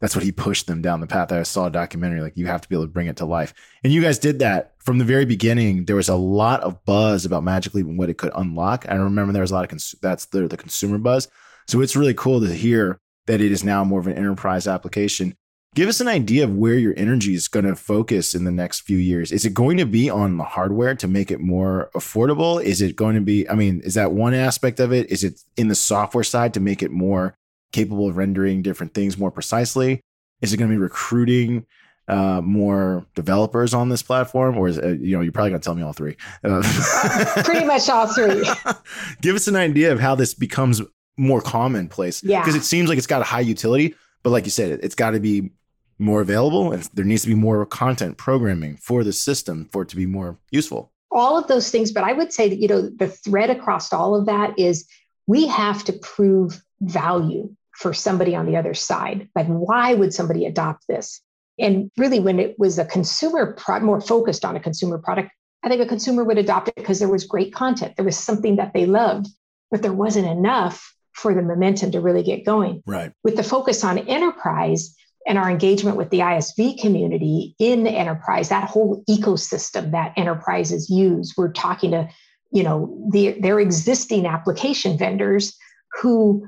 that's 0.00 0.14
what 0.14 0.24
he 0.24 0.32
pushed 0.32 0.66
them 0.66 0.82
down 0.82 1.00
the 1.00 1.06
path. 1.06 1.32
I 1.32 1.42
saw 1.42 1.66
a 1.66 1.70
documentary 1.70 2.20
like 2.20 2.36
you 2.36 2.46
have 2.46 2.60
to 2.60 2.68
be 2.68 2.74
able 2.74 2.84
to 2.84 2.92
bring 2.92 3.06
it 3.06 3.16
to 3.16 3.24
life. 3.24 3.54
And 3.82 3.92
you 3.92 4.02
guys 4.02 4.18
did 4.18 4.40
that 4.40 4.74
from 4.78 4.98
the 4.98 5.04
very 5.04 5.24
beginning. 5.24 5.84
There 5.84 5.96
was 5.96 6.08
a 6.08 6.16
lot 6.16 6.60
of 6.60 6.84
buzz 6.84 7.24
about 7.24 7.44
Magic 7.44 7.74
Leap 7.74 7.86
and 7.86 7.98
what 7.98 8.10
it 8.10 8.18
could 8.18 8.32
unlock. 8.34 8.86
I 8.88 8.94
remember 8.94 9.32
there 9.32 9.42
was 9.42 9.50
a 9.50 9.54
lot 9.54 9.64
of 9.64 9.70
cons- 9.70 9.94
that's 10.02 10.26
the 10.26 10.48
the 10.48 10.56
consumer 10.56 10.98
buzz. 10.98 11.28
So 11.66 11.80
it's 11.80 11.96
really 11.96 12.14
cool 12.14 12.40
to 12.40 12.52
hear 12.52 13.00
that 13.26 13.40
it 13.40 13.50
is 13.50 13.64
now 13.64 13.84
more 13.84 14.00
of 14.00 14.06
an 14.06 14.12
enterprise 14.12 14.68
application 14.68 15.36
give 15.76 15.90
us 15.90 16.00
an 16.00 16.08
idea 16.08 16.42
of 16.42 16.56
where 16.56 16.74
your 16.74 16.94
energy 16.96 17.34
is 17.34 17.48
going 17.48 17.66
to 17.66 17.76
focus 17.76 18.34
in 18.34 18.44
the 18.44 18.50
next 18.50 18.80
few 18.80 18.96
years. 18.96 19.30
Is 19.30 19.44
it 19.44 19.52
going 19.52 19.76
to 19.76 19.84
be 19.84 20.08
on 20.08 20.38
the 20.38 20.44
hardware 20.44 20.94
to 20.96 21.06
make 21.06 21.30
it 21.30 21.38
more 21.38 21.90
affordable? 21.94 22.60
Is 22.60 22.80
it 22.80 22.96
going 22.96 23.14
to 23.14 23.20
be, 23.20 23.48
I 23.48 23.54
mean, 23.54 23.82
is 23.82 23.94
that 23.94 24.10
one 24.10 24.32
aspect 24.32 24.80
of 24.80 24.90
it? 24.90 25.10
Is 25.10 25.22
it 25.22 25.42
in 25.56 25.68
the 25.68 25.74
software 25.74 26.24
side 26.24 26.54
to 26.54 26.60
make 26.60 26.82
it 26.82 26.90
more 26.90 27.36
capable 27.72 28.08
of 28.08 28.16
rendering 28.16 28.62
different 28.62 28.94
things 28.94 29.18
more 29.18 29.30
precisely? 29.30 30.00
Is 30.40 30.52
it 30.52 30.56
going 30.56 30.70
to 30.70 30.74
be 30.74 30.80
recruiting 30.80 31.66
uh, 32.08 32.40
more 32.42 33.04
developers 33.14 33.74
on 33.74 33.88
this 33.88 34.02
platform, 34.02 34.56
or 34.56 34.68
is 34.68 34.78
it, 34.78 35.00
you 35.00 35.16
know 35.16 35.22
you're 35.22 35.32
probably 35.32 35.50
going 35.50 35.60
to 35.60 35.64
tell 35.64 35.74
me 35.74 35.82
all 35.82 35.92
three? 35.92 36.16
Uh, 36.44 36.62
Pretty 37.44 37.64
much 37.64 37.88
all 37.88 38.06
three. 38.06 38.48
Give 39.20 39.34
us 39.34 39.48
an 39.48 39.56
idea 39.56 39.92
of 39.92 40.00
how 40.00 40.14
this 40.14 40.34
becomes 40.34 40.80
more 41.16 41.40
commonplace. 41.40 42.22
Yeah, 42.22 42.40
because 42.40 42.54
it 42.54 42.64
seems 42.64 42.88
like 42.88 42.98
it's 42.98 43.06
got 43.06 43.22
a 43.22 43.24
high 43.24 43.40
utility, 43.40 43.94
but 44.22 44.30
like 44.30 44.44
you 44.44 44.50
said, 44.50 44.70
it, 44.70 44.80
it's 44.84 44.94
got 44.94 45.10
to 45.10 45.20
be 45.20 45.50
more 45.98 46.20
available 46.20 46.72
and 46.72 46.82
there 46.94 47.04
needs 47.04 47.22
to 47.22 47.28
be 47.28 47.34
more 47.34 47.64
content 47.64 48.18
programming 48.18 48.76
for 48.76 49.02
the 49.02 49.12
system 49.12 49.68
for 49.72 49.82
it 49.82 49.88
to 49.88 49.96
be 49.96 50.06
more 50.06 50.38
useful 50.50 50.92
all 51.10 51.38
of 51.38 51.46
those 51.46 51.70
things 51.70 51.90
but 51.90 52.04
i 52.04 52.12
would 52.12 52.32
say 52.32 52.48
that 52.48 52.58
you 52.58 52.68
know 52.68 52.82
the 52.82 53.08
thread 53.08 53.48
across 53.48 53.92
all 53.92 54.14
of 54.14 54.26
that 54.26 54.56
is 54.58 54.86
we 55.26 55.46
have 55.46 55.82
to 55.84 55.92
prove 55.94 56.62
value 56.80 57.54
for 57.72 57.92
somebody 57.92 58.34
on 58.34 58.46
the 58.46 58.56
other 58.56 58.74
side. 58.74 59.28
Like 59.34 59.46
why 59.46 59.94
would 59.94 60.14
somebody 60.14 60.46
adopt 60.46 60.86
this? 60.88 61.20
And 61.58 61.90
really 61.96 62.20
when 62.20 62.38
it 62.38 62.58
was 62.58 62.78
a 62.78 62.84
consumer 62.84 63.54
pro- 63.54 63.80
more 63.80 64.00
focused 64.00 64.44
on 64.44 64.56
a 64.56 64.60
consumer 64.60 64.98
product 64.98 65.30
i 65.64 65.68
think 65.68 65.80
a 65.80 65.86
consumer 65.86 66.22
would 66.22 66.38
adopt 66.38 66.68
it 66.68 66.76
because 66.76 66.98
there 66.98 67.08
was 67.08 67.24
great 67.24 67.52
content. 67.52 67.96
There 67.96 68.04
was 68.04 68.18
something 68.18 68.56
that 68.56 68.72
they 68.72 68.86
loved 68.86 69.26
but 69.70 69.82
there 69.82 69.92
wasn't 69.92 70.26
enough 70.26 70.94
for 71.12 71.34
the 71.34 71.42
momentum 71.42 71.90
to 71.92 72.00
really 72.00 72.22
get 72.22 72.44
going. 72.44 72.82
Right. 72.86 73.12
With 73.24 73.36
the 73.36 73.42
focus 73.42 73.82
on 73.84 73.98
enterprise 73.98 74.94
and 75.26 75.38
our 75.38 75.50
engagement 75.50 75.96
with 75.96 76.10
the 76.10 76.20
ISV 76.20 76.80
community 76.80 77.56
in 77.58 77.86
enterprise, 77.86 78.48
that 78.50 78.68
whole 78.68 79.02
ecosystem 79.08 79.90
that 79.92 80.12
enterprises 80.16 80.88
use. 80.88 81.34
We're 81.36 81.52
talking 81.52 81.90
to, 81.92 82.08
you 82.52 82.62
know, 82.62 83.08
the, 83.10 83.40
their 83.40 83.58
existing 83.58 84.26
application 84.26 84.98
vendors 84.98 85.56
who 86.00 86.46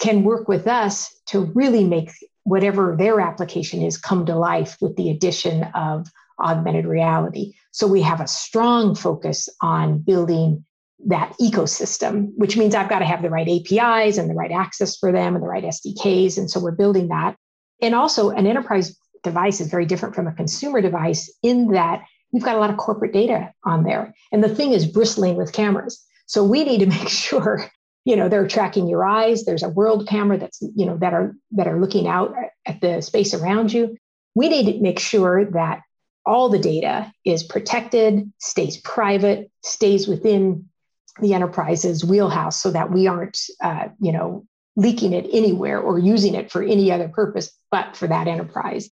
can 0.00 0.24
work 0.24 0.48
with 0.48 0.66
us 0.66 1.14
to 1.26 1.40
really 1.54 1.84
make 1.84 2.10
whatever 2.44 2.94
their 2.96 3.20
application 3.20 3.82
is 3.82 3.96
come 3.96 4.26
to 4.26 4.36
life 4.36 4.76
with 4.80 4.96
the 4.96 5.10
addition 5.10 5.64
of 5.74 6.06
augmented 6.38 6.86
reality. 6.86 7.54
So 7.72 7.86
we 7.86 8.02
have 8.02 8.20
a 8.20 8.26
strong 8.26 8.94
focus 8.94 9.48
on 9.60 9.98
building 9.98 10.64
that 11.06 11.34
ecosystem, 11.40 12.32
which 12.36 12.56
means 12.56 12.74
I've 12.74 12.88
got 12.88 13.00
to 13.00 13.04
have 13.04 13.22
the 13.22 13.30
right 13.30 13.48
APIs 13.48 14.18
and 14.18 14.28
the 14.28 14.34
right 14.34 14.50
access 14.50 14.96
for 14.96 15.12
them 15.12 15.34
and 15.34 15.42
the 15.42 15.48
right 15.48 15.64
SDKs. 15.64 16.38
And 16.38 16.50
so 16.50 16.60
we're 16.60 16.72
building 16.72 17.08
that. 17.08 17.36
And 17.80 17.94
also, 17.94 18.30
an 18.30 18.46
enterprise 18.46 18.96
device 19.22 19.60
is 19.60 19.68
very 19.68 19.86
different 19.86 20.14
from 20.14 20.26
a 20.26 20.34
consumer 20.34 20.80
device 20.80 21.32
in 21.42 21.68
that 21.72 22.04
we've 22.32 22.42
got 22.42 22.56
a 22.56 22.58
lot 22.58 22.70
of 22.70 22.76
corporate 22.76 23.12
data 23.12 23.52
on 23.64 23.84
there. 23.84 24.14
And 24.32 24.42
the 24.42 24.54
thing 24.54 24.72
is 24.72 24.86
bristling 24.86 25.36
with 25.36 25.52
cameras. 25.52 26.02
So 26.26 26.44
we 26.44 26.64
need 26.64 26.80
to 26.80 26.86
make 26.98 27.08
sure 27.08 27.70
you 28.04 28.16
know 28.16 28.28
they're 28.28 28.48
tracking 28.48 28.88
your 28.88 29.04
eyes 29.04 29.44
there's 29.44 29.62
a 29.62 29.68
world 29.68 30.06
camera 30.08 30.38
that's 30.38 30.60
you 30.74 30.86
know 30.86 30.96
that 30.98 31.12
are 31.12 31.34
that 31.52 31.68
are 31.68 31.80
looking 31.80 32.06
out 32.06 32.34
at 32.66 32.80
the 32.80 33.00
space 33.00 33.34
around 33.34 33.72
you 33.72 33.96
we 34.34 34.48
need 34.48 34.72
to 34.72 34.80
make 34.80 34.98
sure 34.98 35.44
that 35.52 35.80
all 36.26 36.48
the 36.48 36.58
data 36.58 37.12
is 37.24 37.42
protected 37.42 38.30
stays 38.38 38.76
private 38.78 39.50
stays 39.62 40.08
within 40.08 40.68
the 41.20 41.34
enterprise's 41.34 42.04
wheelhouse 42.04 42.60
so 42.60 42.70
that 42.70 42.90
we 42.90 43.06
aren't 43.06 43.38
uh, 43.62 43.88
you 44.00 44.12
know 44.12 44.44
leaking 44.76 45.12
it 45.12 45.28
anywhere 45.32 45.80
or 45.80 45.98
using 45.98 46.34
it 46.34 46.50
for 46.50 46.62
any 46.62 46.90
other 46.90 47.08
purpose 47.08 47.56
but 47.70 47.96
for 47.96 48.06
that 48.06 48.28
enterprise. 48.28 48.90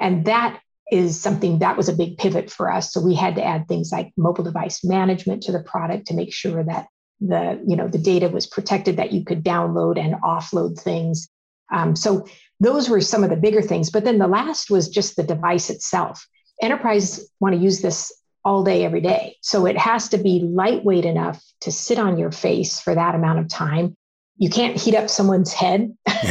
And 0.00 0.24
that 0.26 0.60
is 0.90 1.20
something 1.20 1.60
that 1.60 1.76
was 1.76 1.88
a 1.88 1.94
big 1.94 2.18
pivot 2.18 2.50
for 2.50 2.70
us. 2.70 2.92
So 2.92 3.00
we 3.00 3.14
had 3.14 3.36
to 3.36 3.44
add 3.44 3.66
things 3.66 3.90
like 3.90 4.12
mobile 4.16 4.44
device 4.44 4.84
management 4.84 5.44
to 5.44 5.52
the 5.52 5.62
product 5.62 6.08
to 6.08 6.14
make 6.14 6.32
sure 6.32 6.62
that 6.64 6.86
the 7.20 7.62
you 7.66 7.76
know 7.76 7.88
the 7.88 7.98
data 7.98 8.28
was 8.28 8.46
protected, 8.46 8.96
that 8.96 9.12
you 9.12 9.24
could 9.24 9.44
download 9.44 9.98
and 9.98 10.14
offload 10.22 10.78
things. 10.78 11.28
Um, 11.72 11.96
so 11.96 12.26
those 12.60 12.88
were 12.88 13.00
some 13.00 13.24
of 13.24 13.30
the 13.30 13.36
bigger 13.36 13.62
things. 13.62 13.90
But 13.90 14.04
then 14.04 14.18
the 14.18 14.28
last 14.28 14.70
was 14.70 14.88
just 14.88 15.16
the 15.16 15.22
device 15.22 15.70
itself. 15.70 16.26
Enterprise 16.62 17.28
want 17.40 17.54
to 17.54 17.60
use 17.60 17.80
this 17.80 18.12
all 18.44 18.62
day, 18.62 18.84
every 18.84 19.00
day. 19.00 19.36
So 19.40 19.66
it 19.66 19.78
has 19.78 20.08
to 20.10 20.18
be 20.18 20.40
lightweight 20.40 21.04
enough 21.04 21.42
to 21.62 21.72
sit 21.72 21.98
on 21.98 22.18
your 22.18 22.30
face 22.30 22.78
for 22.78 22.94
that 22.94 23.14
amount 23.14 23.38
of 23.38 23.48
time 23.48 23.96
you 24.36 24.50
can't 24.50 24.76
heat 24.76 24.96
up 24.96 25.08
someone's 25.08 25.52
head. 25.52 25.96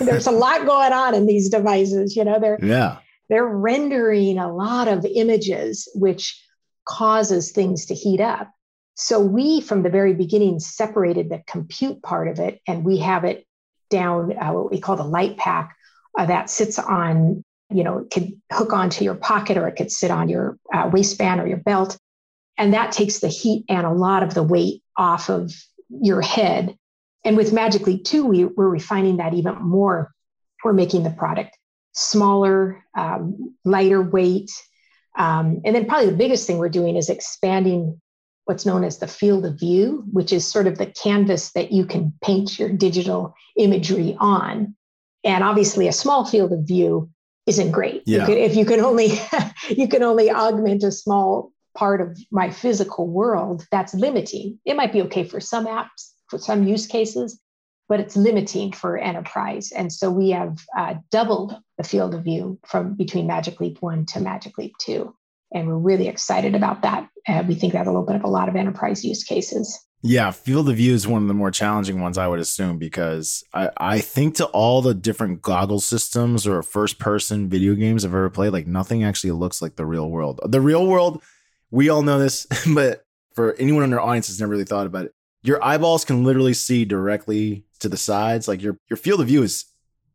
There's 0.00 0.26
a 0.26 0.32
lot 0.32 0.66
going 0.66 0.92
on 0.92 1.14
in 1.14 1.26
these 1.26 1.48
devices. 1.48 2.16
You 2.16 2.24
know, 2.24 2.40
they're 2.40 2.58
yeah 2.62 2.98
they're 3.28 3.46
rendering 3.46 4.38
a 4.38 4.52
lot 4.52 4.88
of 4.88 5.06
images, 5.06 5.88
which 5.94 6.38
causes 6.84 7.52
things 7.52 7.86
to 7.86 7.94
heat 7.94 8.20
up. 8.20 8.50
So 8.94 9.20
we, 9.20 9.60
from 9.60 9.82
the 9.82 9.90
very 9.90 10.14
beginning, 10.14 10.60
separated 10.60 11.30
the 11.30 11.42
compute 11.46 12.02
part 12.02 12.28
of 12.28 12.38
it, 12.38 12.60
and 12.66 12.84
we 12.84 12.98
have 12.98 13.24
it 13.24 13.46
down 13.90 14.36
uh, 14.36 14.52
what 14.52 14.70
we 14.70 14.80
call 14.80 14.96
the 14.96 15.04
light 15.04 15.36
pack 15.36 15.74
uh, 16.18 16.26
that 16.26 16.50
sits 16.50 16.78
on. 16.78 17.44
You 17.70 17.84
know, 17.84 17.98
it 17.98 18.10
could 18.10 18.32
hook 18.52 18.74
onto 18.74 19.02
your 19.02 19.14
pocket, 19.14 19.56
or 19.56 19.66
it 19.66 19.76
could 19.76 19.90
sit 19.90 20.10
on 20.10 20.28
your 20.28 20.58
uh, 20.72 20.90
waistband 20.92 21.40
or 21.40 21.46
your 21.46 21.58
belt, 21.58 21.98
and 22.58 22.74
that 22.74 22.92
takes 22.92 23.20
the 23.20 23.28
heat 23.28 23.64
and 23.68 23.86
a 23.86 23.92
lot 23.92 24.22
of 24.22 24.34
the 24.34 24.42
weight 24.42 24.82
off 24.96 25.30
of 25.30 25.52
your 25.88 26.20
head 26.20 26.76
and 27.24 27.36
with 27.36 27.52
Magic 27.52 27.86
Leap 27.86 28.04
2, 28.04 28.24
we, 28.24 28.44
we're 28.44 28.68
refining 28.68 29.18
that 29.18 29.34
even 29.34 29.56
more. 29.56 30.12
We're 30.64 30.72
making 30.72 31.04
the 31.04 31.10
product 31.10 31.56
smaller, 31.92 32.84
um, 32.96 33.54
lighter 33.64 34.02
weight. 34.02 34.50
Um, 35.16 35.60
and 35.64 35.74
then 35.74 35.86
probably 35.86 36.10
the 36.10 36.16
biggest 36.16 36.46
thing 36.46 36.58
we're 36.58 36.68
doing 36.68 36.96
is 36.96 37.08
expanding 37.08 38.00
what's 38.52 38.66
known 38.66 38.84
as 38.84 38.98
the 38.98 39.06
field 39.06 39.46
of 39.46 39.58
view, 39.58 40.04
which 40.12 40.30
is 40.30 40.46
sort 40.46 40.66
of 40.66 40.76
the 40.76 40.84
canvas 40.84 41.52
that 41.52 41.72
you 41.72 41.86
can 41.86 42.12
paint 42.22 42.58
your 42.58 42.68
digital 42.68 43.34
imagery 43.56 44.14
on. 44.20 44.76
And 45.24 45.42
obviously, 45.42 45.88
a 45.88 45.92
small 45.92 46.26
field 46.26 46.52
of 46.52 46.66
view 46.66 47.08
isn't 47.46 47.70
great. 47.70 48.02
Yeah. 48.04 48.20
You 48.20 48.26
could, 48.26 48.36
if 48.36 48.54
you 48.54 48.66
can 48.66 48.80
only 48.80 49.18
you 49.70 49.88
can 49.88 50.02
only 50.02 50.30
augment 50.30 50.82
a 50.82 50.92
small 50.92 51.50
part 51.74 52.02
of 52.02 52.18
my 52.30 52.50
physical 52.50 53.08
world, 53.08 53.66
that's 53.70 53.94
limiting. 53.94 54.58
It 54.66 54.76
might 54.76 54.92
be 54.92 55.00
okay 55.02 55.24
for 55.24 55.40
some 55.40 55.64
apps, 55.64 56.10
for 56.28 56.38
some 56.38 56.68
use 56.68 56.86
cases. 56.86 57.40
but 57.88 58.00
it's 58.00 58.16
limiting 58.16 58.72
for 58.72 58.98
enterprise. 58.98 59.72
And 59.72 59.90
so 59.90 60.10
we 60.10 60.30
have 60.30 60.58
uh, 60.76 60.94
doubled 61.10 61.56
the 61.78 61.84
field 61.84 62.14
of 62.14 62.24
view 62.24 62.58
from 62.66 62.96
between 62.96 63.26
Magic 63.26 63.60
Leap 63.60 63.80
1 63.80 64.06
to 64.06 64.20
Magic 64.20 64.58
Leap 64.58 64.74
2. 64.78 65.14
And 65.54 65.68
we're 65.68 65.76
really 65.76 66.08
excited 66.08 66.54
about 66.54 66.82
that. 66.82 67.08
Uh, 67.28 67.44
we 67.46 67.54
think 67.54 67.74
that 67.74 67.86
a 67.86 67.90
little 67.90 68.06
bit 68.06 68.16
of 68.16 68.24
a 68.24 68.28
lot 68.28 68.48
of 68.48 68.56
enterprise 68.56 69.04
use 69.04 69.22
cases. 69.22 69.78
Yeah, 70.04 70.32
field 70.32 70.68
of 70.68 70.76
view 70.76 70.94
is 70.94 71.06
one 71.06 71.22
of 71.22 71.28
the 71.28 71.34
more 71.34 71.52
challenging 71.52 72.00
ones, 72.00 72.18
I 72.18 72.26
would 72.26 72.40
assume, 72.40 72.76
because 72.78 73.44
I, 73.54 73.70
I 73.76 74.00
think 74.00 74.34
to 74.36 74.46
all 74.46 74.82
the 74.82 74.94
different 74.94 75.42
goggle 75.42 75.78
systems 75.78 76.44
or 76.44 76.60
first 76.64 76.98
person 76.98 77.48
video 77.48 77.76
games 77.76 78.04
I've 78.04 78.10
ever 78.10 78.28
played, 78.28 78.52
like 78.52 78.66
nothing 78.66 79.04
actually 79.04 79.30
looks 79.30 79.62
like 79.62 79.76
the 79.76 79.86
real 79.86 80.10
world. 80.10 80.40
The 80.44 80.60
real 80.60 80.88
world, 80.88 81.22
we 81.70 81.88
all 81.88 82.02
know 82.02 82.18
this, 82.18 82.46
but 82.74 83.04
for 83.36 83.54
anyone 83.54 83.84
in 83.84 83.92
our 83.92 84.00
audience 84.00 84.26
that's 84.26 84.40
never 84.40 84.50
really 84.50 84.64
thought 84.64 84.86
about 84.86 85.06
it, 85.06 85.14
your 85.44 85.62
eyeballs 85.64 86.04
can 86.04 86.24
literally 86.24 86.54
see 86.54 86.84
directly 86.84 87.64
to 87.78 87.88
the 87.88 87.96
sides. 87.96 88.48
Like 88.48 88.62
your 88.62 88.78
your 88.90 88.96
field 88.96 89.20
of 89.20 89.28
view 89.28 89.42
is 89.42 89.66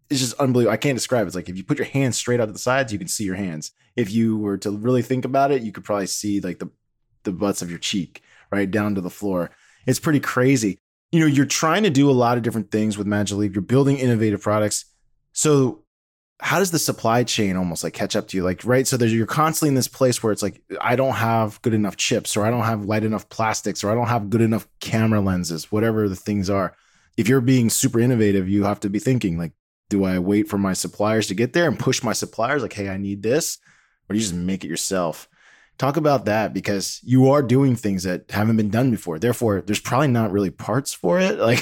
is 0.09 0.19
just 0.19 0.33
unbelievable. 0.39 0.73
I 0.73 0.77
can't 0.77 0.95
describe 0.95 1.23
it. 1.23 1.27
It's 1.27 1.35
like 1.35 1.49
if 1.49 1.57
you 1.57 1.63
put 1.63 1.77
your 1.77 1.87
hands 1.87 2.17
straight 2.17 2.39
out 2.39 2.45
to 2.45 2.51
the 2.51 2.59
sides, 2.59 2.93
you 2.93 2.99
can 2.99 3.07
see 3.07 3.23
your 3.23 3.35
hands. 3.35 3.71
If 3.95 4.11
you 4.11 4.37
were 4.37 4.57
to 4.59 4.71
really 4.71 5.01
think 5.01 5.25
about 5.25 5.51
it, 5.51 5.63
you 5.63 5.71
could 5.71 5.83
probably 5.83 6.07
see 6.07 6.39
like 6.39 6.59
the 6.59 6.69
the 7.23 7.31
butts 7.31 7.61
of 7.61 7.69
your 7.69 7.79
cheek 7.79 8.21
right 8.51 8.69
down 8.69 8.95
to 8.95 9.01
the 9.01 9.09
floor 9.09 9.51
it's 9.87 9.99
pretty 9.99 10.19
crazy. 10.19 10.79
You 11.11 11.21
know, 11.21 11.25
you're 11.25 11.45
trying 11.45 11.83
to 11.83 11.89
do 11.89 12.09
a 12.09 12.11
lot 12.11 12.37
of 12.37 12.43
different 12.43 12.69
things 12.69 12.97
with 12.97 13.07
Magic 13.07 13.37
Leap. 13.37 13.55
You're 13.55 13.61
building 13.61 13.97
innovative 13.97 14.41
products. 14.41 14.85
So 15.31 15.85
how 16.39 16.59
does 16.59 16.71
the 16.71 16.77
supply 16.77 17.23
chain 17.23 17.55
almost 17.55 17.83
like 17.83 17.93
catch 17.93 18.15
up 18.15 18.27
to 18.27 18.37
you? 18.37 18.43
Like, 18.43 18.63
right. 18.65 18.85
So 18.85 18.97
there's, 18.97 19.13
you're 19.13 19.25
constantly 19.25 19.69
in 19.69 19.75
this 19.75 19.87
place 19.87 20.21
where 20.21 20.33
it's 20.33 20.43
like, 20.43 20.61
I 20.81 20.97
don't 20.97 21.15
have 21.15 21.59
good 21.61 21.73
enough 21.73 21.95
chips, 21.95 22.35
or 22.35 22.45
I 22.45 22.51
don't 22.51 22.63
have 22.63 22.85
light 22.85 23.05
enough 23.05 23.29
plastics, 23.29 23.83
or 23.83 23.89
I 23.89 23.95
don't 23.95 24.07
have 24.07 24.29
good 24.29 24.41
enough 24.41 24.67
camera 24.81 25.21
lenses, 25.21 25.71
whatever 25.71 26.09
the 26.09 26.15
things 26.15 26.49
are. 26.49 26.75
If 27.15 27.29
you're 27.29 27.41
being 27.41 27.69
super 27.69 27.99
innovative, 27.99 28.49
you 28.49 28.65
have 28.65 28.81
to 28.81 28.89
be 28.89 28.99
thinking 28.99 29.37
like, 29.37 29.53
do 29.89 30.03
I 30.03 30.19
wait 30.19 30.47
for 30.47 30.57
my 30.57 30.73
suppliers 30.73 31.27
to 31.27 31.35
get 31.35 31.53
there 31.53 31.67
and 31.67 31.79
push 31.79 32.03
my 32.03 32.13
suppliers 32.13 32.61
like, 32.61 32.73
hey, 32.73 32.89
I 32.89 32.97
need 32.97 33.23
this, 33.23 33.57
or 34.09 34.13
do 34.13 34.19
you 34.19 34.21
just 34.21 34.33
make 34.33 34.63
it 34.63 34.69
yourself? 34.69 35.29
Talk 35.77 35.95
about 35.95 36.25
that 36.25 36.53
because 36.53 36.99
you 37.03 37.29
are 37.29 37.43
doing 37.43 37.75
things 37.75 38.03
that 38.03 38.31
haven't 38.31 38.57
been 38.57 38.71
done 38.71 38.89
before. 38.89 39.19
Therefore, 39.19 39.61
there's 39.61 39.79
probably 39.79 40.07
not 40.07 40.31
really 40.31 40.49
parts 40.49 40.91
for 40.91 41.19
it. 41.19 41.37
Like 41.37 41.59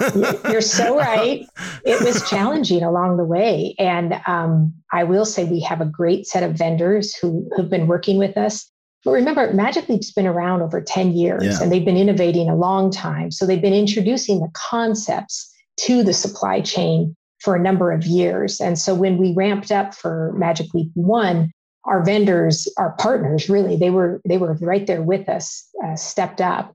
you're 0.44 0.60
so 0.60 0.96
right. 0.98 1.44
It 1.84 2.00
was 2.02 2.28
challenging 2.30 2.84
along 2.84 3.16
the 3.16 3.24
way, 3.24 3.74
and 3.78 4.20
um, 4.26 4.74
I 4.92 5.04
will 5.04 5.24
say 5.24 5.44
we 5.44 5.60
have 5.60 5.80
a 5.80 5.86
great 5.86 6.26
set 6.26 6.44
of 6.44 6.52
vendors 6.52 7.16
who 7.16 7.50
have 7.56 7.68
been 7.68 7.88
working 7.88 8.16
with 8.16 8.36
us. 8.36 8.70
But 9.04 9.12
remember, 9.12 9.52
Magic 9.52 9.88
Leap's 9.88 10.12
been 10.12 10.26
around 10.26 10.62
over 10.62 10.80
10 10.80 11.12
years 11.12 11.44
yeah. 11.44 11.62
and 11.62 11.70
they've 11.70 11.84
been 11.84 11.96
innovating 11.96 12.48
a 12.48 12.56
long 12.56 12.90
time. 12.90 13.30
So 13.30 13.46
they've 13.46 13.62
been 13.62 13.72
introducing 13.72 14.40
the 14.40 14.50
concepts 14.54 15.52
to 15.78 16.02
the 16.02 16.12
supply 16.12 16.60
chain 16.60 17.16
for 17.40 17.54
a 17.54 17.62
number 17.62 17.92
of 17.92 18.04
years. 18.04 18.60
And 18.60 18.78
so 18.78 18.94
when 18.94 19.18
we 19.18 19.32
ramped 19.34 19.70
up 19.70 19.94
for 19.94 20.32
Magic 20.36 20.72
Leap 20.74 20.90
1, 20.94 21.50
our 21.84 22.04
vendors, 22.04 22.68
our 22.76 22.92
partners, 22.98 23.48
really, 23.48 23.76
they 23.76 23.90
were 23.90 24.20
they 24.26 24.38
were 24.38 24.54
right 24.60 24.86
there 24.86 25.02
with 25.02 25.28
us, 25.28 25.66
uh, 25.84 25.96
stepped 25.96 26.40
up. 26.40 26.74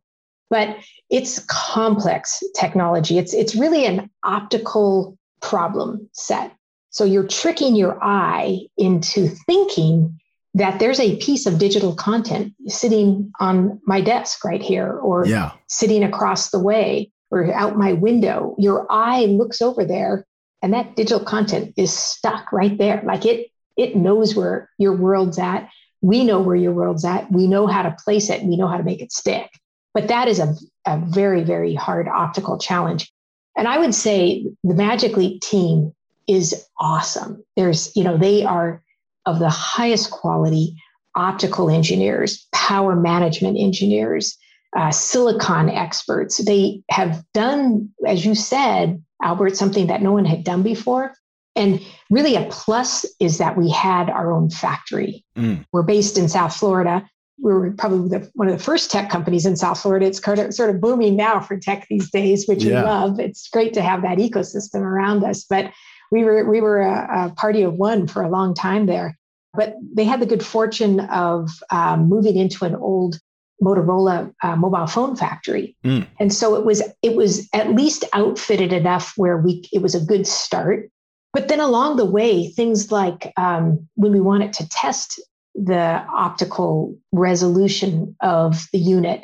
But 0.50 0.78
it's 1.10 1.40
complex 1.48 2.42
technology. 2.56 3.18
It's 3.18 3.34
it's 3.34 3.56
really 3.56 3.86
an 3.86 4.10
optical 4.24 5.18
problem 5.42 6.10
set. 6.14 6.54
So 6.90 7.04
you're 7.04 7.28
tricking 7.28 7.76
your 7.76 8.02
eye 8.04 8.68
into 8.78 9.28
thinking 9.28 10.20
that 10.54 10.80
there's 10.80 11.00
a 11.00 11.18
piece 11.18 11.48
of 11.48 11.58
digital 11.58 11.96
content 11.96 12.54
sitting 12.68 13.32
on 13.40 13.82
my 13.86 14.02
desk 14.02 14.46
right 14.46 14.62
here, 14.62 14.92
or 14.92 15.26
yeah. 15.26 15.52
sitting 15.68 16.04
across 16.04 16.52
the 16.52 16.60
way, 16.60 17.12
or 17.32 17.52
out 17.54 17.76
my 17.78 17.94
window. 17.94 18.56
Your 18.60 18.86
eye 18.92 19.26
looks 19.26 19.62
over 19.62 19.84
there, 19.84 20.26
and 20.64 20.74
that 20.74 20.96
digital 20.96 21.24
content 21.24 21.74
is 21.78 21.94
stuck 21.94 22.52
right 22.52 22.76
there. 22.78 23.04
Like 23.06 23.26
it 23.26 23.52
it 23.76 23.96
knows 23.96 24.34
where 24.34 24.70
your 24.80 24.96
world's 24.96 25.38
at. 25.38 25.70
We 26.02 26.24
know 26.24 26.40
where 26.40 26.56
your 26.56 26.74
world's 26.74 27.06
at. 27.06 27.32
We 27.32 27.48
know 27.48 27.68
how 27.68 27.84
to 27.84 27.96
place 28.04 28.30
it. 28.30 28.44
We 28.44 28.56
know 28.56 28.68
how 28.68 28.78
to 28.78 28.84
make 28.84 29.02
it 29.02 29.12
stick. 29.12 29.50
But 29.94 30.08
that 30.08 30.28
is 30.28 30.40
a, 30.40 30.56
a 30.86 30.98
very, 30.98 31.44
very 31.44 31.76
hard 31.76 32.08
optical 32.08 32.58
challenge. 32.58 33.12
And 33.58 33.68
I 33.68 33.78
would 33.78 33.94
say 33.94 34.46
the 34.64 34.74
Magic 34.74 35.18
Leap 35.18 35.42
team 35.42 35.94
is 36.28 36.66
awesome. 36.80 37.44
There's, 37.56 37.96
you 37.96 38.04
know, 38.04 38.18
they 38.18 38.44
are 38.44 38.82
of 39.26 39.40
the 39.40 39.50
highest 39.50 40.12
quality 40.12 40.76
optical 41.16 41.70
engineers, 41.70 42.48
power 42.54 42.96
management 42.96 43.58
engineers, 43.60 44.38
uh, 44.78 44.92
silicon 44.92 45.70
experts. 45.70 46.44
They 46.44 46.82
have 46.90 47.24
done, 47.34 47.90
as 48.08 48.26
you 48.26 48.36
said, 48.36 49.04
Albert, 49.22 49.56
something 49.56 49.88
that 49.88 50.02
no 50.02 50.12
one 50.12 50.26
had 50.26 50.44
done 50.44 50.64
before. 50.64 51.14
And 51.56 51.80
really, 52.10 52.36
a 52.36 52.48
plus 52.50 53.06
is 53.20 53.38
that 53.38 53.58
we 53.58 53.70
had 53.70 54.10
our 54.10 54.32
own 54.32 54.50
factory. 54.50 55.24
Mm. 55.38 55.66
We're 55.72 55.84
based 55.84 56.18
in 56.18 56.28
South 56.28 56.56
Florida. 56.56 57.08
We 57.42 57.54
were 57.54 57.72
probably 57.72 58.10
the, 58.10 58.32
one 58.34 58.48
of 58.48 58.58
the 58.58 58.64
first 58.64 58.90
tech 58.90 59.10
companies 59.10 59.46
in 59.46 59.56
South 59.56 59.80
Florida. 59.80 60.06
It's 60.06 60.20
kind 60.20 60.40
of, 60.40 60.54
sort 60.54 60.70
of 60.72 60.82
booming 60.82 61.16
now 61.16 61.40
for 61.40 61.58
tech 61.58 61.88
these 61.90 62.10
days, 62.10 62.48
which 62.48 62.64
yeah. 62.64 62.82
we 62.82 62.88
love. 62.88 63.20
It's 63.20 63.50
great 63.50 63.74
to 63.74 63.82
have 63.82 64.02
that 64.02 64.18
ecosystem 64.18 64.82
around 64.82 65.24
us. 65.24 65.44
But 65.44 65.72
we 66.12 66.24
were 66.24 66.50
we 66.50 66.62
were 66.62 66.82
a, 66.82 67.28
a 67.28 67.34
party 67.36 67.62
of 67.62 67.76
one 67.76 68.08
for 68.08 68.24
a 68.24 68.30
long 68.30 68.54
time 68.56 68.86
there. 68.88 69.18
But 69.54 69.76
they 69.94 70.06
had 70.06 70.20
the 70.20 70.26
good 70.26 70.44
fortune 70.44 71.02
of 71.02 71.52
um, 71.70 72.10
moving 72.10 72.36
into 72.36 72.66
an 72.66 72.76
old 72.76 73.20
Motorola 73.64 74.34
uh, 74.44 74.56
mobile 74.56 74.88
phone 74.88 75.16
factory, 75.16 75.76
mm. 75.84 76.06
and 76.20 76.34
so 76.34 76.56
it 76.56 76.66
was 76.66 76.82
it 77.02 77.16
was 77.16 77.48
at 77.54 77.72
least 77.72 78.04
outfitted 78.14 78.74
enough 78.74 79.14
where 79.16 79.38
we 79.38 79.64
it 79.72 79.82
was 79.82 79.96
a 79.96 80.06
good 80.06 80.28
start. 80.28 80.90
But 81.34 81.48
then 81.48 81.60
along 81.60 81.98
the 81.98 82.06
way, 82.06 82.50
things 82.50 82.92
like 82.92 83.34
um, 83.38 83.88
when 83.96 84.12
we 84.12 84.22
wanted 84.22 84.54
to 84.54 84.70
test 84.70 85.20
the 85.56 86.04
optical 86.14 86.96
resolution 87.12 88.16
of 88.22 88.68
the 88.72 88.78
unit, 88.78 89.24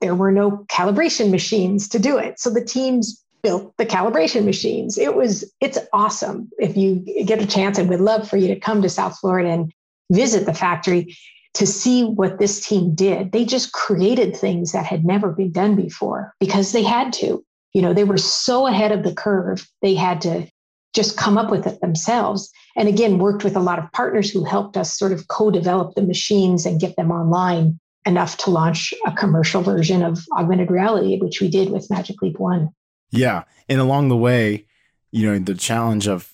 there 0.00 0.14
were 0.14 0.32
no 0.32 0.64
calibration 0.70 1.30
machines 1.30 1.88
to 1.88 1.98
do 1.98 2.18
it. 2.18 2.38
So 2.38 2.50
the 2.50 2.64
teams 2.64 3.22
built 3.42 3.76
the 3.78 3.86
calibration 3.86 4.44
machines. 4.44 4.98
It 4.98 5.14
was, 5.14 5.50
it's 5.60 5.78
awesome. 5.92 6.50
If 6.58 6.76
you 6.76 6.96
get 7.24 7.42
a 7.42 7.46
chance, 7.46 7.78
and 7.78 7.88
we'd 7.88 8.00
love 8.00 8.28
for 8.28 8.36
you 8.36 8.48
to 8.48 8.60
come 8.60 8.82
to 8.82 8.88
South 8.88 9.18
Florida 9.18 9.48
and 9.50 9.72
visit 10.10 10.46
the 10.46 10.54
factory 10.54 11.16
to 11.54 11.66
see 11.66 12.04
what 12.04 12.38
this 12.38 12.66
team 12.66 12.94
did. 12.94 13.32
They 13.32 13.44
just 13.44 13.72
created 13.72 14.36
things 14.36 14.72
that 14.72 14.86
had 14.86 15.04
never 15.04 15.32
been 15.32 15.52
done 15.52 15.76
before 15.76 16.34
because 16.38 16.72
they 16.72 16.82
had 16.82 17.12
to. 17.14 17.44
You 17.72 17.82
know, 17.82 17.92
they 17.92 18.04
were 18.04 18.18
so 18.18 18.66
ahead 18.66 18.92
of 18.92 19.02
the 19.02 19.14
curve. 19.14 19.68
They 19.82 19.94
had 19.94 20.20
to 20.22 20.46
just 20.94 21.16
come 21.16 21.38
up 21.38 21.50
with 21.50 21.66
it 21.66 21.80
themselves. 21.80 22.50
And 22.76 22.88
again, 22.88 23.18
worked 23.18 23.44
with 23.44 23.56
a 23.56 23.60
lot 23.60 23.78
of 23.78 23.90
partners 23.92 24.30
who 24.30 24.44
helped 24.44 24.76
us 24.76 24.96
sort 24.96 25.12
of 25.12 25.28
co 25.28 25.50
develop 25.50 25.94
the 25.94 26.02
machines 26.02 26.66
and 26.66 26.80
get 26.80 26.96
them 26.96 27.10
online 27.10 27.78
enough 28.06 28.36
to 28.38 28.50
launch 28.50 28.94
a 29.06 29.12
commercial 29.12 29.62
version 29.62 30.02
of 30.02 30.18
augmented 30.36 30.70
reality, 30.70 31.18
which 31.20 31.40
we 31.40 31.48
did 31.48 31.70
with 31.70 31.90
Magic 31.90 32.20
Leap 32.22 32.38
One. 32.38 32.70
Yeah. 33.10 33.44
And 33.68 33.80
along 33.80 34.08
the 34.08 34.16
way, 34.16 34.66
you 35.10 35.26
know, 35.26 35.38
the 35.38 35.54
challenge 35.54 36.08
of 36.08 36.32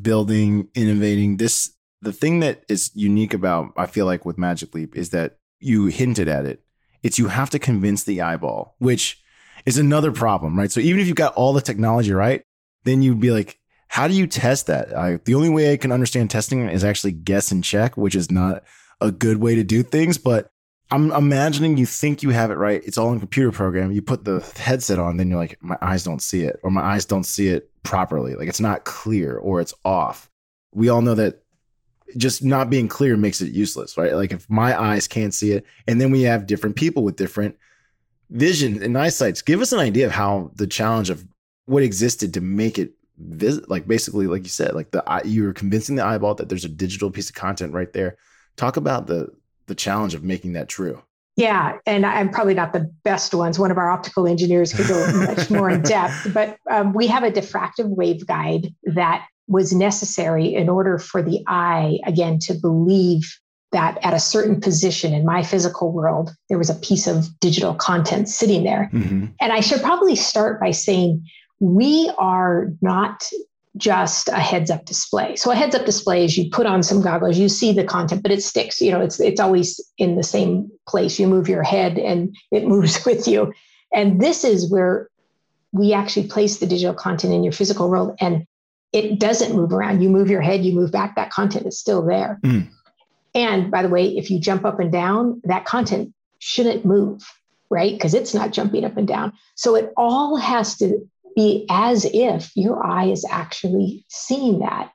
building, 0.00 0.68
innovating 0.74 1.36
this, 1.36 1.73
the 2.04 2.12
thing 2.12 2.40
that 2.40 2.64
is 2.68 2.90
unique 2.94 3.34
about, 3.34 3.72
I 3.76 3.86
feel 3.86 4.06
like 4.06 4.24
with 4.24 4.38
Magic 4.38 4.74
Leap 4.74 4.96
is 4.96 5.10
that 5.10 5.38
you 5.60 5.86
hinted 5.86 6.28
at 6.28 6.46
it. 6.46 6.62
It's 7.02 7.18
you 7.18 7.28
have 7.28 7.50
to 7.50 7.58
convince 7.58 8.04
the 8.04 8.20
eyeball, 8.22 8.76
which 8.78 9.20
is 9.66 9.78
another 9.78 10.12
problem, 10.12 10.56
right? 10.58 10.70
So 10.70 10.80
even 10.80 11.00
if 11.00 11.06
you've 11.06 11.16
got 11.16 11.34
all 11.34 11.52
the 11.52 11.60
technology 11.60 12.12
right, 12.12 12.42
then 12.84 13.02
you'd 13.02 13.20
be 13.20 13.30
like, 13.30 13.58
how 13.88 14.08
do 14.08 14.14
you 14.14 14.26
test 14.26 14.66
that? 14.66 14.96
I, 14.96 15.16
the 15.24 15.34
only 15.34 15.48
way 15.48 15.72
I 15.72 15.76
can 15.76 15.92
understand 15.92 16.30
testing 16.30 16.68
is 16.68 16.84
actually 16.84 17.12
guess 17.12 17.50
and 17.50 17.62
check, 17.62 17.96
which 17.96 18.14
is 18.14 18.30
not 18.30 18.64
a 19.00 19.10
good 19.10 19.38
way 19.38 19.54
to 19.54 19.64
do 19.64 19.82
things. 19.82 20.18
But 20.18 20.50
I'm 20.90 21.12
imagining 21.12 21.76
you 21.76 21.86
think 21.86 22.22
you 22.22 22.30
have 22.30 22.50
it 22.50 22.56
right. 22.56 22.82
It's 22.84 22.98
all 22.98 23.12
in 23.12 23.20
computer 23.20 23.52
program. 23.52 23.92
You 23.92 24.02
put 24.02 24.24
the 24.24 24.40
headset 24.56 24.98
on, 24.98 25.16
then 25.16 25.28
you're 25.28 25.38
like, 25.38 25.58
my 25.62 25.78
eyes 25.80 26.04
don't 26.04 26.22
see 26.22 26.42
it, 26.42 26.60
or 26.62 26.70
my 26.70 26.82
eyes 26.82 27.04
don't 27.04 27.24
see 27.24 27.48
it 27.48 27.70
properly. 27.82 28.34
Like 28.34 28.48
it's 28.48 28.60
not 28.60 28.84
clear 28.84 29.36
or 29.36 29.60
it's 29.60 29.74
off. 29.84 30.30
We 30.72 30.88
all 30.88 31.02
know 31.02 31.14
that 31.14 31.43
just 32.16 32.44
not 32.44 32.70
being 32.70 32.88
clear 32.88 33.16
makes 33.16 33.40
it 33.40 33.52
useless, 33.52 33.96
right? 33.96 34.14
Like 34.14 34.32
if 34.32 34.48
my 34.48 34.80
eyes 34.80 35.08
can't 35.08 35.34
see 35.34 35.52
it, 35.52 35.64
and 35.86 36.00
then 36.00 36.10
we 36.10 36.22
have 36.22 36.46
different 36.46 36.76
people 36.76 37.02
with 37.02 37.16
different 37.16 37.56
vision 38.30 38.82
and 38.82 38.96
eyesights. 38.96 39.42
Give 39.42 39.60
us 39.60 39.72
an 39.72 39.80
idea 39.80 40.06
of 40.06 40.12
how 40.12 40.50
the 40.54 40.66
challenge 40.66 41.10
of 41.10 41.26
what 41.66 41.82
existed 41.82 42.34
to 42.34 42.40
make 42.40 42.78
it 42.78 42.92
visit 43.18 43.70
like 43.70 43.86
basically 43.86 44.26
like 44.26 44.42
you 44.42 44.48
said 44.48 44.74
like 44.74 44.90
the 44.90 45.20
you 45.24 45.44
were 45.44 45.52
convincing 45.52 45.94
the 45.94 46.04
eyeball 46.04 46.34
that 46.34 46.48
there's 46.48 46.64
a 46.64 46.68
digital 46.68 47.10
piece 47.10 47.28
of 47.28 47.34
content 47.34 47.72
right 47.72 47.92
there 47.92 48.16
talk 48.56 48.76
about 48.76 49.06
the 49.06 49.28
the 49.66 49.74
challenge 49.74 50.14
of 50.14 50.24
making 50.24 50.52
that 50.54 50.68
true 50.68 51.00
yeah 51.36 51.78
and 51.86 52.04
i'm 52.04 52.28
probably 52.28 52.54
not 52.54 52.72
the 52.72 52.90
best 53.04 53.32
ones 53.32 53.56
one 53.56 53.70
of 53.70 53.78
our 53.78 53.88
optical 53.88 54.26
engineers 54.26 54.72
could 54.72 54.88
go 54.88 55.26
much 55.26 55.48
more 55.48 55.70
in 55.70 55.80
depth 55.82 56.34
but 56.34 56.58
um, 56.70 56.92
we 56.92 57.06
have 57.06 57.22
a 57.22 57.30
diffractive 57.30 57.94
waveguide 57.96 58.74
that 58.82 59.24
was 59.46 59.72
necessary 59.72 60.54
in 60.54 60.68
order 60.68 60.98
for 60.98 61.22
the 61.22 61.42
eye 61.46 61.98
again 62.06 62.38
to 62.38 62.54
believe 62.54 63.38
that 63.72 63.98
at 64.02 64.14
a 64.14 64.20
certain 64.20 64.60
position 64.60 65.12
in 65.12 65.24
my 65.24 65.42
physical 65.42 65.92
world 65.92 66.34
there 66.48 66.58
was 66.58 66.70
a 66.70 66.74
piece 66.76 67.06
of 67.06 67.28
digital 67.40 67.74
content 67.74 68.28
sitting 68.28 68.64
there 68.64 68.88
mm-hmm. 68.92 69.26
and 69.40 69.52
i 69.52 69.60
should 69.60 69.82
probably 69.82 70.16
start 70.16 70.60
by 70.60 70.70
saying 70.70 71.24
we 71.60 72.10
are 72.18 72.68
not 72.80 73.24
just 73.76 74.28
a 74.28 74.38
heads 74.38 74.70
up 74.70 74.84
display. 74.84 75.34
So 75.36 75.50
a 75.50 75.54
heads 75.54 75.74
up 75.74 75.84
display 75.84 76.24
is 76.24 76.38
you 76.38 76.48
put 76.50 76.66
on 76.66 76.82
some 76.82 77.02
goggles, 77.02 77.38
you 77.38 77.48
see 77.48 77.72
the 77.72 77.84
content, 77.84 78.22
but 78.22 78.30
it 78.30 78.42
sticks. 78.42 78.80
You 78.80 78.92
know, 78.92 79.00
it's 79.00 79.18
it's 79.18 79.40
always 79.40 79.80
in 79.98 80.16
the 80.16 80.22
same 80.22 80.70
place. 80.86 81.18
You 81.18 81.26
move 81.26 81.48
your 81.48 81.62
head 81.62 81.98
and 81.98 82.36
it 82.52 82.64
moves 82.68 83.04
with 83.04 83.26
you. 83.26 83.52
And 83.92 84.20
this 84.20 84.44
is 84.44 84.70
where 84.70 85.08
we 85.72 85.92
actually 85.92 86.28
place 86.28 86.58
the 86.58 86.66
digital 86.66 86.94
content 86.94 87.34
in 87.34 87.42
your 87.42 87.52
physical 87.52 87.88
world 87.88 88.16
and 88.20 88.46
it 88.94 89.18
doesn't 89.18 89.54
move 89.54 89.72
around. 89.72 90.02
You 90.02 90.08
move 90.08 90.30
your 90.30 90.40
head, 90.40 90.64
you 90.64 90.72
move 90.72 90.92
back, 90.92 91.16
that 91.16 91.30
content 91.30 91.66
is 91.66 91.78
still 91.78 92.06
there. 92.06 92.38
Mm. 92.42 92.68
And 93.34 93.70
by 93.70 93.82
the 93.82 93.88
way, 93.88 94.16
if 94.16 94.30
you 94.30 94.38
jump 94.38 94.64
up 94.64 94.78
and 94.78 94.92
down, 94.92 95.42
that 95.44 95.64
content 95.64 96.14
shouldn't 96.38 96.84
move, 96.84 97.20
right? 97.68 97.92
Because 97.92 98.14
it's 98.14 98.32
not 98.32 98.52
jumping 98.52 98.84
up 98.84 98.96
and 98.96 99.08
down. 99.08 99.32
So 99.56 99.74
it 99.74 99.92
all 99.96 100.36
has 100.36 100.76
to 100.76 101.06
be 101.34 101.66
as 101.68 102.06
if 102.14 102.52
your 102.54 102.86
eye 102.86 103.06
is 103.06 103.26
actually 103.28 104.04
seeing 104.08 104.60
that. 104.60 104.92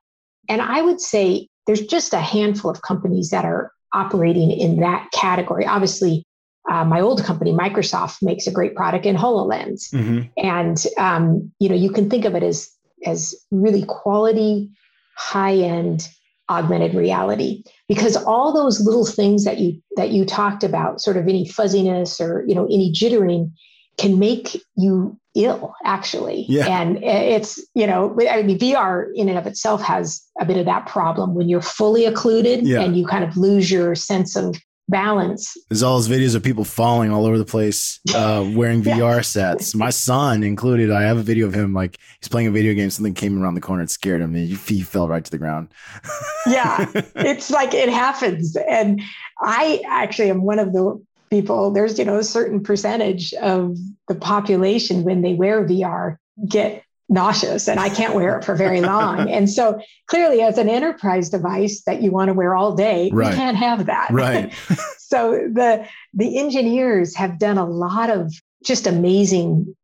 And 0.47 0.62
I 0.62 0.81
would 0.81 1.01
say 1.01 1.49
there's 1.67 1.85
just 1.85 2.13
a 2.13 2.19
handful 2.19 2.71
of 2.71 2.81
companies 2.81 3.31
that 3.31 3.43
are 3.43 3.73
operating 3.93 4.49
in 4.49 4.79
that 4.79 5.09
category. 5.12 5.65
Obviously, 5.65 6.25
uh, 6.71 6.85
my 6.85 7.01
old 7.01 7.23
company, 7.25 7.51
Microsoft, 7.51 8.21
makes 8.21 8.47
a 8.47 8.51
great 8.51 8.75
product 8.75 9.05
in 9.05 9.15
HoloLens, 9.15 9.91
mm-hmm. 9.91 10.21
and 10.38 10.85
um, 10.97 11.51
you 11.59 11.67
know 11.67 11.75
you 11.75 11.91
can 11.91 12.09
think 12.09 12.25
of 12.25 12.35
it 12.35 12.43
as 12.43 12.69
as 13.05 13.35
really 13.51 13.83
quality, 13.85 14.69
high 15.15 15.55
end 15.55 16.07
augmented 16.49 16.95
reality 16.95 17.63
because 17.88 18.15
all 18.15 18.51
those 18.51 18.81
little 18.81 19.05
things 19.05 19.45
that 19.45 19.59
you 19.59 19.79
that 19.95 20.09
you 20.09 20.25
talked 20.25 20.63
about 20.63 20.99
sort 20.99 21.15
of 21.15 21.27
any 21.27 21.47
fuzziness 21.47 22.19
or 22.19 22.43
you 22.47 22.55
know 22.55 22.65
any 22.65 22.91
jittering 22.91 23.51
can 23.97 24.17
make 24.17 24.59
you 24.75 25.15
ill 25.35 25.75
actually 25.85 26.45
yeah. 26.49 26.65
and 26.65 27.03
it's 27.03 27.63
you 27.75 27.85
know 27.85 28.17
i 28.29 28.41
mean 28.41 28.57
vr 28.57 29.05
in 29.13 29.29
and 29.29 29.38
of 29.38 29.45
itself 29.45 29.79
has 29.81 30.25
a 30.39 30.45
bit 30.45 30.57
of 30.57 30.65
that 30.65 30.88
problem 30.88 31.35
when 31.35 31.47
you're 31.47 31.62
fully 31.62 32.05
occluded 32.05 32.65
yeah. 32.65 32.81
and 32.81 32.97
you 32.97 33.05
kind 33.05 33.23
of 33.23 33.38
lose 33.38 33.69
your 33.69 33.93
sense 33.93 34.35
of 34.35 34.55
balance. 34.89 35.56
There's 35.69 35.84
all 35.84 35.97
those 35.97 36.10
videos 36.10 36.36
of 36.36 36.43
people 36.43 36.63
falling 36.63 37.12
all 37.12 37.25
over 37.25 37.38
the 37.38 37.45
place, 37.45 37.99
uh, 38.13 38.49
wearing 38.54 38.84
yeah. 38.84 38.97
VR 38.97 39.23
sets. 39.23 39.75
My 39.75 39.89
son 39.89 40.43
included. 40.43 40.91
I 40.91 41.04
have 41.04 41.17
a 41.17 41.23
video 41.23 41.47
of 41.47 41.54
him 41.54 41.73
like 41.73 41.97
he's 42.19 42.28
playing 42.28 42.47
a 42.47 42.52
video 42.52 42.73
game. 42.73 42.89
Something 42.89 43.13
came 43.13 43.41
around 43.41 43.56
the 43.56 43.62
corner 43.62 43.82
and 43.82 43.89
scared 43.89 44.21
him, 44.21 44.36
and 44.36 44.47
he, 44.47 44.56
he 44.56 44.82
fell 44.82 45.08
right 45.08 45.23
to 45.23 45.32
the 45.32 45.38
ground. 45.38 45.69
yeah, 46.47 46.89
it's 47.15 47.49
like 47.49 47.73
it 47.73 47.89
happens, 47.89 48.56
and 48.56 49.02
I 49.39 49.82
actually 49.88 50.30
am 50.30 50.41
one 50.41 50.60
of 50.60 50.73
the 50.73 51.02
people. 51.30 51.71
There's 51.71 51.97
you 51.99 52.06
know 52.06 52.17
a 52.17 52.23
certain 52.23 52.62
percentage 52.62 53.34
of 53.36 53.78
the 54.08 54.15
population 54.15 55.04
when 55.04 55.21
they 55.21 55.34
wear 55.34 55.65
VR 55.65 56.17
get 56.47 56.84
nauseous 57.09 57.67
and 57.67 57.79
I 57.79 57.89
can't 57.89 58.13
wear 58.13 58.37
it 58.37 58.45
for 58.45 58.55
very 58.55 58.81
long. 58.81 59.29
and 59.29 59.49
so 59.49 59.81
clearly 60.07 60.41
as 60.41 60.57
an 60.57 60.69
enterprise 60.69 61.29
device 61.29 61.81
that 61.81 62.01
you 62.01 62.11
want 62.11 62.29
to 62.29 62.33
wear 62.33 62.55
all 62.55 62.75
day, 62.75 63.09
right. 63.11 63.31
you 63.31 63.35
can't 63.35 63.57
have 63.57 63.87
that. 63.87 64.09
Right. 64.19 64.53
so 64.97 65.31
the 65.51 65.87
the 66.13 66.37
engineers 66.37 67.15
have 67.15 67.39
done 67.39 67.57
a 67.57 67.65
lot 67.65 68.09
of 68.09 68.33
just 68.63 68.85
amazing 68.85 69.75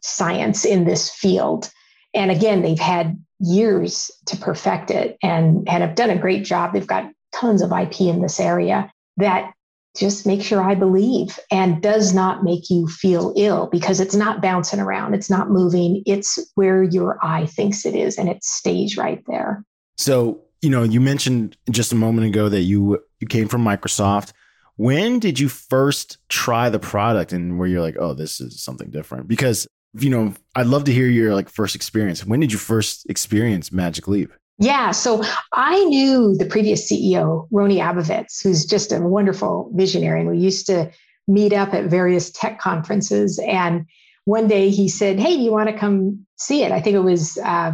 science 0.00 0.64
in 0.64 0.84
this 0.84 1.10
field. 1.10 1.70
And 2.14 2.30
again, 2.30 2.62
they've 2.62 2.78
had 2.78 3.22
years 3.38 4.10
to 4.26 4.36
perfect 4.36 4.90
it 4.90 5.18
and, 5.22 5.68
and 5.68 5.82
have 5.82 5.94
done 5.94 6.10
a 6.10 6.18
great 6.18 6.44
job. 6.44 6.72
They've 6.72 6.86
got 6.86 7.10
tons 7.32 7.62
of 7.62 7.72
IP 7.72 8.02
in 8.02 8.22
this 8.22 8.38
area 8.40 8.90
that 9.16 9.52
just 9.96 10.26
makes 10.26 10.50
your 10.50 10.62
eye 10.62 10.74
believe 10.74 11.38
and 11.50 11.82
does 11.82 12.14
not 12.14 12.42
make 12.42 12.70
you 12.70 12.86
feel 12.88 13.32
ill 13.36 13.68
because 13.70 14.00
it's 14.00 14.14
not 14.14 14.40
bouncing 14.40 14.80
around, 14.80 15.14
it's 15.14 15.28
not 15.28 15.50
moving, 15.50 16.02
it's 16.06 16.38
where 16.54 16.82
your 16.82 17.18
eye 17.22 17.46
thinks 17.46 17.84
it 17.84 17.94
is 17.94 18.16
and 18.16 18.28
it 18.28 18.42
stays 18.42 18.96
right 18.96 19.22
there. 19.26 19.64
So, 19.98 20.40
you 20.62 20.70
know, 20.70 20.82
you 20.82 21.00
mentioned 21.00 21.56
just 21.70 21.92
a 21.92 21.96
moment 21.96 22.26
ago 22.26 22.48
that 22.48 22.62
you 22.62 22.98
you 23.20 23.26
came 23.26 23.48
from 23.48 23.64
Microsoft. 23.64 24.32
When 24.76 25.18
did 25.18 25.38
you 25.38 25.48
first 25.48 26.18
try 26.28 26.70
the 26.70 26.78
product 26.78 27.32
and 27.32 27.58
where 27.58 27.68
you're 27.68 27.82
like, 27.82 27.96
"Oh, 27.98 28.14
this 28.14 28.40
is 28.40 28.62
something 28.62 28.90
different?" 28.90 29.28
Because, 29.28 29.66
you 29.98 30.08
know, 30.08 30.32
I'd 30.54 30.66
love 30.66 30.84
to 30.84 30.92
hear 30.92 31.06
your 31.06 31.34
like 31.34 31.50
first 31.50 31.74
experience. 31.74 32.24
When 32.24 32.40
did 32.40 32.52
you 32.52 32.58
first 32.58 33.04
experience 33.10 33.70
Magic 33.70 34.08
Leap? 34.08 34.32
Yeah. 34.62 34.92
So 34.92 35.24
I 35.52 35.82
knew 35.84 36.36
the 36.36 36.46
previous 36.46 36.90
CEO, 36.90 37.48
Rony 37.50 37.78
Abovitz, 37.78 38.42
who's 38.42 38.64
just 38.64 38.92
a 38.92 39.00
wonderful 39.00 39.70
visionary. 39.74 40.20
And 40.20 40.30
we 40.30 40.38
used 40.38 40.66
to 40.66 40.90
meet 41.26 41.52
up 41.52 41.74
at 41.74 41.86
various 41.86 42.30
tech 42.30 42.60
conferences. 42.60 43.40
And 43.44 43.86
one 44.24 44.46
day 44.46 44.70
he 44.70 44.88
said, 44.88 45.18
Hey, 45.18 45.36
do 45.36 45.42
you 45.42 45.50
want 45.50 45.68
to 45.68 45.76
come 45.76 46.24
see 46.36 46.62
it? 46.62 46.70
I 46.70 46.80
think 46.80 46.94
it 46.94 47.00
was, 47.00 47.36
uh, 47.38 47.72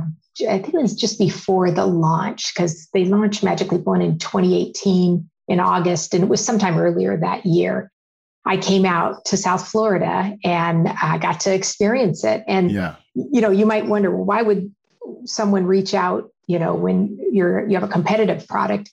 I 0.49 0.59
think 0.59 0.75
it 0.75 0.81
was 0.81 0.95
just 0.95 1.19
before 1.19 1.71
the 1.71 1.85
launch 1.85 2.55
because 2.55 2.89
they 2.95 3.05
launched 3.05 3.45
Magic 3.45 3.71
Leap 3.71 3.85
One 3.85 4.01
in 4.01 4.19
2018 4.19 5.29
in 5.49 5.61
August, 5.61 6.15
and 6.15 6.25
it 6.25 6.29
was 6.29 6.45
sometime 6.45 6.79
earlier 6.79 7.19
that 7.19 7.45
year. 7.45 7.91
I 8.47 8.57
came 8.57 8.87
out 8.87 9.27
to 9.27 9.37
South 9.37 9.69
Florida 9.69 10.35
and 10.43 10.89
I 10.89 11.19
got 11.19 11.41
to 11.41 11.53
experience 11.53 12.25
it. 12.25 12.45
And 12.49 12.71
yeah. 12.71 12.97
you 13.15 13.43
know, 13.43 13.51
you 13.51 13.67
might 13.67 13.87
wonder, 13.87 14.11
well, 14.11 14.25
why 14.25 14.41
would 14.41 14.73
someone 15.27 15.67
reach 15.67 15.93
out 15.93 16.31
you 16.49 16.59
know 16.59 16.75
when 16.75 17.19
you're 17.33 17.67
you 17.69 17.75
have 17.79 17.89
a 17.89 17.93
competitive 17.93 18.47
product. 18.49 18.93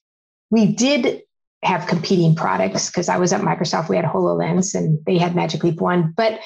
We 0.51 0.67
did 0.67 1.23
have 1.63 1.87
competing 1.87 2.35
products 2.35 2.91
because 2.91 3.09
i 3.09 3.17
was 3.17 3.33
at 3.33 3.41
microsoft. 3.41 3.89
We 3.89 3.95
had 3.95 4.05
hololens 4.05 4.75
and 4.75 4.99
they 5.05 5.17
had 5.17 5.35
magic 5.35 5.63
leap 5.63 5.81
one 5.81 6.13
but 6.15 6.39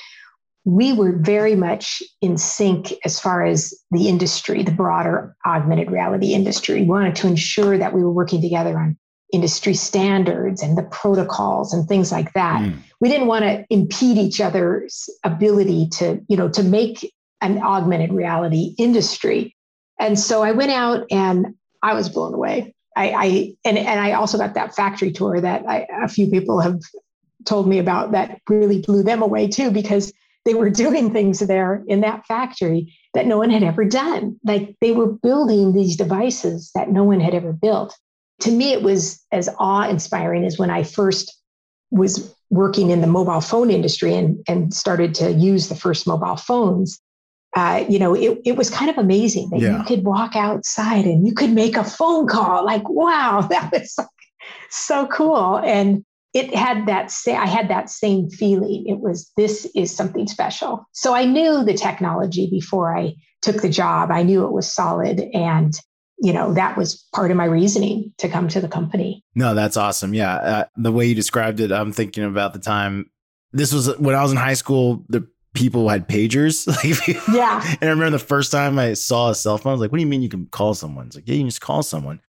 we 0.65 0.93
were 0.93 1.13
very 1.17 1.55
much 1.55 2.03
in 2.21 2.37
sync 2.37 2.93
as 3.05 3.19
far 3.19 3.45
as 3.45 3.73
the 3.91 4.07
industry 4.07 4.63
the 4.63 4.71
broader 4.71 5.35
augmented 5.45 5.89
reality 5.89 6.33
industry. 6.33 6.81
We 6.81 6.87
wanted 6.87 7.15
to 7.17 7.27
ensure 7.27 7.77
that 7.77 7.93
we 7.93 8.03
were 8.03 8.11
working 8.11 8.41
together 8.41 8.77
on 8.77 8.97
industry 9.31 9.73
standards 9.73 10.61
and 10.61 10.77
the 10.77 10.83
protocols 10.83 11.73
and 11.73 11.87
things 11.87 12.11
like 12.11 12.33
that. 12.33 12.61
Mm. 12.61 12.79
we 12.99 13.09
didn't 13.09 13.27
want 13.27 13.45
to 13.45 13.65
impede 13.69 14.17
each 14.17 14.41
other's 14.41 15.09
ability 15.23 15.87
to 15.89 16.19
you 16.27 16.37
know 16.37 16.49
to 16.49 16.63
make 16.63 17.13
an 17.41 17.61
augmented 17.61 18.11
reality 18.11 18.75
industry 18.77 19.55
and 19.99 20.17
so 20.17 20.41
I 20.41 20.51
went 20.51 20.71
out 20.71 21.05
and 21.11 21.55
I 21.83 21.93
was 21.93 22.09
blown 22.09 22.33
away. 22.33 22.73
I, 22.95 23.09
I 23.09 23.53
and 23.65 23.77
and 23.77 23.99
I 23.99 24.13
also 24.13 24.37
got 24.37 24.55
that 24.55 24.75
factory 24.75 25.11
tour 25.11 25.39
that 25.39 25.67
I, 25.67 25.87
a 26.03 26.07
few 26.07 26.27
people 26.27 26.59
have 26.59 26.79
told 27.45 27.67
me 27.67 27.79
about 27.79 28.11
that 28.11 28.41
really 28.49 28.81
blew 28.81 29.03
them 29.03 29.21
away 29.21 29.47
too 29.47 29.71
because 29.71 30.11
they 30.45 30.53
were 30.53 30.69
doing 30.85 31.11
things 31.11 31.39
there 31.39 31.83
in 31.87 32.01
that 32.01 32.25
factory 32.25 32.95
that 33.13 33.27
no 33.27 33.37
one 33.37 33.49
had 33.49 33.63
ever 33.63 33.85
done. 33.85 34.39
Like 34.43 34.75
they 34.81 34.91
were 34.91 35.11
building 35.11 35.73
these 35.73 35.95
devices 35.95 36.71
that 36.75 36.89
no 36.89 37.03
one 37.03 37.19
had 37.19 37.33
ever 37.33 37.53
built. 37.53 37.97
To 38.41 38.51
me, 38.51 38.71
it 38.71 38.83
was 38.83 39.23
as 39.31 39.49
awe 39.59 39.87
inspiring 39.89 40.45
as 40.45 40.57
when 40.57 40.69
I 40.69 40.83
first 40.83 41.35
was 41.91 42.33
working 42.49 42.89
in 42.89 43.01
the 43.01 43.07
mobile 43.07 43.41
phone 43.41 43.69
industry 43.69 44.13
and, 44.13 44.39
and 44.47 44.73
started 44.73 45.13
to 45.15 45.31
use 45.31 45.67
the 45.67 45.75
first 45.75 46.07
mobile 46.07 46.37
phones 46.37 47.01
uh, 47.55 47.83
you 47.89 47.97
know, 47.97 48.13
it, 48.13 48.39
it 48.45 48.55
was 48.55 48.69
kind 48.69 48.91
of 48.91 48.97
amazing 48.97 49.49
that 49.49 49.59
yeah. 49.59 49.77
you 49.77 49.83
could 49.83 50.03
walk 50.03 50.35
outside 50.35 51.05
and 51.05 51.25
you 51.25 51.33
could 51.33 51.51
make 51.51 51.75
a 51.75 51.83
phone 51.83 52.27
call. 52.27 52.63
Like, 52.63 52.87
wow, 52.87 53.41
that 53.49 53.71
was 53.71 53.97
so 54.69 55.07
cool. 55.07 55.57
And 55.57 56.05
it 56.33 56.53
had 56.53 56.85
that 56.85 57.11
say 57.11 57.35
I 57.35 57.47
had 57.47 57.69
that 57.69 57.89
same 57.89 58.29
feeling. 58.29 58.85
It 58.87 58.99
was 58.99 59.31
this 59.35 59.65
is 59.75 59.95
something 59.95 60.27
special. 60.27 60.85
So 60.91 61.15
I 61.15 61.25
knew 61.25 61.63
the 61.63 61.73
technology 61.73 62.47
before 62.51 62.95
I 62.95 63.15
took 63.41 63.61
the 63.61 63.69
job. 63.69 64.11
I 64.11 64.21
knew 64.21 64.45
it 64.45 64.51
was 64.51 64.71
solid 64.71 65.21
and 65.33 65.73
you 66.21 66.33
know 66.33 66.53
that 66.53 66.77
was 66.77 67.07
part 67.15 67.31
of 67.31 67.37
my 67.37 67.45
reasoning 67.45 68.13
to 68.17 68.29
come 68.29 68.47
to 68.49 68.59
the 68.59 68.67
company. 68.67 69.23
No, 69.35 69.55
that's 69.55 69.77
awesome. 69.77 70.13
Yeah, 70.13 70.35
uh, 70.35 70.65
the 70.75 70.91
way 70.91 71.05
you 71.05 71.15
described 71.15 71.61
it, 71.61 71.71
I'm 71.71 71.93
thinking 71.93 72.25
about 72.25 72.53
the 72.53 72.59
time 72.59 73.09
this 73.53 73.73
was 73.73 73.97
when 73.97 74.15
I 74.15 74.21
was 74.21 74.31
in 74.31 74.37
high 74.37 74.53
school. 74.53 75.03
The 75.09 75.27
people 75.53 75.89
had 75.89 76.07
pagers. 76.07 76.67
Like, 76.83 77.27
yeah. 77.27 77.61
And 77.81 77.89
I 77.89 77.93
remember 77.93 78.11
the 78.11 78.19
first 78.19 78.51
time 78.51 78.79
I 78.79 78.93
saw 78.93 79.29
a 79.29 79.35
cell 79.35 79.57
phone, 79.57 79.71
I 79.71 79.73
was 79.73 79.81
like, 79.81 79.91
what 79.91 79.97
do 79.97 80.03
you 80.03 80.07
mean 80.09 80.21
you 80.21 80.29
can 80.29 80.45
call 80.47 80.73
someone? 80.73 81.07
It's 81.07 81.15
like, 81.15 81.27
yeah, 81.27 81.35
you 81.35 81.41
can 81.41 81.49
just 81.49 81.61
call 81.61 81.83
someone. 81.83 82.21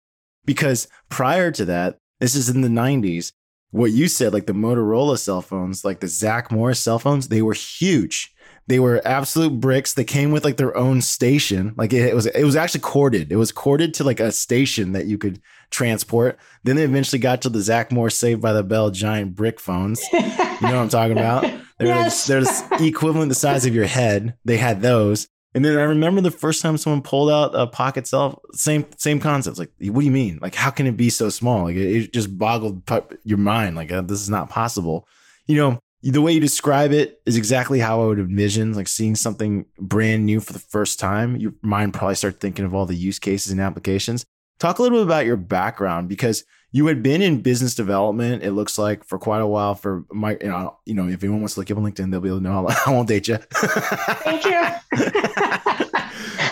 Because 0.44 0.88
prior 1.09 1.50
to 1.52 1.64
that, 1.66 1.98
this 2.18 2.35
is 2.35 2.48
in 2.48 2.62
the 2.62 2.68
90s, 2.68 3.33
what 3.70 3.92
you 3.92 4.09
said, 4.09 4.33
like 4.33 4.46
the 4.46 4.52
Motorola 4.52 5.18
cell 5.18 5.42
phones, 5.42 5.85
like 5.85 6.00
the 6.00 6.09
Zach 6.09 6.50
Morris 6.50 6.80
cell 6.80 6.98
phones, 6.98 7.28
they 7.28 7.42
were 7.42 7.52
huge. 7.54 8.35
They 8.66 8.78
were 8.78 9.02
absolute 9.04 9.61
bricks. 9.61 9.94
They 9.94 10.04
came 10.04 10.33
with 10.33 10.44
like 10.44 10.56
their 10.56 10.76
own 10.76 11.00
station. 11.02 11.74
Like 11.76 11.92
it, 11.92 12.06
it 12.06 12.14
was, 12.14 12.26
it 12.26 12.44
was 12.44 12.56
actually 12.56 12.80
corded. 12.80 13.33
It 13.33 13.37
was 13.37 13.52
corded 13.52 13.94
to 13.94 14.04
like 14.04 14.20
a 14.20 14.33
station 14.33 14.92
that 14.92 15.06
you 15.06 15.18
could 15.18 15.40
transport. 15.70 16.38
Then 16.64 16.76
they 16.76 16.85
eventually 16.85 17.18
got 17.18 17.42
to 17.42 17.48
the 17.48 17.61
Zach 17.61 17.92
Morris 17.92 18.16
Saved 18.16 18.40
by 18.40 18.52
the 18.52 18.62
Bell 18.62 18.90
giant 18.90 19.35
brick 19.35 19.61
phones. 19.61 20.00
You 20.12 20.20
know 20.20 20.61
what 20.61 20.74
I'm 20.74 20.88
talking 20.88 21.18
about? 21.18 21.50
They're, 21.81 21.88
yes. 21.88 22.27
they're 22.27 22.43
equivalent 22.87 23.31
the 23.31 23.35
size 23.35 23.64
of 23.64 23.75
your 23.75 23.87
head. 23.87 24.35
They 24.45 24.59
had 24.59 24.83
those. 24.83 25.27
And 25.55 25.64
then 25.64 25.79
I 25.79 25.83
remember 25.83 26.21
the 26.21 26.31
first 26.31 26.61
time 26.61 26.77
someone 26.77 27.01
pulled 27.01 27.31
out 27.31 27.53
a 27.55 27.66
pocket 27.66 28.07
cell, 28.07 28.43
same 28.53 28.85
same 28.99 29.19
concepts. 29.19 29.59
Like, 29.59 29.73
what 29.81 30.01
do 30.01 30.05
you 30.05 30.12
mean? 30.12 30.38
Like, 30.43 30.55
how 30.55 30.71
can 30.71 30.87
it 30.87 30.97
be 30.97 31.09
so 31.09 31.31
small? 31.31 31.64
Like, 31.64 31.77
it, 31.77 31.97
it 31.97 32.12
just 32.12 32.38
boggled 32.38 32.83
your 33.25 33.38
mind. 33.38 33.77
Like, 33.77 33.90
uh, 33.90 34.03
this 34.03 34.21
is 34.21 34.31
not 34.31 34.51
possible. 34.51 35.09
You 35.47 35.57
know, 35.57 35.81
the 36.03 36.21
way 36.21 36.33
you 36.33 36.40
describe 36.40 36.93
it 36.93 37.21
is 37.27 37.37
exactly 37.37 37.81
how 37.81 38.03
I 38.03 38.07
would 38.07 38.19
envision 38.19 38.75
like 38.75 38.88
seeing 38.88 39.16
something 39.16 39.64
brand 39.79 40.25
new 40.25 40.40
for 40.40 40.53
the 40.53 40.59
first 40.59 41.01
time. 41.01 41.37
Your 41.37 41.53
mind 41.62 41.95
probably 41.95 42.14
start 42.14 42.40
thinking 42.40 42.66
of 42.66 42.75
all 42.75 42.87
the 42.87 42.95
use 42.95 43.19
cases 43.19 43.51
and 43.51 43.61
applications. 43.61 44.25
Talk 44.61 44.79
a 44.79 44.83
little 44.83 44.99
bit 44.99 45.05
about 45.05 45.27
your 45.27 45.38
background 45.38 46.09
because 46.09 46.45
you 46.72 46.87
had 46.87 47.02
been 47.02 47.20
in 47.20 47.40
business 47.40 47.74
development. 47.74 48.42
It 48.42 48.52
looks 48.52 48.78
like 48.78 49.04
for 49.04 49.18
quite 49.18 49.40
a 49.40 49.46
while. 49.46 49.74
For 49.74 50.04
my, 50.12 50.38
you 50.40 50.48
know, 50.48 50.76
you 50.87 50.94
know, 50.94 51.09
if 51.09 51.22
anyone 51.22 51.40
wants 51.40 51.54
to 51.54 51.61
look 51.61 51.70
up 51.70 51.76
on 51.76 51.85
LinkedIn, 51.85 52.11
they'll 52.11 52.20
be 52.20 52.28
able 52.28 52.38
to 52.38 52.44
know. 52.44 52.68
I 52.87 52.90
won't 52.90 53.09
date 53.09 53.28
you. 53.28 53.37
Thank 53.37 54.44
you. 54.44 54.62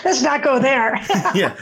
Let's 0.03 0.21
not 0.21 0.43
go 0.43 0.59
there. 0.59 0.95
yeah, 1.35 1.55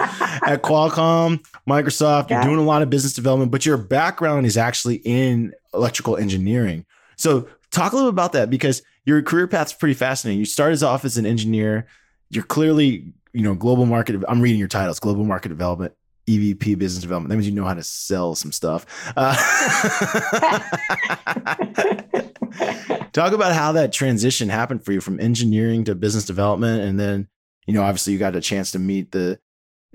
at 0.45 0.61
Qualcomm, 0.63 1.43
Microsoft, 1.67 2.29
you're 2.29 2.41
doing 2.43 2.59
a 2.59 2.63
lot 2.63 2.81
of 2.81 2.89
business 2.89 3.13
development, 3.13 3.51
but 3.51 3.65
your 3.65 3.77
background 3.77 4.45
is 4.45 4.57
actually 4.57 5.01
in 5.03 5.53
electrical 5.73 6.17
engineering. 6.17 6.85
So 7.15 7.47
talk 7.71 7.91
a 7.91 7.95
little 7.95 8.11
bit 8.11 8.15
about 8.15 8.33
that 8.33 8.49
because 8.49 8.81
your 9.05 9.21
career 9.21 9.47
path's 9.47 9.73
pretty 9.73 9.95
fascinating. 9.95 10.39
You 10.39 10.45
started 10.45 10.81
off 10.83 11.05
as 11.05 11.17
an 11.17 11.25
engineer. 11.25 11.87
You're 12.29 12.43
clearly, 12.43 13.11
you 13.33 13.41
know, 13.41 13.53
global 13.53 13.85
market. 13.85 14.23
I'm 14.27 14.41
reading 14.41 14.59
your 14.59 14.67
titles: 14.67 14.99
global 14.99 15.23
market 15.23 15.49
development, 15.49 15.93
EVP 16.27 16.77
business 16.77 17.01
development. 17.01 17.29
That 17.29 17.35
means 17.35 17.47
you 17.47 17.55
know 17.55 17.65
how 17.65 17.73
to 17.73 17.83
sell 17.83 18.35
some 18.35 18.51
stuff. 18.51 18.85
Uh, 19.15 19.35
talk 23.13 23.33
about 23.33 23.53
how 23.53 23.71
that 23.73 23.91
transition 23.93 24.49
happened 24.49 24.83
for 24.83 24.91
you 24.91 25.01
from 25.01 25.19
engineering 25.19 25.83
to 25.85 25.95
business 25.95 26.25
development, 26.25 26.81
and 26.81 26.99
then 26.99 27.27
you 27.67 27.73
know, 27.73 27.83
obviously, 27.83 28.13
you 28.13 28.19
got 28.19 28.35
a 28.35 28.41
chance 28.41 28.71
to 28.71 28.79
meet 28.79 29.11
the 29.11 29.39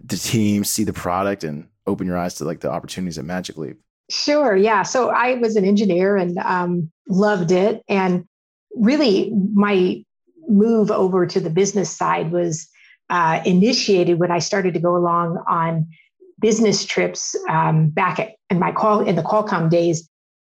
the 0.03 0.16
team, 0.16 0.64
see 0.64 0.85
the 0.85 0.92
product, 0.92 1.42
and 1.42 1.68
open 1.87 2.07
your 2.07 2.18
eyes 2.18 2.35
to 2.35 2.45
like 2.45 2.61
the 2.61 2.71
opportunities 2.71 3.18
at 3.18 3.25
Magic 3.25 3.57
Leap. 3.57 3.81
Sure. 4.11 4.55
Yeah. 4.55 4.83
So 4.83 5.09
I 5.09 5.35
was 5.35 5.57
an 5.57 5.64
engineer 5.64 6.16
and 6.16 6.38
um, 6.38 6.92
loved 7.09 7.51
it. 7.51 7.83
And 7.88 8.27
really, 8.75 9.33
my 9.55 10.05
move 10.49 10.90
over 10.90 11.27
to 11.27 11.40
the 11.40 11.51
business 11.51 11.90
side 11.90 12.31
was 12.31 12.68
uh, 13.09 13.40
initiated 13.47 14.18
when 14.18 14.31
I 14.31 14.38
started 14.38 14.75
to 14.75 14.81
go 14.81 14.97
along 14.97 15.42
on 15.49 15.88
business 16.42 16.85
trips 16.85 17.35
um, 17.48 17.88
back 17.88 18.18
at, 18.18 18.33
in 18.50 18.59
my 18.59 18.72
call 18.72 19.00
in 19.00 19.16
the 19.16 19.22
Qualcomm 19.22 19.70
days. 19.70 20.09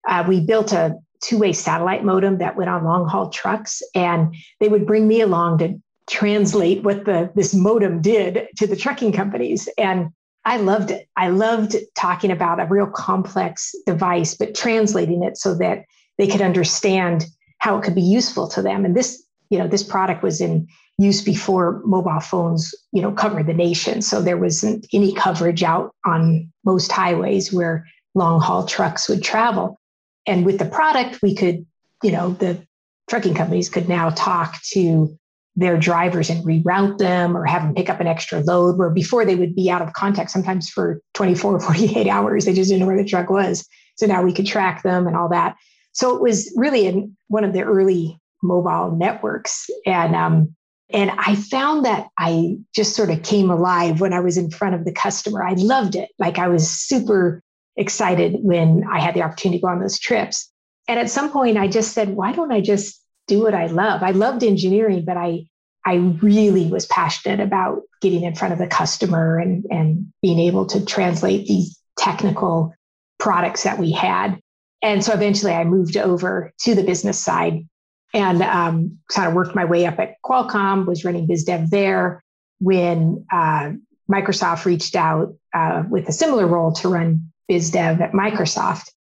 Uh, 0.08 0.24
we 0.28 0.40
built 0.40 0.72
a 0.72 0.96
two-way 1.24 1.54
satellite 1.54 2.04
modem 2.04 2.40
that 2.40 2.56
went 2.56 2.70
on 2.70 2.84
long 2.84 3.08
haul 3.08 3.30
trucks, 3.30 3.84
and 3.94 4.34
they 4.60 4.70
would 4.70 4.88
bring 4.88 5.08
me 5.08 5.22
along 5.22 5.60
to 5.60 5.80
translate 6.10 6.84
what 6.84 7.06
the 7.06 7.32
this 7.36 7.54
modem 7.54 8.02
did 8.02 8.48
to 8.58 8.66
the 8.66 8.76
trucking 8.76 9.12
companies. 9.12 9.70
And 9.78 10.10
I 10.46 10.58
loved 10.58 10.90
it. 10.90 11.08
I 11.16 11.30
loved 11.30 11.76
talking 11.96 12.32
about 12.32 12.60
a 12.60 12.66
real 12.66 12.88
complex 12.88 13.76
device, 13.86 14.34
but 14.34 14.56
translating 14.56 15.24
it 15.24 15.38
so 15.38 15.54
that 15.56 15.84
they 16.18 16.28
could 16.28 16.42
understand 16.42 17.26
how 17.60 17.78
it 17.78 17.84
could 17.84 17.96
be 17.96 18.02
useful 18.02 18.48
to 18.48 18.62
them. 18.62 18.84
And 18.84 18.96
this, 18.96 19.24
you 19.52 19.60
know, 19.60 19.68
this 19.68 19.84
product 19.84 20.24
was 20.24 20.42
in 20.42 20.68
use 21.02 21.22
before 21.22 21.82
mobile 21.84 22.20
phones, 22.20 22.74
you 22.92 23.02
know, 23.02 23.12
covered 23.12 23.48
the 23.48 23.54
nation. 23.54 24.02
So 24.02 24.22
there 24.22 24.38
wasn't 24.38 24.86
any 24.94 25.14
coverage 25.14 25.64
out 25.64 25.96
on 26.06 26.52
most 26.64 26.92
highways 26.92 27.52
where 27.52 27.86
long 28.14 28.40
haul 28.40 28.66
trucks 28.66 29.10
would 29.10 29.24
travel. 29.24 29.80
And 30.28 30.46
with 30.46 30.60
the 30.60 30.66
product, 30.66 31.22
we 31.22 31.36
could, 31.36 31.66
you 32.04 32.12
know, 32.12 32.32
the 32.32 32.66
trucking 33.10 33.34
companies 33.34 33.70
could 33.70 33.90
now 33.90 34.12
talk 34.12 34.62
to 34.74 35.18
their 35.56 35.78
drivers 35.78 36.30
and 36.30 36.46
reroute 36.46 36.98
them 36.98 37.36
or 37.36 37.46
have 37.46 37.64
them 37.64 37.76
pick 37.76 37.90
up 37.90 38.00
an 38.00 38.08
extra 38.08 38.40
load 38.42 38.78
where 38.78 38.90
before 38.90 39.26
they 39.26 39.36
would 39.36 39.54
be 39.54 39.70
out 39.70 39.82
of 39.82 39.92
contact 39.94 40.32
sometimes 40.32 40.70
for 40.70 41.02
24 41.14 41.56
or 41.56 41.60
48 41.74 42.08
hours 42.08 42.46
they 42.46 42.54
just 42.54 42.70
didn't 42.70 42.80
know 42.80 42.88
where 42.88 42.96
the 42.96 43.04
truck 43.04 43.30
was 43.30 43.68
so 43.98 44.06
now 44.06 44.24
we 44.24 44.32
could 44.32 44.48
track 44.48 44.82
them 44.82 45.08
and 45.08 45.18
all 45.18 45.28
that 45.28 45.58
so 45.92 46.16
it 46.16 46.22
was 46.22 46.54
really 46.56 46.86
in 46.86 47.18
one 47.28 47.44
of 47.44 47.52
the 47.52 47.64
early 47.64 48.18
mobile 48.42 48.96
networks 48.96 49.70
and 49.86 50.16
um, 50.16 50.56
and 50.94 51.12
i 51.18 51.36
found 51.36 51.86
that 51.86 52.08
i 52.18 52.58
just 52.74 52.96
sort 52.96 53.10
of 53.10 53.24
came 53.24 53.50
alive 53.50 54.02
when 54.02 54.14
i 54.14 54.20
was 54.20 54.38
in 54.38 54.50
front 54.50 54.76
of 54.76 54.86
the 54.86 54.92
customer 54.92 55.44
i 55.44 55.54
loved 55.54 55.96
it 55.96 56.10
like 56.20 56.40
i 56.40 56.48
was 56.48 56.70
super 56.70 57.42
excited 57.78 58.36
when 58.42 58.84
i 58.92 59.00
had 59.00 59.14
the 59.14 59.22
opportunity 59.22 59.60
to 59.60 59.62
go 59.62 59.70
on 59.70 59.80
those 59.80 60.00
trips 60.00 60.52
and 60.88 61.00
at 61.00 61.10
some 61.10 61.32
point 61.32 61.58
i 61.58 61.68
just 61.68 61.94
said 61.94 62.10
why 62.10 62.32
don't 62.32 62.52
i 62.52 62.62
just 62.62 63.02
do 63.32 63.42
what 63.42 63.54
I 63.54 63.68
love. 63.68 64.04
I 64.04 64.12
loved 64.12 64.44
engineering, 64.44 65.06
but 65.06 65.18
I 65.18 65.46
I 65.86 65.96
really 65.96 66.68
was 66.68 66.86
passionate 66.86 67.40
about 67.40 67.82
getting 68.02 68.24
in 68.24 68.36
front 68.36 68.54
of 68.54 68.60
the 68.60 68.68
customer 68.68 69.40
and, 69.40 69.66
and 69.72 70.14
being 70.22 70.38
able 70.38 70.68
to 70.68 70.86
translate 70.86 71.48
these 71.48 71.80
technical 71.98 72.76
products 73.18 73.64
that 73.64 73.80
we 73.80 73.92
had. 73.92 74.40
And 74.84 75.04
so 75.04 75.12
eventually 75.12 75.54
I 75.54 75.64
moved 75.64 75.98
over 75.98 76.54
to 76.62 76.76
the 76.76 76.84
business 76.84 77.18
side 77.18 77.68
and 78.14 78.42
um, 78.42 78.98
kind 79.10 79.28
of 79.28 79.34
worked 79.34 79.56
my 79.56 79.66
way 79.66 79.86
up 79.86 80.00
at 80.00 80.16
Qualcomm, 80.24 80.86
was 80.86 81.06
running 81.06 81.28
biz 81.28 81.44
dev 81.44 81.70
there 81.70 82.24
when 82.60 83.26
uh, 83.32 83.72
Microsoft 84.12 84.66
reached 84.66 84.96
out 84.96 85.34
uh, 85.54 85.84
with 85.90 86.08
a 86.10 86.14
similar 86.14 86.48
role 86.48 86.72
to 86.74 86.90
run 86.90 87.32
biz 87.48 87.72
dev 87.72 88.02
at 88.02 88.12
Microsoft. 88.12 88.92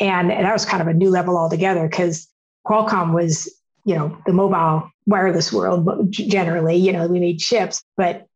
And, 0.00 0.32
and 0.32 0.44
that 0.44 0.52
was 0.52 0.64
kind 0.64 0.82
of 0.82 0.88
a 0.88 0.94
new 0.94 1.10
level 1.10 1.36
altogether 1.36 1.88
because 1.88 2.28
Qualcomm 2.66 3.14
was 3.14 3.48
you 3.84 3.94
know 3.94 4.16
the 4.26 4.32
mobile 4.32 4.90
wireless 5.06 5.52
world 5.52 5.86
generally 6.10 6.76
you 6.76 6.92
know 6.92 7.06
we 7.06 7.20
made 7.20 7.38
chips 7.38 7.82
but 7.96 8.26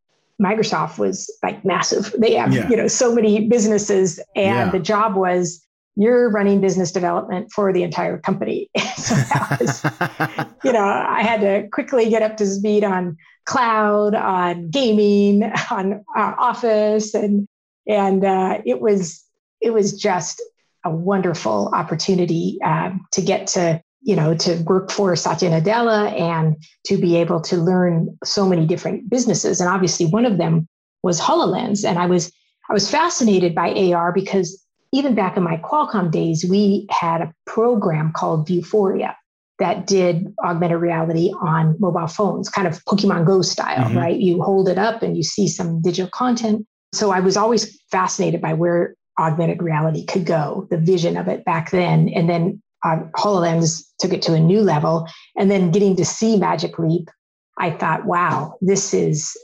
microsoft 0.41 0.99
was 0.99 1.35
like 1.43 1.65
massive 1.65 2.15
they 2.19 2.35
have 2.35 2.53
yeah. 2.55 2.69
you 2.69 2.77
know 2.77 2.87
so 2.87 3.15
many 3.15 3.49
businesses 3.49 4.19
and 4.37 4.57
yeah. 4.57 4.71
the 4.71 4.79
job 4.79 5.17
was 5.17 5.67
you're 5.99 6.31
running 6.31 6.61
business 6.61 6.93
development 6.93 7.51
for 7.53 7.73
the 7.73 7.83
entire 7.83 8.19
company 8.19 8.71
so 8.97 9.15
was, 9.61 9.85
you 10.65 10.73
know 10.73 10.85
i 10.85 11.23
had 11.23 11.41
to 11.41 11.69
quickly 11.73 12.09
get 12.09 12.23
up 12.23 12.37
to 12.37 12.47
speed 12.47 12.85
on 12.85 13.17
cloud 13.45 14.15
on 14.15 14.71
gaming 14.71 15.43
on 15.71 16.05
uh, 16.17 16.35
office 16.39 17.15
and 17.15 17.47
and 17.87 18.25
uh, 18.25 18.61
it 18.65 18.81
was 18.81 19.25
it 19.61 19.71
was 19.71 19.93
just 19.99 20.43
a 20.85 20.91
wonderful 20.91 21.71
opportunity 21.75 22.59
um, 22.63 23.05
to 23.13 23.21
get 23.21 23.47
to 23.47 23.83
you 24.01 24.17
know, 24.17 24.35
to 24.35 24.57
work 24.63 24.91
for 24.91 25.15
Satya 25.17 25.51
Nadella 25.51 26.19
and 26.19 26.57
to 26.87 26.97
be 26.97 27.17
able 27.17 27.41
to 27.43 27.57
learn 27.57 28.17
so 28.25 28.49
many 28.49 28.65
different 28.65 29.11
businesses. 29.11 29.61
And 29.61 29.69
obviously 29.69 30.07
one 30.07 30.25
of 30.25 30.39
them 30.39 30.69
was 31.03 31.21
HoloLens. 31.21 31.87
And 31.87 31.99
I 31.99 32.07
was 32.07 32.33
I 32.71 32.73
was 32.73 32.91
fascinated 32.91 33.55
by 33.55 33.73
AR 33.93 34.13
because 34.13 34.63
even 34.93 35.15
back 35.15 35.37
in 35.37 35.43
my 35.43 35.57
Qualcomm 35.59 36.11
days, 36.11 36.47
we 36.49 36.87
had 36.91 37.21
a 37.21 37.33
program 37.47 38.13
called 38.13 38.49
Vuforia 38.49 39.15
that 39.59 39.87
did 39.87 40.33
augmented 40.45 40.81
reality 40.81 41.33
on 41.41 41.77
mobile 41.79 42.07
phones, 42.07 42.49
kind 42.49 42.69
of 42.69 42.83
Pokemon 42.85 43.27
Go 43.27 43.43
style, 43.43 43.87
mm-hmm. 43.87 43.99
right? 43.99 44.19
You 44.19 44.41
hold 44.43 44.69
it 44.69 44.79
up 44.79 45.03
and 45.03 45.17
you 45.17 45.23
see 45.23 45.49
some 45.49 45.83
digital 45.83 46.11
content. 46.11 46.65
So 46.95 47.11
I 47.11 47.21
was 47.21 47.37
always 47.37 47.81
fascinated 47.91 48.41
by 48.41 48.55
where 48.55 48.95
augmented 49.19 49.63
reality 49.63 50.07
could 50.07 50.25
go, 50.25 50.67
the 50.71 50.79
vision 50.79 51.17
of 51.17 51.29
it 51.29 51.45
back 51.45 51.71
then. 51.71 52.09
And 52.11 52.31
then 52.31 52.63
uh, 52.85 53.01
HoloLens 53.17 53.83
took 53.99 54.13
it 54.13 54.23
to 54.23 54.35
a 54.35 54.41
new 54.41 54.61
level. 54.61 55.07
And 55.37 55.51
then 55.51 55.73
getting 55.73 55.97
to 55.97 56.05
see 56.05 56.39
Magic 56.39 56.79
Leap, 56.79 57.11
I 57.59 57.71
thought, 57.71 58.07
wow, 58.07 58.57
this 58.61 58.95
is 58.95 59.37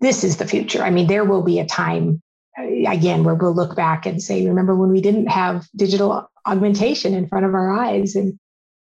this 0.00 0.24
is 0.24 0.38
the 0.38 0.46
future. 0.46 0.82
I 0.82 0.90
mean, 0.90 1.06
there 1.06 1.24
will 1.24 1.42
be 1.42 1.60
a 1.60 1.66
time 1.66 2.22
again 2.86 3.24
where 3.24 3.34
we'll 3.34 3.54
look 3.54 3.76
back 3.76 4.06
and 4.06 4.22
say, 4.22 4.46
remember 4.46 4.74
when 4.74 4.90
we 4.90 5.00
didn't 5.00 5.26
have 5.26 5.66
digital 5.76 6.30
augmentation 6.46 7.14
in 7.14 7.28
front 7.28 7.46
of 7.46 7.54
our 7.54 7.72
eyes, 7.72 8.14
and 8.14 8.38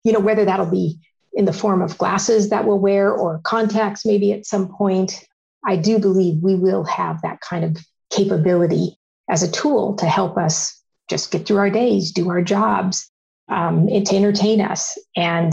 you 0.04 0.12
know 0.12 0.20
whether 0.20 0.44
that'll 0.44 0.70
be 0.70 0.98
in 1.34 1.44
the 1.44 1.52
form 1.52 1.82
of 1.82 1.98
glasses 1.98 2.48
that 2.50 2.66
we'll 2.66 2.78
wear 2.78 3.12
or 3.12 3.40
contacts 3.44 4.06
maybe 4.06 4.32
at 4.32 4.46
some 4.46 4.68
point. 4.68 5.24
I 5.64 5.76
do 5.76 5.98
believe 5.98 6.42
we 6.42 6.54
will 6.54 6.84
have 6.84 7.20
that 7.22 7.40
kind 7.40 7.64
of 7.64 7.76
capability 8.10 8.96
as 9.28 9.42
a 9.42 9.50
tool 9.50 9.96
to 9.96 10.06
help 10.06 10.38
us 10.38 10.80
just 11.10 11.30
get 11.30 11.46
through 11.46 11.58
our 11.58 11.70
days, 11.70 12.12
do 12.12 12.30
our 12.30 12.42
jobs, 12.42 13.10
um, 13.48 13.86
to 13.88 14.16
entertain 14.16 14.60
us. 14.60 14.96
And 15.16 15.52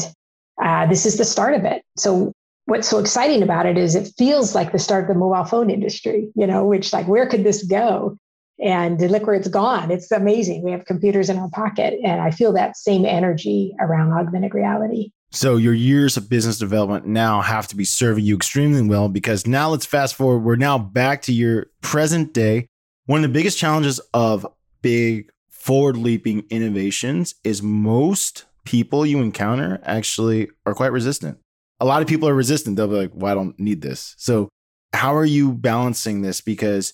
uh, 0.64 0.86
this 0.88 1.06
is 1.06 1.18
the 1.18 1.26
start 1.26 1.56
of 1.56 1.66
it. 1.66 1.84
So 1.98 2.32
what's 2.66 2.88
so 2.88 3.00
exciting 3.00 3.44
about 3.44 3.66
it 3.66 3.78
is 3.78 3.96
it 3.96 4.14
feels 4.18 4.56
like 4.56 4.72
the 4.72 4.80
start 4.80 5.04
of 5.04 5.08
the 5.10 5.16
mobile 5.16 5.46
phone 5.46 5.70
industry, 5.70 6.30
you 6.36 6.48
know, 6.48 6.66
which 6.66 6.94
like, 6.94 7.08
where 7.08 7.28
could 7.28 7.44
this 7.44 7.64
go? 7.64 8.18
And 8.64 9.00
where 9.00 9.36
it's 9.36 9.50
gone. 9.50 9.92
It's 9.92 10.10
amazing. 10.12 10.64
We 10.64 10.72
have 10.72 10.86
computers 10.86 11.30
in 11.30 11.38
our 11.38 11.50
pocket. 11.50 11.96
And 12.04 12.22
I 12.22 12.32
feel 12.32 12.54
that 12.54 12.78
same 12.78 13.06
energy 13.06 13.76
around 13.80 14.14
augmented 14.14 14.54
reality. 14.54 15.12
So 15.32 15.58
your 15.58 15.74
years 15.74 16.16
of 16.16 16.30
business 16.30 16.60
development 16.60 17.06
now 17.06 17.42
have 17.42 17.68
to 17.70 17.76
be 17.76 17.84
serving 17.84 18.24
you 18.24 18.36
extremely 18.36 18.82
well 18.84 19.10
because 19.10 19.46
now 19.46 19.70
let's 19.70 19.86
fast 19.86 20.16
forward. 20.16 20.44
We're 20.44 20.56
now 20.56 20.78
back 20.78 21.24
to 21.24 21.34
your 21.34 21.68
present 21.82 22.34
day. 22.34 22.68
One 23.06 23.24
of 23.24 23.24
the 23.24 23.34
biggest 23.34 23.58
challenges 23.58 24.00
of 24.14 24.48
big 24.82 25.30
forward 25.50 25.98
leaping 25.98 26.46
innovations 26.50 27.36
is 27.44 27.64
most 27.64 28.46
people 28.64 29.06
you 29.06 29.22
encounter 29.22 29.82
actually 29.84 30.50
are 30.66 30.74
quite 30.74 30.92
resistant. 30.92 31.38
A 31.80 31.86
lot 31.86 32.02
of 32.02 32.08
people 32.08 32.30
are 32.30 32.36
resistant. 32.36 32.78
They'll 32.78 32.88
be 32.88 32.96
like, 32.96 33.12
well, 33.14 33.32
I 33.32 33.36
don't 33.36 33.60
need 33.60 33.82
this. 33.82 34.16
So, 34.18 34.50
how 34.94 35.16
are 35.16 35.26
you 35.26 35.54
balancing 35.54 36.22
this? 36.22 36.40
Because 36.40 36.94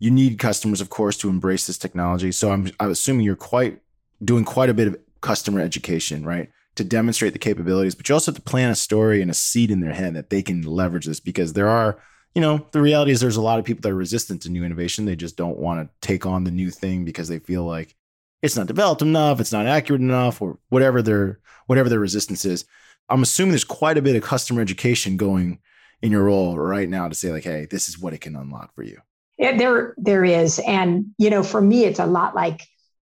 you 0.00 0.10
need 0.10 0.38
customers, 0.38 0.80
of 0.80 0.90
course, 0.90 1.16
to 1.18 1.28
embrace 1.28 1.68
this 1.68 1.78
technology. 1.78 2.32
So, 2.32 2.50
I'm, 2.50 2.70
I'm 2.80 2.90
assuming 2.90 3.24
you're 3.24 3.36
quite 3.36 3.80
doing 4.24 4.44
quite 4.44 4.68
a 4.68 4.74
bit 4.74 4.88
of 4.88 4.98
customer 5.20 5.60
education, 5.60 6.24
right? 6.24 6.50
to 6.76 6.84
demonstrate 6.84 7.32
the 7.32 7.38
capabilities, 7.38 7.94
but 7.94 8.08
you 8.08 8.14
also 8.14 8.32
have 8.32 8.36
to 8.36 8.50
plant 8.50 8.72
a 8.72 8.76
story 8.76 9.20
and 9.20 9.30
a 9.30 9.34
seed 9.34 9.70
in 9.70 9.80
their 9.80 9.92
head 9.92 10.14
that 10.14 10.30
they 10.30 10.42
can 10.42 10.62
leverage 10.62 11.06
this 11.06 11.20
because 11.20 11.52
there 11.52 11.68
are, 11.68 11.98
you 12.34 12.40
know, 12.40 12.66
the 12.72 12.80
reality 12.80 13.10
is 13.10 13.20
there's 13.20 13.36
a 13.36 13.42
lot 13.42 13.58
of 13.58 13.64
people 13.64 13.82
that 13.82 13.90
are 13.90 13.96
resistant 13.96 14.42
to 14.42 14.50
new 14.50 14.64
innovation. 14.64 15.04
They 15.04 15.16
just 15.16 15.36
don't 15.36 15.58
want 15.58 15.80
to 15.80 16.06
take 16.06 16.26
on 16.26 16.44
the 16.44 16.50
new 16.50 16.70
thing 16.70 17.04
because 17.04 17.28
they 17.28 17.38
feel 17.38 17.64
like 17.64 17.96
it's 18.40 18.56
not 18.56 18.68
developed 18.68 19.02
enough, 19.02 19.40
it's 19.40 19.52
not 19.52 19.66
accurate 19.66 20.00
enough, 20.00 20.40
or 20.40 20.58
whatever 20.68 21.02
their 21.02 21.40
whatever 21.66 21.88
their 21.88 21.98
resistance 21.98 22.44
is. 22.44 22.64
I'm 23.08 23.22
assuming 23.22 23.50
there's 23.50 23.64
quite 23.64 23.98
a 23.98 24.02
bit 24.02 24.16
of 24.16 24.22
customer 24.22 24.62
education 24.62 25.16
going 25.16 25.58
in 26.00 26.12
your 26.12 26.24
role 26.24 26.56
right 26.56 26.88
now 26.88 27.08
to 27.08 27.14
say 27.14 27.32
like, 27.32 27.44
hey, 27.44 27.66
this 27.66 27.88
is 27.88 27.98
what 27.98 28.14
it 28.14 28.20
can 28.20 28.36
unlock 28.36 28.74
for 28.74 28.82
you. 28.82 29.02
Yeah, 29.40 29.56
there 29.56 29.94
there 29.96 30.22
is, 30.22 30.58
and 30.66 31.06
you 31.16 31.30
know, 31.30 31.42
for 31.42 31.62
me, 31.62 31.86
it's 31.86 31.98
a 31.98 32.04
lot 32.04 32.34
like 32.34 32.60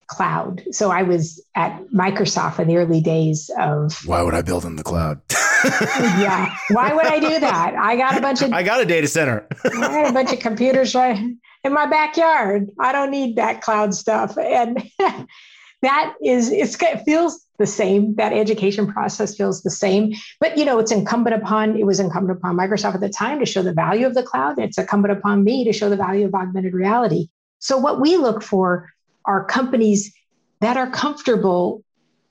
cloud. 0.06 0.62
So 0.70 0.90
I 0.90 1.02
was 1.02 1.42
at 1.54 1.82
Microsoft 1.88 2.58
in 2.58 2.68
the 2.68 2.76
early 2.76 3.00
days 3.00 3.50
of. 3.58 3.94
Why 4.06 4.20
would 4.20 4.34
I 4.34 4.42
build 4.42 4.66
in 4.66 4.76
the 4.76 4.82
cloud? 4.82 5.20
yeah. 5.64 6.54
Why 6.70 6.92
would 6.92 7.06
I 7.06 7.18
do 7.20 7.40
that? 7.40 7.74
I 7.74 7.96
got 7.96 8.18
a 8.18 8.20
bunch 8.20 8.42
of. 8.42 8.52
I 8.52 8.62
got 8.62 8.82
a 8.82 8.84
data 8.84 9.08
center. 9.08 9.46
I 9.64 9.70
got 9.70 10.10
a 10.10 10.12
bunch 10.12 10.30
of 10.30 10.40
computers 10.40 10.94
right 10.94 11.18
in 11.64 11.72
my 11.72 11.86
backyard. 11.86 12.70
I 12.78 12.92
don't 12.92 13.10
need 13.10 13.36
that 13.36 13.62
cloud 13.62 13.94
stuff, 13.94 14.36
and 14.36 14.90
that 15.82 16.14
is 16.22 16.50
it 16.50 17.02
feels 17.04 17.46
the 17.58 17.66
same. 17.66 18.14
That 18.16 18.32
education 18.32 18.86
process 18.86 19.36
feels 19.36 19.62
the 19.62 19.70
same. 19.70 20.12
But 20.40 20.58
you 20.58 20.64
know, 20.64 20.78
it's 20.78 20.92
incumbent 20.92 21.36
upon 21.36 21.76
it 21.76 21.86
was 21.86 22.00
incumbent 22.00 22.38
upon 22.38 22.56
Microsoft 22.56 22.94
at 22.94 23.00
the 23.00 23.08
time 23.08 23.38
to 23.40 23.46
show 23.46 23.62
the 23.62 23.72
value 23.72 24.06
of 24.06 24.14
the 24.14 24.22
cloud. 24.22 24.58
It's 24.58 24.78
incumbent 24.78 25.16
upon 25.18 25.44
me 25.44 25.64
to 25.64 25.72
show 25.72 25.88
the 25.88 25.96
value 25.96 26.26
of 26.26 26.34
augmented 26.34 26.74
reality. 26.74 27.28
So 27.58 27.78
what 27.78 28.00
we 28.00 28.16
look 28.16 28.42
for 28.42 28.90
are 29.24 29.44
companies 29.44 30.14
that 30.60 30.76
are 30.76 30.90
comfortable, 30.90 31.84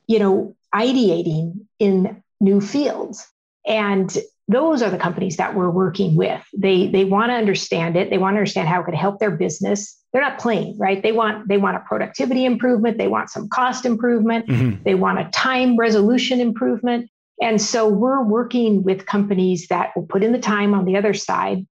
you 0.07 0.19
know, 0.19 0.55
ideating 0.73 1.65
in 1.79 2.23
new 2.39 2.61
fields. 2.61 3.27
And 3.67 4.15
those 4.47 4.81
are 4.81 4.91
the 4.91 4.97
companies 4.97 5.37
that 5.37 5.55
we're 5.55 5.69
working 5.69 6.15
with. 6.15 6.43
They 6.55 6.87
they 6.87 7.05
want 7.05 7.31
to 7.31 7.35
understand 7.35 7.95
it. 7.95 8.09
They 8.09 8.17
want 8.17 8.35
to 8.35 8.39
understand 8.39 8.67
how 8.67 8.81
it 8.81 8.85
could 8.85 8.95
help 8.95 9.19
their 9.19 9.31
business. 9.31 9.99
They're 10.15 10.23
not 10.23 10.39
playing, 10.39 10.77
right? 10.77 11.03
They 11.03 11.11
want 11.11 11.49
they 11.49 11.57
want 11.57 11.75
a 11.75 11.81
productivity 11.81 12.45
improvement. 12.45 12.97
They 12.97 13.09
want 13.09 13.29
some 13.29 13.49
cost 13.49 13.85
improvement. 13.85 14.47
Mm-hmm. 14.47 14.83
They 14.83 14.95
want 14.95 15.19
a 15.19 15.29
time 15.31 15.75
resolution 15.75 16.39
improvement. 16.39 17.09
And 17.41 17.61
so 17.61 17.89
we're 17.89 18.23
working 18.23 18.83
with 18.83 19.05
companies 19.05 19.67
that 19.67 19.89
will 19.93 20.05
put 20.05 20.23
in 20.23 20.31
the 20.31 20.39
time 20.39 20.73
on 20.73 20.85
the 20.85 20.95
other 20.95 21.13
side 21.13 21.67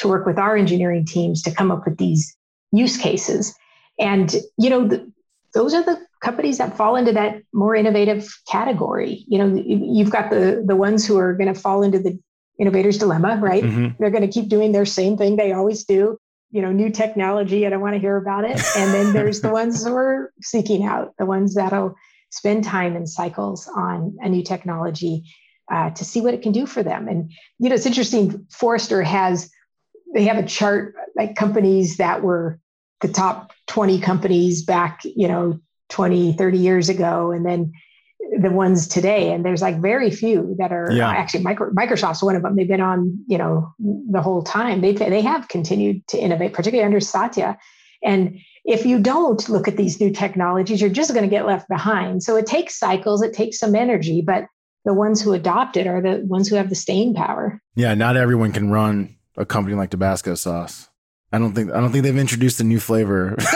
to 0.00 0.08
work 0.08 0.26
with 0.26 0.38
our 0.38 0.58
engineering 0.58 1.06
teams 1.06 1.40
to 1.44 1.50
come 1.50 1.70
up 1.70 1.86
with 1.86 1.96
these 1.96 2.36
use 2.70 2.98
cases. 2.98 3.54
And, 3.98 4.30
you 4.58 4.68
know, 4.68 4.86
the, 4.86 5.10
those 5.54 5.72
are 5.72 5.82
the 5.82 5.98
companies 6.20 6.58
that 6.58 6.76
fall 6.76 6.96
into 6.96 7.12
that 7.12 7.40
more 7.54 7.74
innovative 7.74 8.28
category. 8.46 9.24
You 9.26 9.38
know, 9.38 9.62
you've 9.64 10.10
got 10.10 10.28
the, 10.28 10.62
the 10.66 10.76
ones 10.76 11.06
who 11.06 11.16
are 11.16 11.32
going 11.32 11.54
to 11.54 11.58
fall 11.58 11.82
into 11.82 11.98
the 11.98 12.18
innovator's 12.60 12.98
dilemma, 12.98 13.38
right? 13.40 13.64
Mm-hmm. 13.64 13.96
They're 13.98 14.10
going 14.10 14.28
to 14.28 14.28
keep 14.28 14.50
doing 14.50 14.72
their 14.72 14.84
same 14.84 15.16
thing 15.16 15.36
they 15.36 15.52
always 15.52 15.84
do. 15.84 16.18
You 16.50 16.62
know, 16.62 16.72
new 16.72 16.90
technology, 16.90 17.64
and 17.64 17.66
I 17.66 17.70
don't 17.76 17.82
want 17.82 17.94
to 17.94 18.00
hear 18.00 18.16
about 18.16 18.44
it. 18.44 18.60
And 18.76 18.94
then 18.94 19.12
there's 19.12 19.40
the 19.40 19.48
ones 19.52 19.84
who 19.84 19.94
are 19.94 20.32
seeking 20.40 20.84
out, 20.84 21.14
the 21.18 21.26
ones 21.26 21.54
that'll 21.54 21.96
spend 22.30 22.64
time 22.64 22.96
and 22.96 23.08
cycles 23.08 23.68
on 23.74 24.16
a 24.20 24.28
new 24.28 24.42
technology 24.42 25.24
uh, 25.70 25.90
to 25.90 26.04
see 26.04 26.20
what 26.20 26.34
it 26.34 26.42
can 26.42 26.52
do 26.52 26.66
for 26.66 26.82
them. 26.82 27.08
And, 27.08 27.32
you 27.58 27.68
know, 27.68 27.74
it's 27.74 27.86
interesting. 27.86 28.46
Forrester 28.50 29.02
has, 29.02 29.50
they 30.14 30.24
have 30.24 30.38
a 30.38 30.46
chart 30.46 30.94
like 31.16 31.34
companies 31.34 31.96
that 31.96 32.22
were 32.22 32.60
the 33.00 33.08
top 33.08 33.52
20 33.66 34.00
companies 34.00 34.64
back, 34.64 35.00
you 35.04 35.28
know, 35.28 35.60
20, 35.88 36.32
30 36.34 36.58
years 36.58 36.88
ago, 36.88 37.30
and 37.30 37.44
then 37.44 37.72
the 38.38 38.50
ones 38.50 38.88
today. 38.88 39.32
And 39.32 39.44
there's 39.44 39.62
like 39.62 39.80
very 39.80 40.10
few 40.10 40.54
that 40.58 40.72
are 40.72 40.90
yeah. 40.90 41.08
Uh, 41.08 41.12
actually 41.12 41.42
micro, 41.42 41.70
Microsoft's 41.70 42.22
one 42.22 42.36
of 42.36 42.42
them. 42.42 42.56
They've 42.56 42.68
been 42.68 42.80
on, 42.80 43.18
you 43.26 43.38
know, 43.38 43.72
the 43.78 44.22
whole 44.22 44.42
time. 44.42 44.80
They 44.80 44.92
they 44.92 45.22
have 45.22 45.48
continued 45.48 46.06
to 46.08 46.18
innovate, 46.18 46.52
particularly 46.52 46.84
under 46.84 47.00
Satya. 47.00 47.58
And 48.02 48.38
if 48.64 48.84
you 48.84 48.98
don't 48.98 49.48
look 49.48 49.68
at 49.68 49.76
these 49.76 50.00
new 50.00 50.10
technologies, 50.10 50.80
you're 50.80 50.90
just 50.90 51.12
going 51.12 51.24
to 51.24 51.30
get 51.30 51.46
left 51.46 51.68
behind. 51.68 52.22
So 52.22 52.36
it 52.36 52.46
takes 52.46 52.78
cycles, 52.78 53.22
it 53.22 53.32
takes 53.32 53.58
some 53.58 53.74
energy, 53.74 54.22
but 54.22 54.46
the 54.84 54.94
ones 54.94 55.20
who 55.20 55.32
adopt 55.32 55.76
it 55.76 55.86
are 55.86 56.00
the 56.00 56.24
ones 56.26 56.48
who 56.48 56.56
have 56.56 56.68
the 56.68 56.74
staying 56.74 57.14
power. 57.14 57.60
Yeah, 57.74 57.94
not 57.94 58.16
everyone 58.16 58.52
can 58.52 58.70
run 58.70 59.16
a 59.36 59.44
company 59.44 59.76
like 59.76 59.90
Tabasco 59.90 60.34
sauce. 60.34 60.88
I 61.32 61.38
don't 61.38 61.54
think 61.54 61.72
I 61.72 61.80
don't 61.80 61.92
think 61.92 62.04
they've 62.04 62.16
introduced 62.16 62.60
a 62.60 62.64
new 62.64 62.80
flavor. 62.80 63.36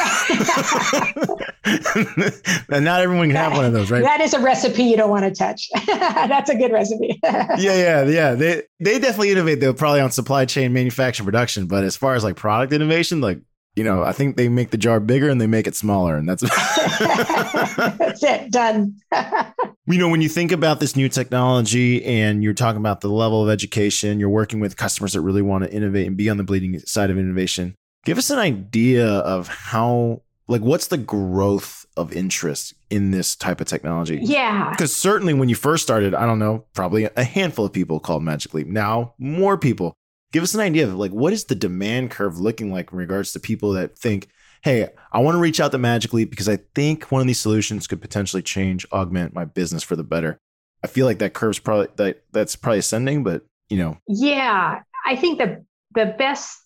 and 1.65 2.85
not 2.85 3.01
everyone 3.01 3.29
can 3.29 3.37
have 3.37 3.53
one 3.53 3.65
of 3.65 3.73
those, 3.73 3.91
right? 3.91 4.03
That 4.03 4.21
is 4.21 4.35
a 4.35 4.41
recipe 4.41 4.85
you 4.85 4.97
don't 4.97 5.11
want 5.11 5.25
to 5.25 5.31
touch. 5.31 5.69
That's 5.87 6.51
a 6.51 6.57
good 6.57 6.73
recipe. 6.73 7.21
yeah, 7.23 7.55
yeah, 7.57 8.05
yeah. 8.05 8.35
They 8.35 8.63
they 8.81 8.99
definitely 8.99 9.31
innovate 9.31 9.61
though, 9.61 9.75
probably 9.75 10.01
on 10.01 10.11
supply 10.11 10.47
chain, 10.47 10.73
manufacturing, 10.73 11.27
production. 11.27 11.67
But 11.67 11.85
as 11.85 11.97
far 11.97 12.15
as 12.15 12.25
like 12.25 12.37
product 12.37 12.73
innovation, 12.73 13.21
like 13.21 13.41
you 13.77 13.85
know, 13.85 14.03
I 14.03 14.13
think 14.13 14.37
they 14.37 14.49
make 14.49 14.71
the 14.71 14.79
jar 14.79 14.99
bigger 15.01 15.29
and 15.29 15.41
they 15.41 15.47
make 15.47 15.67
it 15.67 15.77
smaller, 15.77 16.17
and 16.17 16.29
that's 16.29 16.43
that's 16.99 18.23
it. 18.23 18.51
Done. 18.51 18.97
you 19.87 19.99
know, 19.99 20.09
when 20.09 20.21
you 20.21 20.29
think 20.29 20.53
about 20.53 20.81
this 20.81 20.97
new 20.97 21.09
technology 21.09 22.05
and 22.05 22.43
you're 22.43 22.53
talking 22.53 22.81
about 22.81 23.01
the 23.01 23.09
level 23.09 23.43
of 23.43 23.49
education, 23.49 24.19
you're 24.19 24.29
working 24.29 24.61
with 24.61 24.77
customers 24.77 25.13
that 25.13 25.21
really 25.21 25.43
want 25.43 25.65
to 25.65 25.73
innovate 25.73 26.07
and 26.07 26.17
be 26.17 26.29
on 26.29 26.37
the 26.37 26.45
bleeding 26.45 26.79
side 26.81 27.11
of 27.11 27.19
innovation. 27.19 27.77
Give 28.05 28.19
us 28.19 28.31
an 28.31 28.39
idea 28.39 29.07
of 29.07 29.47
how, 29.49 30.23
like, 30.49 30.63
what's 30.63 30.89
the 30.89 30.99
growth 30.99 31.87
of 31.97 32.13
interest 32.13 32.75
in 32.89 33.13
this 33.13 33.37
type 33.37 33.61
of 33.61 33.67
technology? 33.67 34.19
Yeah. 34.23 34.71
Because 34.71 34.95
certainly 34.97 35.35
when 35.35 35.49
you 35.49 35.55
first 35.55 35.83
started, 35.83 36.15
I 36.15 36.27
don't 36.27 36.39
know, 36.39 36.65
probably 36.75 37.05
a 37.05 37.25
handful 37.25 37.67
of 37.67 37.73
people 37.73 38.01
called 38.01 38.23
Magic 38.23 38.53
Leap. 38.55 38.67
Now, 38.67 39.15
more 39.19 39.59
people 39.59 39.95
give 40.33 40.43
us 40.43 40.55
an 40.55 40.61
idea 40.61 40.87
of 40.87 40.95
like 40.95 41.13
what 41.13 41.33
is 41.33 41.45
the 41.45 41.55
demand 41.55 42.11
curve 42.11 42.39
looking 42.39 42.73
like 42.73 42.93
in 42.93 42.99
regards 42.99 43.33
to 43.33 43.41
people 43.41 43.73
that 43.73 43.99
think 43.99 44.29
hey 44.63 44.89
i 45.13 45.19
want 45.19 45.35
to 45.35 45.41
reach 45.41 45.61
out 45.61 45.73
to 45.73 45.79
magic 45.79 46.13
leap 46.13 46.31
because 46.31 46.49
i 46.49 46.57
think 46.75 47.11
one 47.11 47.21
of 47.21 47.27
these 47.27 47.41
solutions 47.41 47.87
could 47.87 48.01
potentially 48.01 48.43
change 48.43 48.87
augment 48.93 49.35
my 49.35 49.45
business 49.45 49.83
for 49.83 49.97
the 49.97 50.05
better. 50.05 50.39
I 50.83 50.87
feel 50.87 51.05
like 51.05 51.19
that 51.19 51.35
curve's 51.35 51.59
probably 51.59 51.89
that 51.97 52.23
that's 52.33 52.57
probably 52.57 52.79
ascending 52.79 53.23
but 53.25 53.43
you 53.69 53.77
know. 53.77 53.99
Yeah 54.07 54.81
i 55.07 55.17
think 55.17 55.39
the 55.39 55.65
the 55.95 56.15
best 56.19 56.59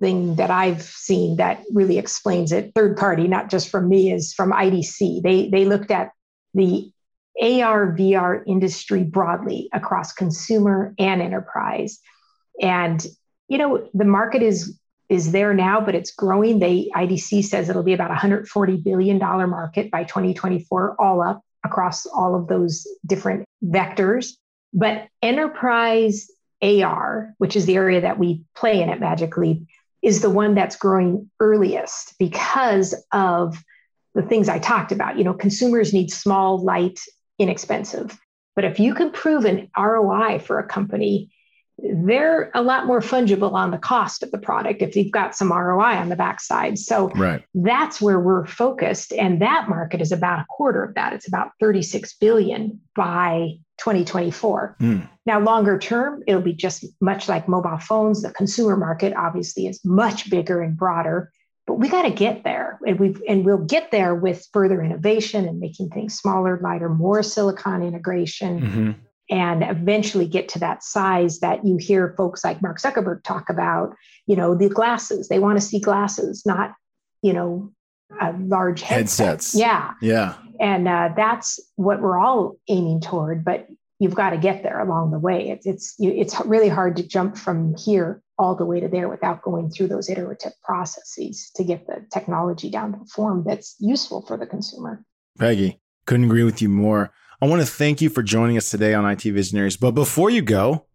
thing 0.00 0.34
that 0.36 0.50
i've 0.50 0.82
seen 0.82 1.36
that 1.36 1.62
really 1.72 1.96
explains 1.96 2.52
it 2.52 2.72
third 2.74 2.96
party 2.96 3.28
not 3.28 3.48
just 3.50 3.68
from 3.68 3.88
me 3.88 4.12
is 4.12 4.34
from 4.34 4.52
idc 4.52 5.22
they 5.22 5.48
they 5.48 5.64
looked 5.64 5.90
at 5.90 6.10
the 6.54 6.92
AR 7.40 7.96
VR 7.96 8.42
industry 8.46 9.04
broadly 9.04 9.70
across 9.72 10.12
consumer 10.12 10.94
and 10.98 11.22
enterprise 11.22 11.98
and 12.60 13.04
you 13.48 13.58
know 13.58 13.88
the 13.94 14.04
market 14.04 14.42
is 14.42 14.78
is 15.08 15.30
there 15.30 15.52
now, 15.52 15.78
but 15.78 15.94
it's 15.94 16.10
growing. 16.10 16.58
The 16.58 16.90
IDC 16.96 17.44
says 17.44 17.68
it'll 17.68 17.82
be 17.82 17.92
about 17.92 18.08
140 18.08 18.76
billion 18.78 19.18
dollar 19.18 19.46
market 19.46 19.90
by 19.90 20.04
2024, 20.04 20.96
all 20.98 21.20
up 21.20 21.42
across 21.64 22.06
all 22.06 22.34
of 22.34 22.48
those 22.48 22.86
different 23.04 23.44
vectors. 23.62 24.32
But 24.72 25.08
enterprise 25.20 26.30
AR, 26.62 27.34
which 27.38 27.56
is 27.56 27.66
the 27.66 27.76
area 27.76 28.00
that 28.00 28.18
we 28.18 28.44
play 28.56 28.80
in 28.80 28.88
at 28.88 29.00
Magic 29.00 29.36
Leap, 29.36 29.66
is 30.00 30.22
the 30.22 30.30
one 30.30 30.54
that's 30.54 30.76
growing 30.76 31.30
earliest 31.40 32.18
because 32.18 32.94
of 33.12 33.62
the 34.14 34.22
things 34.22 34.48
I 34.48 34.58
talked 34.58 34.92
about. 34.92 35.18
You 35.18 35.24
know, 35.24 35.34
consumers 35.34 35.92
need 35.92 36.10
small, 36.10 36.62
light, 36.62 36.98
inexpensive. 37.38 38.18
But 38.54 38.64
if 38.64 38.80
you 38.80 38.94
can 38.94 39.10
prove 39.10 39.44
an 39.44 39.70
ROI 39.78 40.38
for 40.38 40.58
a 40.58 40.66
company 40.66 41.31
they're 41.82 42.50
a 42.54 42.62
lot 42.62 42.86
more 42.86 43.00
fungible 43.00 43.52
on 43.52 43.72
the 43.72 43.78
cost 43.78 44.22
of 44.22 44.30
the 44.30 44.38
product 44.38 44.82
if 44.82 44.94
you've 44.94 45.10
got 45.10 45.34
some 45.34 45.52
ROI 45.52 45.96
on 45.96 46.08
the 46.08 46.16
backside. 46.16 46.78
So 46.78 47.08
right. 47.10 47.44
that's 47.54 48.00
where 48.00 48.20
we're 48.20 48.46
focused. 48.46 49.12
And 49.12 49.42
that 49.42 49.68
market 49.68 50.00
is 50.00 50.12
about 50.12 50.40
a 50.40 50.46
quarter 50.48 50.84
of 50.84 50.94
that. 50.94 51.12
It's 51.12 51.26
about 51.26 51.50
36 51.60 52.14
billion 52.14 52.80
by 52.94 53.58
2024. 53.78 54.76
Mm. 54.80 55.08
Now, 55.26 55.40
longer 55.40 55.78
term, 55.78 56.22
it'll 56.26 56.40
be 56.40 56.52
just 56.52 56.84
much 57.00 57.28
like 57.28 57.48
mobile 57.48 57.78
phones. 57.78 58.22
The 58.22 58.30
consumer 58.30 58.76
market 58.76 59.12
obviously 59.16 59.66
is 59.66 59.84
much 59.84 60.30
bigger 60.30 60.62
and 60.62 60.76
broader, 60.76 61.32
but 61.66 61.74
we 61.74 61.88
got 61.88 62.02
to 62.02 62.10
get 62.10 62.44
there. 62.44 62.78
And 62.86 63.00
we 63.00 63.16
and 63.28 63.44
we'll 63.44 63.58
get 63.58 63.90
there 63.90 64.14
with 64.14 64.46
further 64.52 64.82
innovation 64.82 65.48
and 65.48 65.58
making 65.58 65.90
things 65.90 66.14
smaller, 66.14 66.60
lighter, 66.62 66.88
more 66.88 67.24
silicon 67.24 67.82
integration. 67.82 68.60
Mm-hmm 68.60 68.90
and 69.30 69.62
eventually 69.62 70.26
get 70.26 70.48
to 70.50 70.58
that 70.58 70.82
size 70.82 71.40
that 71.40 71.64
you 71.64 71.76
hear 71.76 72.14
folks 72.16 72.44
like 72.44 72.62
Mark 72.62 72.80
Zuckerberg 72.80 73.22
talk 73.22 73.48
about, 73.48 73.94
you 74.26 74.36
know, 74.36 74.54
the 74.54 74.68
glasses. 74.68 75.28
They 75.28 75.38
want 75.38 75.58
to 75.58 75.64
see 75.64 75.80
glasses, 75.80 76.44
not, 76.44 76.74
you 77.22 77.32
know, 77.32 77.72
a 78.20 78.32
large 78.38 78.82
headset. 78.82 79.26
headsets. 79.26 79.54
Yeah. 79.54 79.92
Yeah. 80.00 80.34
And 80.60 80.86
uh, 80.86 81.10
that's 81.16 81.58
what 81.76 82.00
we're 82.00 82.18
all 82.18 82.56
aiming 82.68 83.00
toward, 83.00 83.44
but 83.44 83.68
you've 83.98 84.14
got 84.14 84.30
to 84.30 84.36
get 84.36 84.62
there 84.62 84.80
along 84.80 85.12
the 85.12 85.18
way. 85.18 85.50
It's 85.50 85.66
it's 85.66 85.94
it's 85.98 86.38
really 86.44 86.68
hard 86.68 86.96
to 86.96 87.06
jump 87.06 87.36
from 87.36 87.74
here 87.76 88.20
all 88.38 88.56
the 88.56 88.66
way 88.66 88.80
to 88.80 88.88
there 88.88 89.08
without 89.08 89.42
going 89.42 89.70
through 89.70 89.86
those 89.88 90.10
iterative 90.10 90.52
processes 90.64 91.50
to 91.54 91.64
get 91.64 91.86
the 91.86 92.04
technology 92.12 92.68
down 92.68 92.92
to 92.92 92.98
a 92.98 93.04
form 93.06 93.44
that's 93.46 93.76
useful 93.78 94.24
for 94.26 94.36
the 94.36 94.46
consumer. 94.46 95.04
Peggy, 95.38 95.80
couldn't 96.06 96.26
agree 96.26 96.42
with 96.42 96.60
you 96.60 96.68
more. 96.68 97.12
I 97.42 97.46
want 97.46 97.60
to 97.60 97.66
thank 97.66 98.00
you 98.00 98.08
for 98.08 98.22
joining 98.22 98.56
us 98.56 98.70
today 98.70 98.94
on 98.94 99.04
IT 99.04 99.22
Visionaries. 99.22 99.76
But 99.76 99.96
before 99.96 100.30
you 100.30 100.42
go, 100.42 100.86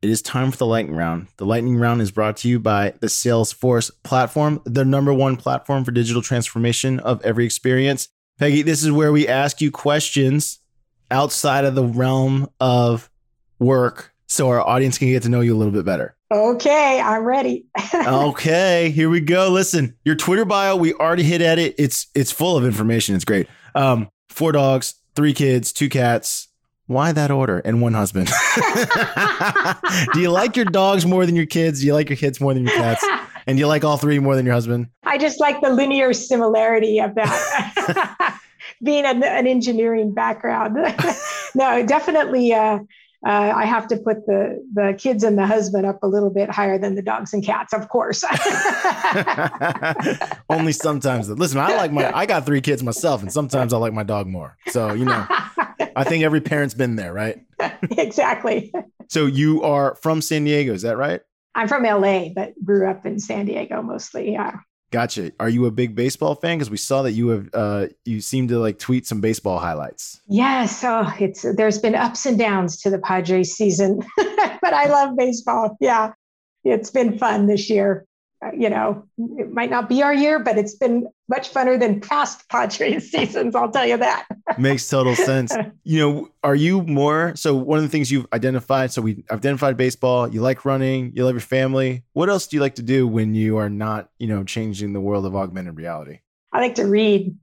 it 0.00 0.08
is 0.08 0.22
time 0.22 0.52
for 0.52 0.56
the 0.56 0.64
lightning 0.64 0.94
round. 0.94 1.26
The 1.38 1.44
lightning 1.44 1.76
round 1.76 2.00
is 2.00 2.12
brought 2.12 2.36
to 2.36 2.48
you 2.48 2.60
by 2.60 2.94
the 3.00 3.08
Salesforce 3.08 3.90
platform, 4.04 4.62
the 4.64 4.84
number 4.84 5.12
one 5.12 5.34
platform 5.34 5.84
for 5.84 5.90
digital 5.90 6.22
transformation 6.22 7.00
of 7.00 7.20
every 7.24 7.44
experience. 7.44 8.10
Peggy, 8.38 8.62
this 8.62 8.84
is 8.84 8.92
where 8.92 9.10
we 9.10 9.26
ask 9.26 9.60
you 9.60 9.72
questions 9.72 10.60
outside 11.10 11.64
of 11.64 11.74
the 11.74 11.84
realm 11.84 12.48
of 12.60 13.10
work 13.58 14.14
so 14.28 14.50
our 14.50 14.60
audience 14.60 14.98
can 14.98 15.08
get 15.08 15.24
to 15.24 15.28
know 15.28 15.40
you 15.40 15.52
a 15.52 15.58
little 15.58 15.72
bit 15.72 15.84
better. 15.84 16.14
Okay, 16.30 17.00
I'm 17.00 17.24
ready. 17.24 17.66
okay, 18.06 18.90
here 18.90 19.10
we 19.10 19.18
go. 19.18 19.48
Listen, 19.48 19.96
your 20.04 20.14
Twitter 20.14 20.44
bio, 20.44 20.76
we 20.76 20.94
already 20.94 21.24
hit 21.24 21.42
at 21.42 21.58
it. 21.58 21.74
It's 21.76 22.06
it's 22.14 22.30
full 22.30 22.56
of 22.56 22.64
information. 22.64 23.16
It's 23.16 23.24
great. 23.24 23.48
Um, 23.74 24.10
four 24.28 24.52
dogs, 24.52 24.94
three 25.18 25.34
kids, 25.34 25.72
two 25.72 25.88
cats, 25.88 26.46
why 26.86 27.10
that 27.10 27.32
order 27.32 27.58
and 27.64 27.82
one 27.82 27.92
husband? 27.92 28.28
do 30.12 30.20
you 30.20 30.30
like 30.30 30.54
your 30.54 30.64
dogs 30.64 31.04
more 31.04 31.26
than 31.26 31.34
your 31.34 31.44
kids? 31.44 31.80
Do 31.80 31.86
you 31.86 31.92
like 31.92 32.08
your 32.08 32.16
kids 32.16 32.40
more 32.40 32.54
than 32.54 32.64
your 32.64 32.76
cats? 32.76 33.04
And 33.46 33.56
do 33.56 33.60
you 33.60 33.66
like 33.66 33.82
all 33.82 33.96
three 33.96 34.18
more 34.18 34.36
than 34.36 34.44
your 34.44 34.52
husband? 34.52 34.88
I 35.04 35.16
just 35.16 35.40
like 35.40 35.62
the 35.62 35.70
linear 35.70 36.12
similarity 36.12 37.00
of 37.00 37.14
that. 37.14 38.38
Being 38.84 39.06
an, 39.06 39.24
an, 39.24 39.46
engineering 39.46 40.12
background. 40.12 40.76
no, 41.54 41.82
definitely. 41.86 42.52
Uh, 42.52 42.80
uh, 43.26 43.52
I 43.54 43.64
have 43.64 43.88
to 43.88 43.96
put 43.96 44.26
the 44.26 44.64
the 44.72 44.94
kids 44.96 45.24
and 45.24 45.36
the 45.36 45.46
husband 45.46 45.84
up 45.84 46.02
a 46.02 46.06
little 46.06 46.30
bit 46.30 46.50
higher 46.50 46.78
than 46.78 46.94
the 46.94 47.02
dogs 47.02 47.34
and 47.34 47.44
cats, 47.44 47.72
of 47.72 47.88
course. 47.88 48.22
Only 50.50 50.72
sometimes. 50.72 51.28
Listen, 51.28 51.58
I 51.58 51.76
like 51.76 51.90
my. 51.90 52.16
I 52.16 52.26
got 52.26 52.46
three 52.46 52.60
kids 52.60 52.82
myself, 52.82 53.22
and 53.22 53.32
sometimes 53.32 53.72
I 53.72 53.78
like 53.78 53.92
my 53.92 54.04
dog 54.04 54.28
more. 54.28 54.56
So 54.68 54.92
you 54.92 55.04
know, 55.04 55.26
I 55.96 56.04
think 56.04 56.22
every 56.22 56.40
parent's 56.40 56.74
been 56.74 56.94
there, 56.94 57.12
right? 57.12 57.44
exactly. 57.90 58.72
So 59.08 59.26
you 59.26 59.64
are 59.64 59.96
from 59.96 60.22
San 60.22 60.44
Diego, 60.44 60.72
is 60.72 60.82
that 60.82 60.96
right? 60.96 61.20
I'm 61.56 61.66
from 61.66 61.82
LA, 61.82 62.28
but 62.28 62.52
grew 62.64 62.88
up 62.88 63.04
in 63.04 63.18
San 63.18 63.46
Diego 63.46 63.82
mostly. 63.82 64.32
Yeah. 64.32 64.58
Gotcha. 64.90 65.32
Are 65.38 65.50
you 65.50 65.66
a 65.66 65.70
big 65.70 65.94
baseball 65.94 66.34
fan? 66.34 66.56
Because 66.56 66.70
we 66.70 66.78
saw 66.78 67.02
that 67.02 67.12
you 67.12 67.28
have 67.28 67.48
uh, 67.52 67.86
you 68.06 68.20
seem 68.20 68.48
to 68.48 68.58
like 68.58 68.78
tweet 68.78 69.06
some 69.06 69.20
baseball 69.20 69.58
highlights. 69.58 70.20
Yes. 70.28 70.82
Oh, 70.82 71.12
it's 71.20 71.44
there's 71.56 71.78
been 71.78 71.94
ups 71.94 72.24
and 72.24 72.38
downs 72.38 72.80
to 72.82 72.90
the 72.90 72.98
Padres 72.98 73.52
season, 73.52 74.00
but 74.16 74.72
I 74.72 74.86
love 74.86 75.16
baseball. 75.16 75.76
Yeah, 75.80 76.12
it's 76.64 76.90
been 76.90 77.18
fun 77.18 77.46
this 77.46 77.68
year. 77.68 78.06
Uh, 78.44 78.52
you 78.56 78.70
know, 78.70 79.04
it 79.36 79.52
might 79.52 79.68
not 79.68 79.88
be 79.88 80.00
our 80.00 80.14
year, 80.14 80.38
but 80.38 80.56
it's 80.56 80.74
been 80.74 81.08
much 81.28 81.52
funner 81.52 81.78
than 81.78 82.00
past 82.00 82.48
Padres 82.50 83.10
seasons. 83.10 83.56
I'll 83.56 83.70
tell 83.70 83.86
you 83.86 83.96
that. 83.96 84.26
Makes 84.58 84.88
total 84.88 85.14
sense. 85.14 85.54
You 85.84 86.00
know, 86.00 86.28
are 86.44 86.54
you 86.54 86.82
more 86.82 87.32
so? 87.34 87.54
One 87.54 87.78
of 87.78 87.82
the 87.82 87.88
things 87.88 88.10
you've 88.10 88.26
identified. 88.34 88.92
So 88.92 89.00
we 89.00 89.24
identified 89.30 89.78
baseball. 89.78 90.28
You 90.28 90.42
like 90.42 90.66
running. 90.66 91.12
You 91.14 91.24
love 91.24 91.32
your 91.32 91.40
family. 91.40 92.02
What 92.12 92.28
else 92.28 92.46
do 92.46 92.58
you 92.58 92.60
like 92.60 92.74
to 92.74 92.82
do 92.82 93.08
when 93.08 93.34
you 93.34 93.56
are 93.56 93.70
not, 93.70 94.10
you 94.18 94.26
know, 94.26 94.44
changing 94.44 94.92
the 94.92 95.00
world 95.00 95.24
of 95.24 95.34
augmented 95.34 95.78
reality? 95.78 96.18
I 96.52 96.60
like 96.60 96.74
to 96.74 96.84
read. 96.84 97.34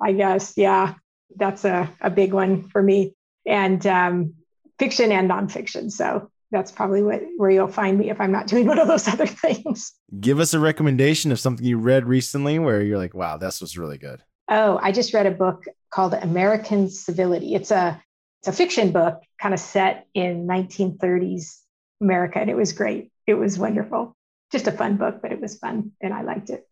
I 0.00 0.12
guess, 0.12 0.52
yeah, 0.58 0.94
that's 1.34 1.64
a 1.64 1.90
a 2.00 2.10
big 2.10 2.34
one 2.34 2.68
for 2.68 2.82
me, 2.82 3.14
and 3.46 3.84
um, 3.86 4.34
fiction 4.78 5.12
and 5.12 5.30
nonfiction. 5.30 5.90
So 5.90 6.30
that's 6.50 6.72
probably 6.72 7.02
what 7.02 7.22
where 7.36 7.50
you'll 7.50 7.68
find 7.68 7.98
me 7.98 8.10
if 8.10 8.20
I'm 8.20 8.32
not 8.32 8.46
doing 8.46 8.66
one 8.68 8.78
of 8.78 8.88
those 8.88 9.08
other 9.08 9.26
things. 9.26 9.92
Give 10.20 10.40
us 10.40 10.54
a 10.54 10.60
recommendation 10.60 11.32
of 11.32 11.40
something 11.40 11.64
you 11.64 11.78
read 11.78 12.06
recently 12.06 12.58
where 12.58 12.82
you're 12.82 12.98
like, 12.98 13.14
wow, 13.14 13.36
this 13.36 13.60
was 13.60 13.78
really 13.78 13.98
good. 13.98 14.22
Oh, 14.48 14.78
I 14.82 14.92
just 14.92 15.12
read 15.12 15.26
a 15.26 15.30
book 15.30 15.64
called 15.90 16.14
American 16.14 16.88
Civility. 16.88 17.54
It's 17.54 17.70
a 17.70 18.02
it's 18.40 18.48
a 18.48 18.52
fiction 18.52 18.92
book 18.92 19.20
kind 19.40 19.52
of 19.52 19.60
set 19.60 20.06
in 20.14 20.46
1930s 20.46 21.58
America, 22.00 22.38
and 22.38 22.48
it 22.48 22.56
was 22.56 22.72
great. 22.72 23.10
It 23.26 23.34
was 23.34 23.58
wonderful. 23.58 24.16
Just 24.52 24.68
a 24.68 24.72
fun 24.72 24.96
book, 24.96 25.20
but 25.20 25.32
it 25.32 25.40
was 25.40 25.58
fun, 25.58 25.92
and 26.00 26.14
I 26.14 26.22
liked 26.22 26.50
it. 26.50 26.66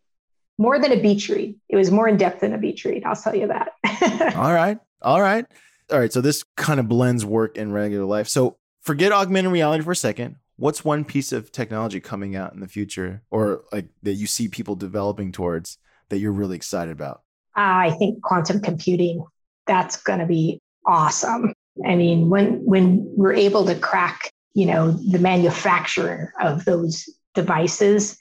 More 0.59 0.79
than 0.79 0.93
a 0.93 1.03
beach 1.03 1.29
read. 1.29 1.57
It 1.69 1.77
was 1.77 1.91
more 1.91 2.09
in 2.09 2.17
depth 2.17 2.41
than 2.41 2.55
a 2.55 2.59
beach 2.59 2.85
read. 2.85 3.05
I'll 3.05 3.17
tell 3.17 3.35
you 3.35 3.49
that. 3.49 3.73
All 4.37 4.53
right. 4.53 4.79
All 5.03 5.21
right. 5.21 5.45
All 5.93 5.99
right. 5.99 6.11
So 6.11 6.23
this 6.23 6.45
kind 6.57 6.81
of 6.81 6.89
blends 6.89 7.27
work 7.27 7.59
and 7.59 7.75
regular 7.75 8.07
life. 8.07 8.29
So 8.29 8.57
forget 8.87 9.11
augmented 9.11 9.53
reality 9.53 9.83
for 9.83 9.91
a 9.91 9.97
second. 9.97 10.37
What's 10.57 10.85
one 10.85 11.05
piece 11.05 11.33
of 11.33 11.51
technology 11.51 12.01
coming 12.01 12.37
out 12.37 12.55
in 12.55 12.61
the 12.61 12.69
future 12.69 13.23
or 13.31 13.65
like 13.73 13.89
that 14.05 14.15
you 14.15 14.27
see 14.27 14.49
people 14.49 14.77
developing 14.77 15.33
towards 15.33 15.77
that 16.09 16.19
you're 16.19 16.33
really 16.33 16.57
excited 16.57 16.93
about? 16.93 17.23
I 17.57 17.91
think 17.99 18.23
quantum 18.23 18.61
computing, 18.61 19.25
that's 19.67 19.97
going 20.03 20.21
to 20.21 20.27
be 20.27 20.61
awesome. 20.87 21.53
I 21.85 21.97
mean, 21.97 22.31
when 22.31 22.65
when 22.65 23.05
we're 23.17 23.35
able 23.35 23.67
to 23.67 23.75
crack, 23.75 24.31
you 24.55 24.67
know, 24.67 24.93
the 24.93 25.19
manufacturer 25.19 26.33
of 26.41 26.65
those 26.65 27.09
devices, 27.35 28.17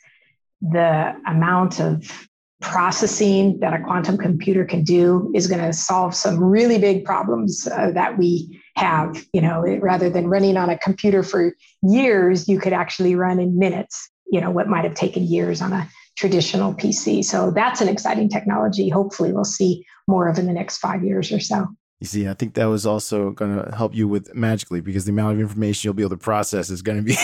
the 0.62 1.16
amount 1.28 1.80
of 1.80 2.28
processing 2.60 3.60
that 3.60 3.74
a 3.74 3.84
quantum 3.84 4.18
computer 4.18 4.66
can 4.66 4.84
do 4.84 5.32
is 5.36 5.48
going 5.48 5.62
to 5.62 5.72
solve 5.72 6.16
some 6.16 6.44
really 6.44 6.80
big 6.80 7.06
problems 7.06 7.68
uh, 7.68 7.92
that 7.92 8.18
we 8.18 8.60
have 8.76 9.26
you 9.34 9.42
know 9.42 9.62
rather 9.82 10.10
than 10.10 10.28
running 10.28 10.58
on 10.58 10.70
a 10.70 10.78
computer 10.78 11.24
for 11.24 11.54
years 11.82 12.48
you 12.48 12.60
could 12.60 12.74
actually 12.74 13.16
run 13.16 13.40
in 13.40 13.58
minutes 13.58 14.10
you 14.28 14.42
know 14.42 14.52
what 14.52 14.68
might 14.68 14.84
have 14.84 14.94
taken 14.94 15.24
years 15.24 15.62
on 15.62 15.74
a 15.74 15.88
traditional 16.18 16.74
pc 16.74 17.24
so 17.24 17.52
that's 17.52 17.82
an 17.82 17.88
exciting 17.88 18.30
technology 18.30 18.90
hopefully 18.90 19.32
we'll 19.32 19.44
see 19.44 19.86
more 20.08 20.28
of 20.28 20.38
in 20.38 20.46
the 20.46 20.54
next 20.54 20.78
five 20.78 21.04
years 21.04 21.32
or 21.32 21.40
so 21.40 21.68
you 22.02 22.08
see, 22.08 22.28
I 22.28 22.34
think 22.34 22.56
that 22.56 22.66
was 22.66 22.86
also 22.86 23.32
going 23.32 23.56
to 23.56 23.74
help 23.74 23.96
you 23.96 24.06
with 24.06 24.36
Magic 24.36 24.70
Leap 24.70 24.84
because 24.84 25.06
the 25.06 25.12
amount 25.12 25.36
of 25.36 25.40
information 25.40 25.88
you'll 25.88 25.94
be 25.94 26.04
able 26.04 26.10
to 26.10 26.18
process 26.18 26.70
is 26.70 26.82
going 26.82 26.98
to 26.98 27.04
be 27.04 27.16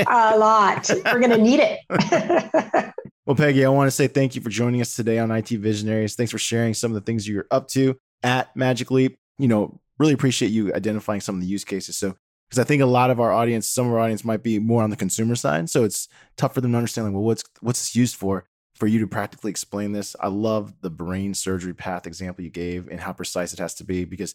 a 0.04 0.36
lot. 0.36 0.90
We're 0.90 1.20
going 1.20 1.30
to 1.30 1.38
need 1.38 1.60
it. 1.62 2.92
Well, 3.24 3.36
Peggy, 3.36 3.64
I 3.64 3.68
want 3.68 3.86
to 3.86 3.92
say 3.92 4.08
thank 4.08 4.34
you 4.34 4.40
for 4.40 4.50
joining 4.50 4.80
us 4.80 4.96
today 4.96 5.20
on 5.20 5.30
IT 5.30 5.48
Visionaries. 5.48 6.16
Thanks 6.16 6.32
for 6.32 6.38
sharing 6.38 6.74
some 6.74 6.90
of 6.90 6.96
the 6.96 7.02
things 7.02 7.28
you're 7.28 7.46
up 7.52 7.68
to 7.68 7.96
at 8.24 8.54
Magic 8.56 8.90
Leap. 8.90 9.16
You 9.38 9.46
know, 9.46 9.80
really 9.98 10.12
appreciate 10.12 10.50
you 10.50 10.74
identifying 10.74 11.20
some 11.20 11.36
of 11.36 11.40
the 11.40 11.46
use 11.46 11.64
cases. 11.64 11.96
So, 11.96 12.16
because 12.48 12.58
I 12.58 12.64
think 12.64 12.82
a 12.82 12.86
lot 12.86 13.10
of 13.10 13.18
our 13.18 13.32
audience, 13.32 13.66
some 13.66 13.86
of 13.86 13.92
our 13.94 14.00
audience 14.00 14.24
might 14.24 14.42
be 14.42 14.58
more 14.58 14.82
on 14.82 14.90
the 14.90 14.96
consumer 14.96 15.34
side. 15.34 15.70
So 15.70 15.84
it's 15.84 16.08
tough 16.36 16.54
for 16.54 16.60
them 16.60 16.72
to 16.72 16.76
understand, 16.76 17.06
like, 17.06 17.14
well, 17.14 17.24
what's 17.24 17.44
what's 17.60 17.80
this 17.80 17.96
used 17.96 18.16
for? 18.16 18.44
For 18.74 18.86
you 18.86 18.98
to 19.00 19.06
practically 19.06 19.50
explain 19.50 19.92
this, 19.92 20.16
I 20.20 20.28
love 20.28 20.74
the 20.80 20.90
brain 20.90 21.34
surgery 21.34 21.74
path 21.74 22.06
example 22.06 22.44
you 22.44 22.50
gave 22.50 22.88
and 22.88 23.00
how 23.00 23.12
precise 23.12 23.52
it 23.52 23.58
has 23.58 23.74
to 23.74 23.84
be 23.84 24.04
because 24.04 24.34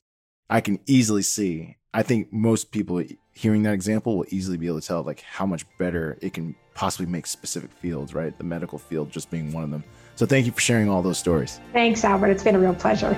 I 0.49 0.61
can 0.61 0.79
easily 0.85 1.21
see. 1.21 1.77
I 1.93 2.03
think 2.03 2.31
most 2.31 2.71
people 2.71 3.03
hearing 3.33 3.63
that 3.63 3.73
example 3.73 4.17
will 4.17 4.25
easily 4.29 4.57
be 4.57 4.67
able 4.67 4.79
to 4.79 4.87
tell 4.87 5.03
like 5.03 5.21
how 5.21 5.45
much 5.45 5.65
better 5.77 6.17
it 6.21 6.33
can 6.33 6.55
possibly 6.75 7.07
make 7.07 7.25
specific 7.25 7.71
fields, 7.71 8.13
right? 8.13 8.37
The 8.37 8.43
medical 8.43 8.77
field 8.77 9.11
just 9.11 9.29
being 9.31 9.51
one 9.51 9.63
of 9.63 9.71
them. 9.71 9.83
So 10.15 10.25
thank 10.25 10.45
you 10.45 10.51
for 10.51 10.61
sharing 10.61 10.89
all 10.89 11.01
those 11.01 11.17
stories. 11.17 11.59
Thanks, 11.73 12.03
Albert. 12.03 12.29
It's 12.29 12.43
been 12.43 12.55
a 12.55 12.59
real 12.59 12.75
pleasure. 12.75 13.13